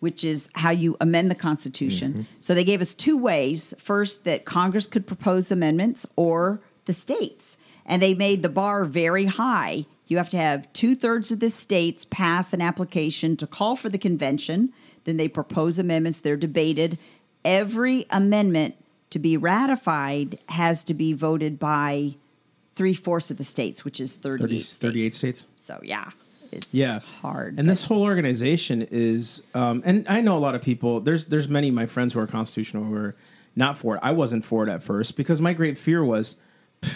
[0.00, 2.12] which is how you amend the constitution.
[2.12, 2.22] Mm-hmm.
[2.40, 3.74] So they gave us two ways.
[3.78, 7.56] First that congress could propose amendments or the states.
[7.84, 9.86] And they made the bar very high.
[10.06, 13.98] You have to have two-thirds of the states pass an application to call for the
[13.98, 14.72] convention.
[15.04, 16.20] Then they propose amendments.
[16.20, 16.98] They're debated.
[17.44, 18.76] Every amendment
[19.10, 22.16] to be ratified has to be voted by
[22.78, 24.78] three-fourths of the states which is 38 30, states.
[24.78, 25.44] 38 states.
[25.60, 26.10] So yeah,
[26.52, 27.58] it's Yeah, hard.
[27.58, 31.00] And this whole organization is, um, and I know a lot of people.
[31.00, 33.16] There's there's many of my friends who are constitutional who are
[33.54, 34.00] not for it.
[34.02, 36.36] I wasn't for it at first because my great fear was,
[36.84, 36.88] I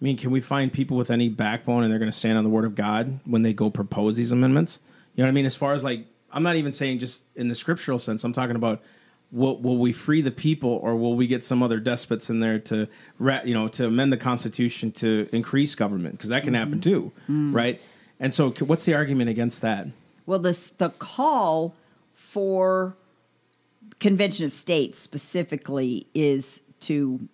[0.00, 2.50] mean, can we find people with any backbone and they're going to stand on the
[2.50, 4.80] word of God when they go propose these amendments?
[5.14, 5.46] You know what I mean?
[5.46, 8.24] As far as like, I'm not even saying just in the scriptural sense.
[8.24, 8.80] I'm talking about.
[9.30, 12.58] Will, will we free the people, or will we get some other despots in there
[12.60, 12.88] to,
[13.44, 16.16] you know, to amend the Constitution to increase government?
[16.16, 17.78] Because that can happen too, right?
[18.18, 19.88] And so, what's the argument against that?
[20.28, 21.74] well, this the call
[22.14, 22.94] for
[23.98, 27.26] Convention of States specifically is to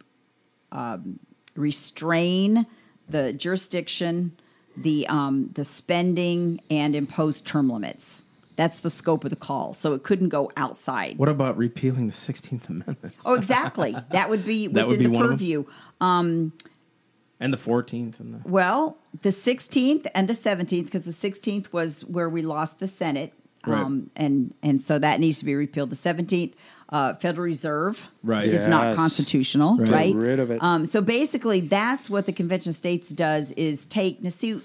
[0.70, 1.18] um,
[1.56, 2.66] restrain
[3.08, 4.30] the jurisdiction,
[4.76, 8.22] the um, the spending, and impose term limits.
[8.56, 9.74] That's the scope of the call.
[9.74, 11.18] So it couldn't go outside.
[11.18, 13.96] What about repealing the Sixteenth Amendment Oh, exactly.
[14.10, 15.38] That would be within That would be the one of them?
[15.38, 15.64] purview.
[16.00, 22.04] and the Fourteenth and the Well, the 16th and the 17th, because the 16th was
[22.04, 23.32] where we lost the Senate.
[23.66, 23.80] Right.
[23.80, 25.88] Um, and, and so that needs to be repealed.
[25.90, 26.52] The 17th,
[26.90, 28.46] uh, Federal Reserve Right.
[28.48, 29.88] is not constitutional, Right.
[29.90, 30.12] right?
[30.12, 30.62] Get rid of it.
[30.62, 34.60] Um, so basically, that's what the Convention of States does is take, now see,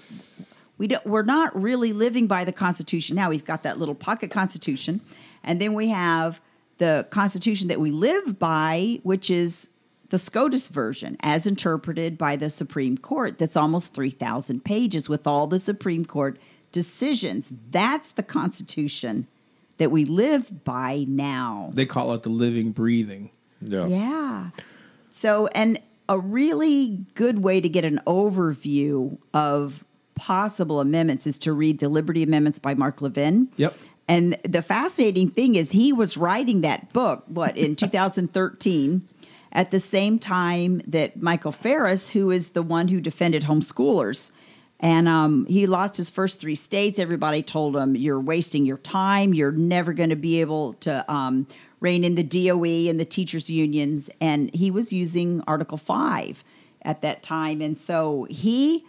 [0.80, 3.28] we don't, we're not really living by the Constitution now.
[3.28, 5.02] We've got that little pocket Constitution,
[5.44, 6.40] and then we have
[6.78, 9.68] the Constitution that we live by, which is
[10.08, 13.36] the SCOTUS version, as interpreted by the Supreme Court.
[13.36, 16.38] That's almost three thousand pages with all the Supreme Court
[16.72, 17.52] decisions.
[17.70, 19.26] That's the Constitution
[19.76, 21.72] that we live by now.
[21.74, 23.28] they call it the living, breathing.
[23.60, 23.86] Yeah.
[23.86, 24.50] Yeah.
[25.10, 25.78] So, and
[26.08, 29.84] a really good way to get an overview of
[30.20, 33.48] possible amendments is to read the Liberty Amendments by Mark Levin.
[33.56, 33.74] Yep.
[34.06, 39.08] And the fascinating thing is, he was writing that book, what, in 2013,
[39.52, 44.30] at the same time that Michael Farris, who is the one who defended homeschoolers,
[44.78, 46.98] and um, he lost his first three states.
[46.98, 49.32] Everybody told him, You're wasting your time.
[49.32, 51.46] You're never going to be able to um,
[51.80, 54.10] rein in the DOE and the teachers' unions.
[54.20, 56.44] And he was using Article 5
[56.82, 57.60] at that time.
[57.60, 58.84] And so he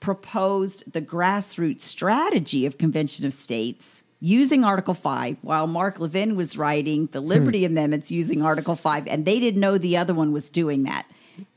[0.00, 6.56] proposed the grassroots strategy of Convention of States using Article 5 while Mark Levin was
[6.56, 7.28] writing the hmm.
[7.28, 11.06] Liberty Amendments using Article 5 and they didn't know the other one was doing that.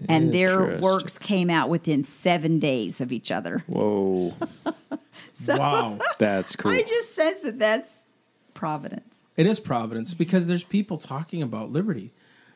[0.07, 3.63] And their works came out within 7 days of each other.
[3.65, 4.33] Whoa,
[5.47, 6.71] Wow, that's cool.
[6.71, 8.05] I just sense that that's
[8.53, 9.15] providence.
[9.37, 12.11] it is providence because there's people talking about liberty.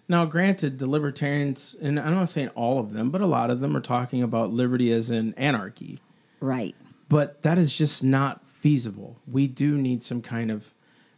[0.08, 3.60] Now, granted, the libertarians, and I'm not saying all of them, but a lot of
[3.60, 6.00] them are talking about liberty as in anarchy.
[6.40, 6.76] Right.
[7.10, 9.18] But that is just not feasible.
[9.28, 10.74] We do need some kind of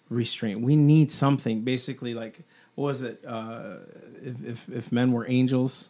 [0.10, 0.62] restraint.
[0.62, 2.42] We need something, basically, like
[2.76, 3.24] what was it?
[3.28, 3.78] Uh,
[4.24, 5.90] if, if if men were angels,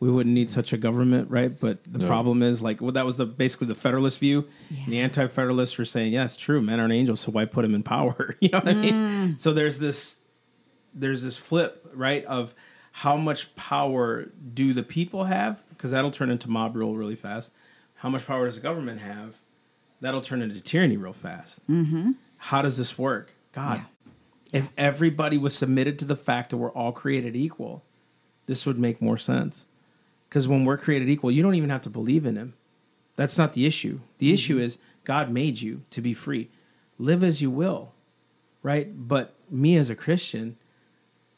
[0.00, 1.58] we wouldn't need such a government, right?
[1.60, 2.06] But the No.
[2.06, 4.46] problem is, like, well, that was the basically the Federalist view.
[4.88, 6.60] The Anti-Federalists were saying, "Yeah, it's true.
[6.62, 9.36] Men aren't angels, so why put them in power?" you know what I mean?
[9.38, 10.20] So there's this
[10.94, 12.54] there's this flip, right, of
[12.92, 15.62] how much power do the people have?
[15.70, 17.52] Because that'll turn into mob rule really fast.
[17.96, 19.36] How much power does the government have?
[20.00, 21.66] That'll turn into tyranny real fast.
[21.68, 22.12] Mm-hmm.
[22.36, 23.32] How does this work?
[23.52, 23.82] God,
[24.52, 27.84] if everybody was submitted to the fact that we're all created equal,
[28.46, 29.66] this would make more sense.
[30.28, 32.54] Because when we're created equal, you don't even have to believe in him.
[33.16, 34.00] That's not the issue.
[34.18, 34.34] The Mm-hmm.
[34.34, 36.50] issue is God made you to be free.
[36.98, 37.92] Live as you will,
[38.62, 38.88] right?
[39.08, 40.56] But me as a Christian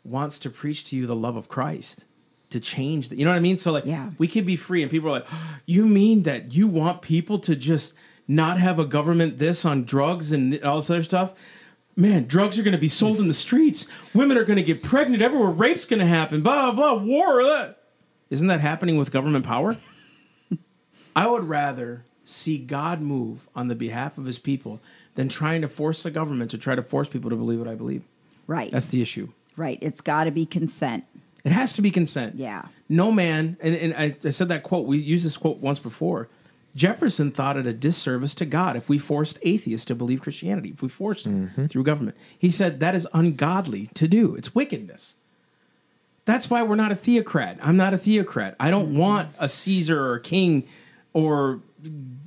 [0.05, 2.05] wants to preach to you the love of Christ
[2.51, 3.57] to change the, you know what I mean?
[3.57, 4.11] So like Yeah.
[4.19, 7.39] we could be free and people are like, oh, "You mean that you want people
[7.41, 7.95] to just
[8.29, 11.33] not have a government this on drugs and all this other stuff?"
[11.97, 13.87] Man, drugs are going to be sold in the streets.
[14.15, 15.49] Women are going to get pregnant everywhere.
[15.51, 16.43] Rape's going to happen.
[16.43, 17.03] Blah blah blah.
[17.05, 17.41] War.
[17.41, 17.69] Blah.
[18.31, 19.77] Isn't that happening with government power?
[21.17, 24.81] I would rather see God move on the behalf of his people
[25.15, 27.75] than trying to force the government to try to force people to believe what I
[27.75, 28.03] believe.
[28.47, 28.71] Right.
[28.71, 29.29] That's the issue.
[29.57, 29.79] Right.
[29.81, 31.05] It's got to be consent.
[31.45, 32.37] It has to be consent.
[32.37, 32.67] Yeah.
[32.89, 36.29] No man, and, and I, I said that quote, we used this quote once before.
[36.75, 40.83] Jefferson thought it a disservice to God if we forced atheists to believe Christianity, if
[40.83, 41.67] we forced them mm-hmm.
[41.67, 42.17] through government.
[42.37, 45.15] He said that is ungodly to do, it's wickedness.
[46.25, 47.59] That's why we're not a theocrat.
[47.63, 48.57] I'm not a theocrat.
[48.59, 48.99] I don't mm-hmm.
[48.99, 50.67] want a Caesar or a king
[51.15, 51.63] or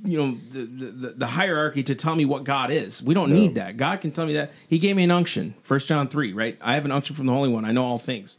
[0.04, 3.02] you know the, the, the hierarchy to tell me what God is.
[3.02, 3.76] We don't need that.
[3.76, 4.50] God can tell me that.
[4.68, 5.54] He gave me an unction.
[5.60, 6.58] First John three, right?
[6.60, 7.64] I have an unction from the Holy One.
[7.64, 8.38] I know all things.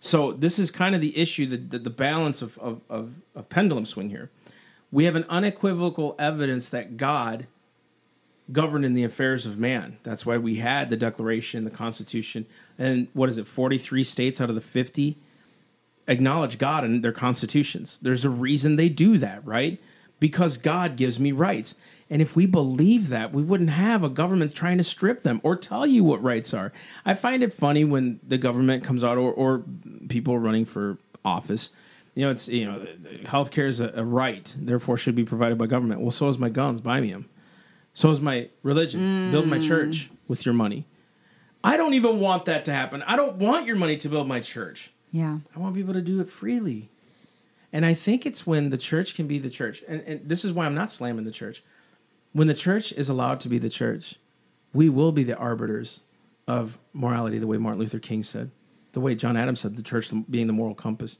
[0.00, 3.48] So this is kind of the issue, the the, the balance of, of of of
[3.50, 4.30] pendulum swing here.
[4.90, 7.46] We have an unequivocal evidence that God
[8.50, 9.96] governed in the affairs of man.
[10.02, 12.44] That's why we had the Declaration, the Constitution,
[12.78, 13.46] and what is it?
[13.46, 15.16] Forty three states out of the fifty
[16.08, 17.98] acknowledge God in their constitutions.
[18.02, 19.80] There's a reason they do that, right?
[20.20, 21.74] Because God gives me rights.
[22.10, 25.56] And if we believe that, we wouldn't have a government trying to strip them or
[25.56, 26.72] tell you what rights are.
[27.06, 29.64] I find it funny when the government comes out or, or
[30.08, 31.70] people running for office.
[32.14, 32.86] You know, it's, you know,
[33.24, 36.02] healthcare is a, a right, therefore should be provided by government.
[36.02, 36.82] Well, so is my guns.
[36.82, 37.30] Buy me them.
[37.94, 39.30] So is my religion.
[39.30, 40.86] Build my church with your money.
[41.64, 43.02] I don't even want that to happen.
[43.04, 44.91] I don't want your money to build my church.
[45.12, 45.38] Yeah.
[45.54, 46.88] I want people to do it freely.
[47.72, 49.84] And I think it's when the church can be the church.
[49.86, 51.62] And, and this is why I'm not slamming the church.
[52.32, 54.16] When the church is allowed to be the church,
[54.72, 56.00] we will be the arbiters
[56.48, 58.50] of morality, the way Martin Luther King said,
[58.92, 61.18] the way John Adams said, the church being the moral compass.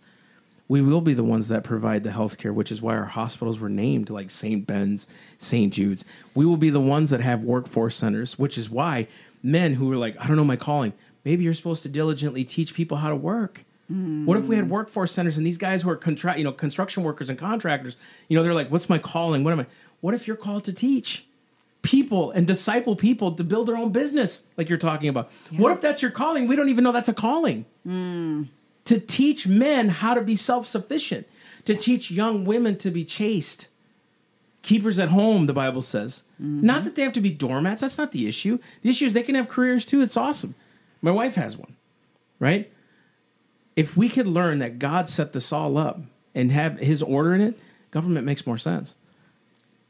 [0.69, 3.61] We will be the ones that provide the health care, which is why our hospitals
[3.61, 4.67] were named like St.
[4.67, 5.07] Ben's,
[5.37, 5.73] St.
[5.73, 6.05] Jude's.
[6.35, 9.07] We will be the ones that have workforce centers, which is why
[9.43, 10.95] men who are like, I don't know my calling,
[11.25, 13.65] maybe you're supposed to diligently teach people how to work.
[14.25, 17.03] What if we had workforce centers and these guys who are contract, you know, construction
[17.03, 17.97] workers and contractors,
[18.29, 19.45] you know, they're like, "What's my calling?
[19.45, 19.67] What am I?"
[20.01, 21.27] What if you're called to teach
[21.83, 25.31] people and disciple people to build their own business, like you're talking about?
[25.57, 26.49] What if that's your calling?
[26.49, 27.67] We don't even know that's a calling.
[27.85, 28.45] Hmm.
[28.87, 31.29] To teach men how to be self-sufficient,
[31.67, 33.69] to teach young women to be chaste,
[34.63, 35.47] keepers at home.
[35.47, 36.65] The Bible says, mm-hmm.
[36.67, 37.81] not that they have to be doormats.
[37.81, 38.59] That's not the issue.
[38.83, 40.01] The issue is they can have careers too.
[40.01, 40.55] It's awesome.
[41.01, 41.77] My wife has one,
[42.41, 42.72] right?
[43.77, 46.01] If we could learn that God set this all up
[46.35, 47.59] and have his order in it,
[47.91, 48.97] government makes more sense.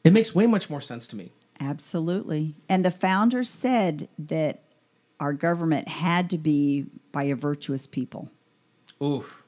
[0.04, 1.32] It makes way much more sense to me.
[1.60, 2.54] Absolutely.
[2.68, 4.60] And the founders said that
[5.20, 8.28] our government had to be by a virtuous people.
[9.02, 9.42] Oof.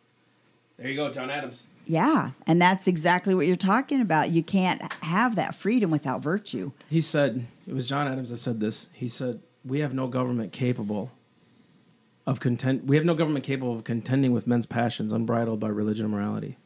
[0.77, 1.69] There you go, John Adams.
[1.86, 2.31] Yeah.
[2.47, 4.31] And that's exactly what you're talking about.
[4.31, 6.73] You can't have that freedom without virtue.
[6.89, 8.89] He said, it was John Adams that said this.
[8.93, 11.11] He said, We have no government capable
[12.27, 16.07] of content we have no government capable of contending with men's passions unbridled by religion
[16.07, 16.57] and morality.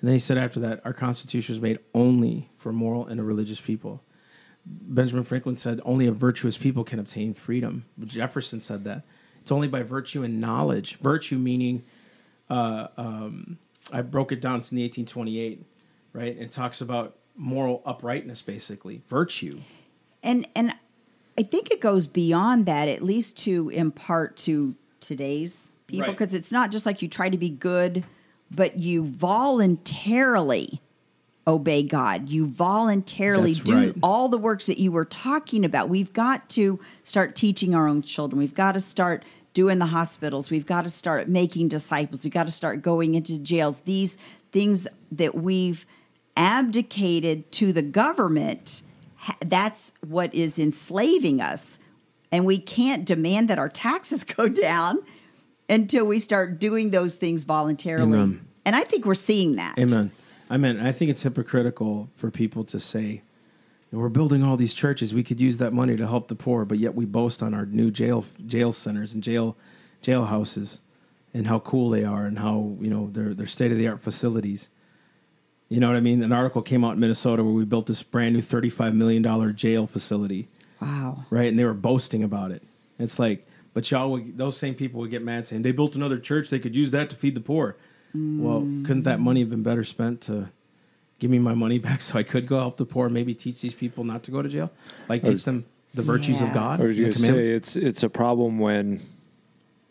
[0.00, 3.22] And then he said after that, our constitution was made only for moral and a
[3.22, 4.02] religious people.
[4.64, 7.84] Benjamin Franklin said only a virtuous people can obtain freedom.
[8.04, 9.04] Jefferson said that.
[9.40, 10.98] It's only by virtue and knowledge.
[10.98, 11.84] Virtue meaning,
[12.50, 13.58] uh, um,
[13.92, 15.64] I broke it down, it's in the 1828,
[16.12, 16.36] right?
[16.36, 19.02] It talks about moral uprightness, basically.
[19.06, 19.60] Virtue.
[20.22, 20.74] And and
[21.38, 24.74] I think it goes beyond that, at least to impart to
[25.06, 26.16] today's people, Right.
[26.18, 28.04] because it's not just like you try to be good,
[28.50, 30.80] but you voluntarily
[31.48, 32.28] obey God.
[32.28, 33.94] You voluntarily That's do right.
[34.02, 35.88] all the works that you were talking about.
[35.88, 38.38] We've got to start teaching our own children.
[38.38, 39.24] We've got to start
[39.54, 40.50] doing the hospitals.
[40.50, 42.24] We've got to start making disciples.
[42.24, 43.80] We've got to start going into jails.
[43.80, 44.18] These
[44.52, 45.86] things that we've
[46.36, 48.82] abdicated to the government
[49.44, 51.78] that's what is enslaving us.
[52.36, 54.98] And we can't demand that our taxes go down
[55.70, 58.12] until we start doing those things voluntarily.
[58.12, 58.46] Amen.
[58.66, 59.78] And I think we're seeing that.
[59.78, 60.10] Amen.
[60.50, 63.22] I mean, I think it's hypocritical for people to say,
[63.90, 65.14] we're building all these churches.
[65.14, 67.64] We could use that money to help the poor, but yet we boast on our
[67.64, 69.56] new jail jail centers and jail
[70.02, 70.80] jail houses
[71.32, 74.02] and how cool they are and how you know they're they're state of the art
[74.02, 74.68] facilities.
[75.70, 76.22] You know what I mean?
[76.22, 79.22] An article came out in Minnesota where we built this brand new thirty five million
[79.22, 80.48] dollar jail facility,
[80.80, 81.24] Wow.
[81.30, 81.48] right?
[81.48, 82.62] And they were boasting about it.
[82.98, 86.18] It's like, but y'all, would, those same people would get mad saying they built another
[86.18, 86.50] church.
[86.50, 87.76] They could use that to feed the poor.
[88.14, 90.48] well, couldn't that money have been better spent to
[91.18, 93.74] give me my money back so I could go help the poor, maybe teach these
[93.74, 94.70] people not to go to jail,
[95.08, 98.10] like teach them the virtues of God, I was going to say it's it's a
[98.10, 99.00] problem when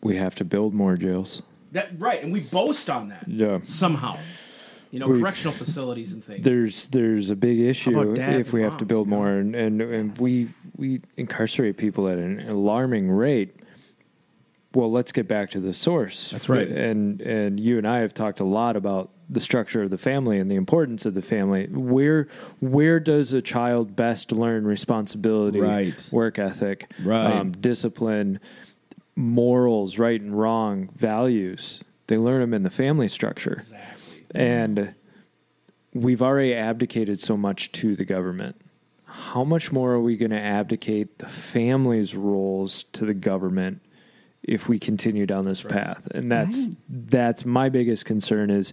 [0.02, 1.42] we have to build more jails.
[1.72, 3.58] That right, and we boast on that Yeah.
[3.64, 4.16] somehow.
[4.90, 6.44] You know, We've- correctional facilities and things.
[6.44, 9.16] There's there's a big issue if we have to build you know?
[9.18, 13.56] more, and and, and we we incarcerate people at an alarming rate.
[14.74, 16.30] Well, let's get back to the source.
[16.30, 16.68] That's right.
[16.68, 20.38] And and you and I have talked a lot about the structure of the family
[20.38, 21.66] and the importance of the family.
[21.66, 22.28] Where
[22.60, 26.08] where does a child best learn responsibility, Right.
[26.12, 27.32] work ethic, Right.
[27.32, 28.38] um, discipline,
[29.16, 31.80] morals, right and wrong, values?
[32.08, 33.54] They learn them in the family structure.
[33.54, 33.95] exactly.
[34.34, 34.38] Mm-hmm.
[34.38, 34.94] And
[35.94, 38.60] we've already abdicated so much to the government.
[39.04, 43.80] How much more are we going to abdicate the family's roles to the government
[44.42, 46.06] if we continue down this path?
[46.14, 48.72] And that's that's my biggest concern is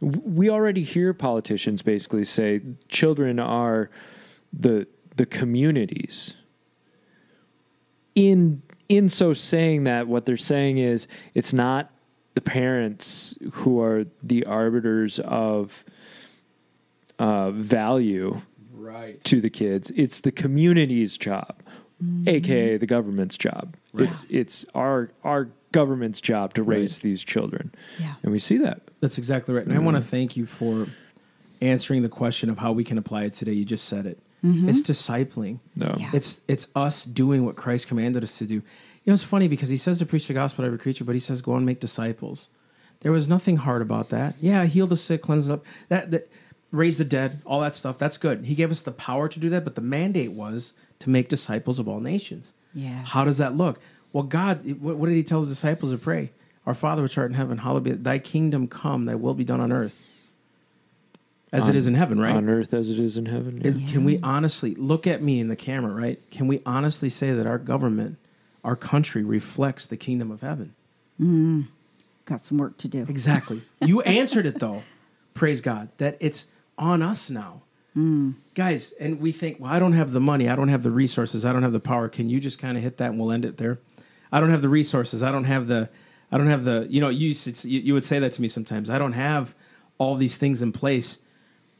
[0.00, 3.90] we already hear politicians basically say children are
[4.52, 4.86] the
[5.16, 6.36] the communities
[8.14, 11.90] in in so saying that what they're saying is it's not
[12.34, 15.84] the parents who are the arbiters of
[17.18, 18.42] uh, value
[18.72, 19.22] Right.
[19.24, 21.62] to the kids it's the community's job
[22.02, 22.28] mm-hmm.
[22.28, 28.14] aka the government's job it's it's our our government's job to raise these children Yeah.
[28.22, 29.64] and we see that That's exactly right.
[29.64, 30.06] And I want to mm.
[30.06, 30.88] thank you for
[31.60, 33.52] answering the question of how we can apply it today.
[33.52, 34.18] You just said it.
[34.44, 34.68] Mm-hmm.
[34.68, 35.60] It's discipling.
[35.76, 36.10] no Yeah.
[36.12, 38.62] It's it's us doing what Christ commanded us to do.
[39.04, 41.14] You know, it's funny because he says to preach the gospel to every creature, but
[41.14, 42.48] he says go and make disciples.
[43.00, 44.34] There was nothing hard about that.
[44.40, 46.30] Yeah, heal the sick, cleanse up, that that
[46.70, 47.98] raise the dead, all that stuff.
[47.98, 48.44] That's good.
[48.44, 51.78] He gave us the power to do that, but the mandate was to make disciples
[51.78, 52.52] of all nations.
[52.74, 53.02] Yeah.
[53.04, 53.80] How does that look?
[54.12, 56.30] Well, God, what, what did he tell his disciples to pray?
[56.66, 59.60] Our Father which art in heaven, hallowed be thy kingdom come, thy will be done
[59.60, 60.04] on earth.
[61.52, 62.36] As it is in heaven, right?
[62.36, 65.48] on earth as it is in heaven It- Can we honestly look at me in
[65.48, 66.20] the camera, right?
[66.30, 68.18] Can we honestly say that our government,
[68.64, 70.74] our country reflects the kingdom of heaven?
[71.20, 71.66] Mm,
[72.24, 73.06] got some work to do.
[73.08, 73.62] Exactly.
[73.80, 74.82] you answered it though.
[75.34, 76.46] Praise God that it's
[76.78, 77.62] on us now.
[77.96, 78.34] Mm.
[78.54, 81.44] Guys, and we think, well, I don't have the money, I don't have the resources,
[81.44, 82.08] I don't have the power.
[82.08, 83.80] Can you just kind of hit that and we'll end it there?
[84.30, 85.88] I don't have the resources, I don't have the,
[86.30, 88.90] I don't have the, you know, you you, you would say that to me sometimes.
[88.90, 89.54] I don't have
[89.98, 91.18] all these things in place,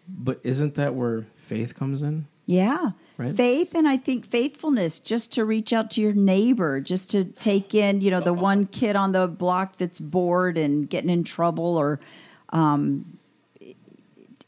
[0.09, 2.27] but isn't that where faith comes in?
[2.51, 2.91] Yeah.
[3.17, 3.37] Right.
[3.37, 7.77] Faith and I think faithfulness just to reach out to your neighbor, just to take
[7.77, 11.77] in, you know, the one kid on the block that's bored and getting in trouble
[11.77, 12.01] or
[12.49, 13.19] um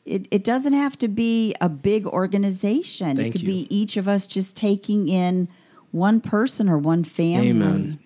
[0.05, 3.17] it, it doesn't have to be a big organization.
[3.17, 3.49] Thank it could you.
[3.49, 5.49] be each of us just taking in
[5.93, 7.51] one person or one family.
[7.51, 8.01] Amen.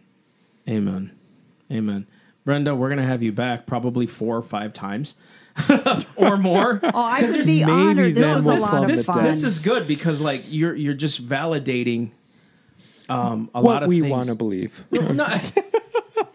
[0.69, 1.13] Amen.
[1.73, 2.07] Amen.
[2.45, 5.17] Brenda, we're going to have you back probably four or five times
[6.17, 6.81] or more.
[6.83, 8.15] Oh, I would be honored.
[8.15, 9.25] This was a lot of this, fun.
[9.25, 12.11] this is good because like you're you're just validating
[13.09, 14.03] um, a what lot of things.
[14.03, 15.29] we want to believe No,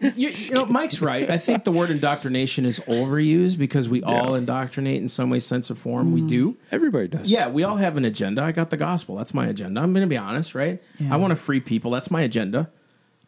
[0.00, 1.30] you, you know, Mike's right.
[1.30, 5.70] I think the word indoctrination is overused because we all indoctrinate in some way, sense,
[5.70, 6.10] or form.
[6.10, 6.14] Mm.
[6.14, 6.56] We do.
[6.70, 8.42] everybody does Yeah, we all have an agenda.
[8.42, 9.16] I got the gospel.
[9.16, 9.80] That's my agenda.
[9.80, 10.82] I'm going to be honest, right?
[11.10, 11.90] I want to free people.
[11.90, 12.70] That's my agenda.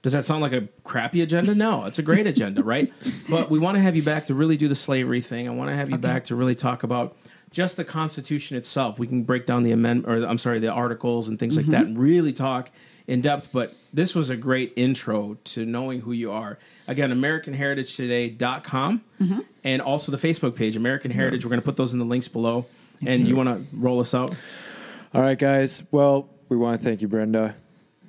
[0.05, 1.55] Does that sound like a crappy agenda?
[1.55, 2.93] No, it's a great agenda, right?
[3.31, 5.49] But we want to have you back to really do the slavery thing.
[5.49, 7.17] I want to have you back to really talk about
[7.51, 8.99] just the Constitution itself.
[8.99, 11.85] We can break down the amendment, or I'm sorry, the articles and things like that,
[11.85, 11.97] mm-hmm.
[11.97, 12.71] and really talk
[13.07, 13.49] in depth.
[13.51, 16.59] But this was a great intro to knowing who you are.
[16.87, 19.41] Again, AmericanHeritageToday.com mm-hmm.
[19.65, 21.47] and also the Facebook page, American Heritage.
[21.47, 22.67] We're going to put those in the links below.
[23.07, 24.35] And you want to roll us out?
[25.15, 25.83] All right, guys.
[25.91, 27.55] Well, we want to thank you, Brenda,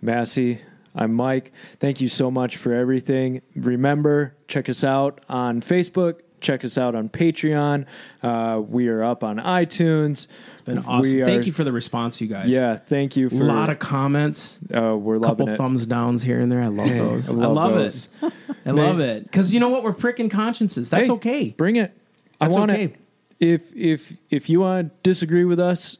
[0.02, 0.60] Massey.
[0.96, 1.52] I'm Mike.
[1.80, 3.42] Thank you so much for everything.
[3.56, 6.22] Remember, check us out on Facebook.
[6.42, 7.86] Check us out on Patreon.
[8.22, 10.28] Uh, we are up on iTunes.
[10.52, 11.18] It's been awesome.
[11.20, 12.50] We Thank you for the response, you guys.
[12.50, 15.58] Yeah, thank you for A lot of comments, uh, we're couple loving it.
[15.58, 16.62] thumbs downs here and there.
[16.62, 17.30] I love those.
[17.30, 18.08] I love, those.
[18.22, 18.34] it.
[18.66, 19.24] I love it.
[19.24, 19.84] Because you know what?
[19.84, 20.90] We're pricking consciences.
[20.90, 21.50] That's Hey, okay.
[21.58, 21.98] Bring it.
[22.40, 22.84] That's I want okay.
[22.86, 22.96] it.
[23.40, 25.98] If if if you want to disagree with us,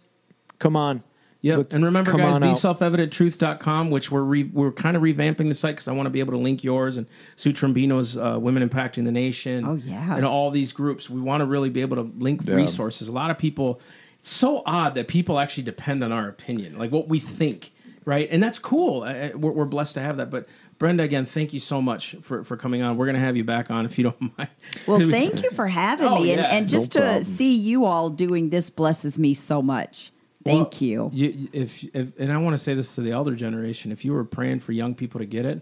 [0.60, 1.04] come on.
[1.46, 1.58] Yep.
[1.58, 2.56] Let's and remember, come guys, on out.
[2.56, 6.20] theselfevidenttruth.com, which we're re- we're kind of revamping the site because I want to be
[6.20, 9.66] able to link yours and Sue Trombino's uh, Women Impacting the Nation.
[9.66, 10.16] Oh, yeah.
[10.16, 11.10] And all these groups.
[11.10, 12.56] We want to really be able to link Yeah.
[12.56, 13.08] resources.
[13.08, 13.80] A lot of people,
[14.20, 17.72] it's so odd that people actually depend on our opinion, like what we think,
[18.06, 18.28] right?
[18.32, 19.04] And that's cool.
[19.04, 20.32] I- I- We're, we're blessed to have that.
[20.32, 20.48] But
[20.80, 22.98] Brenda, again, thank you so much for, for coming on.
[22.98, 24.50] We're going to have you back on if you don't mind.
[24.88, 26.32] Well, thank you for having Oh, me.
[26.32, 27.24] And, yeah, and just no to problem.
[27.24, 30.12] see you all doing this blesses me so much.
[30.46, 31.10] Thank Well, you.
[31.12, 31.50] you.
[31.52, 34.24] If, if and I want to say this to the elder generation: if you were
[34.24, 35.62] praying for young people to get it,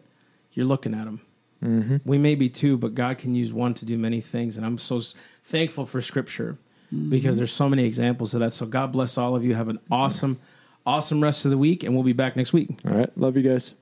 [0.51, 1.22] you're looking at them.
[1.64, 1.97] Mm-hmm.
[2.03, 4.57] We may be two, but God can use one to do many things.
[4.57, 5.01] And I'm so
[5.45, 6.57] thankful for Scripture
[6.93, 7.10] mm-hmm.
[7.10, 8.51] because there's so many examples of that.
[8.51, 9.55] So God bless all of you.
[9.55, 9.93] Have an mm-hmm.
[9.93, 10.39] awesome,
[10.85, 12.69] awesome rest of the week, and we'll be back next week.
[12.85, 13.18] All right.
[13.18, 13.73] Love you guys.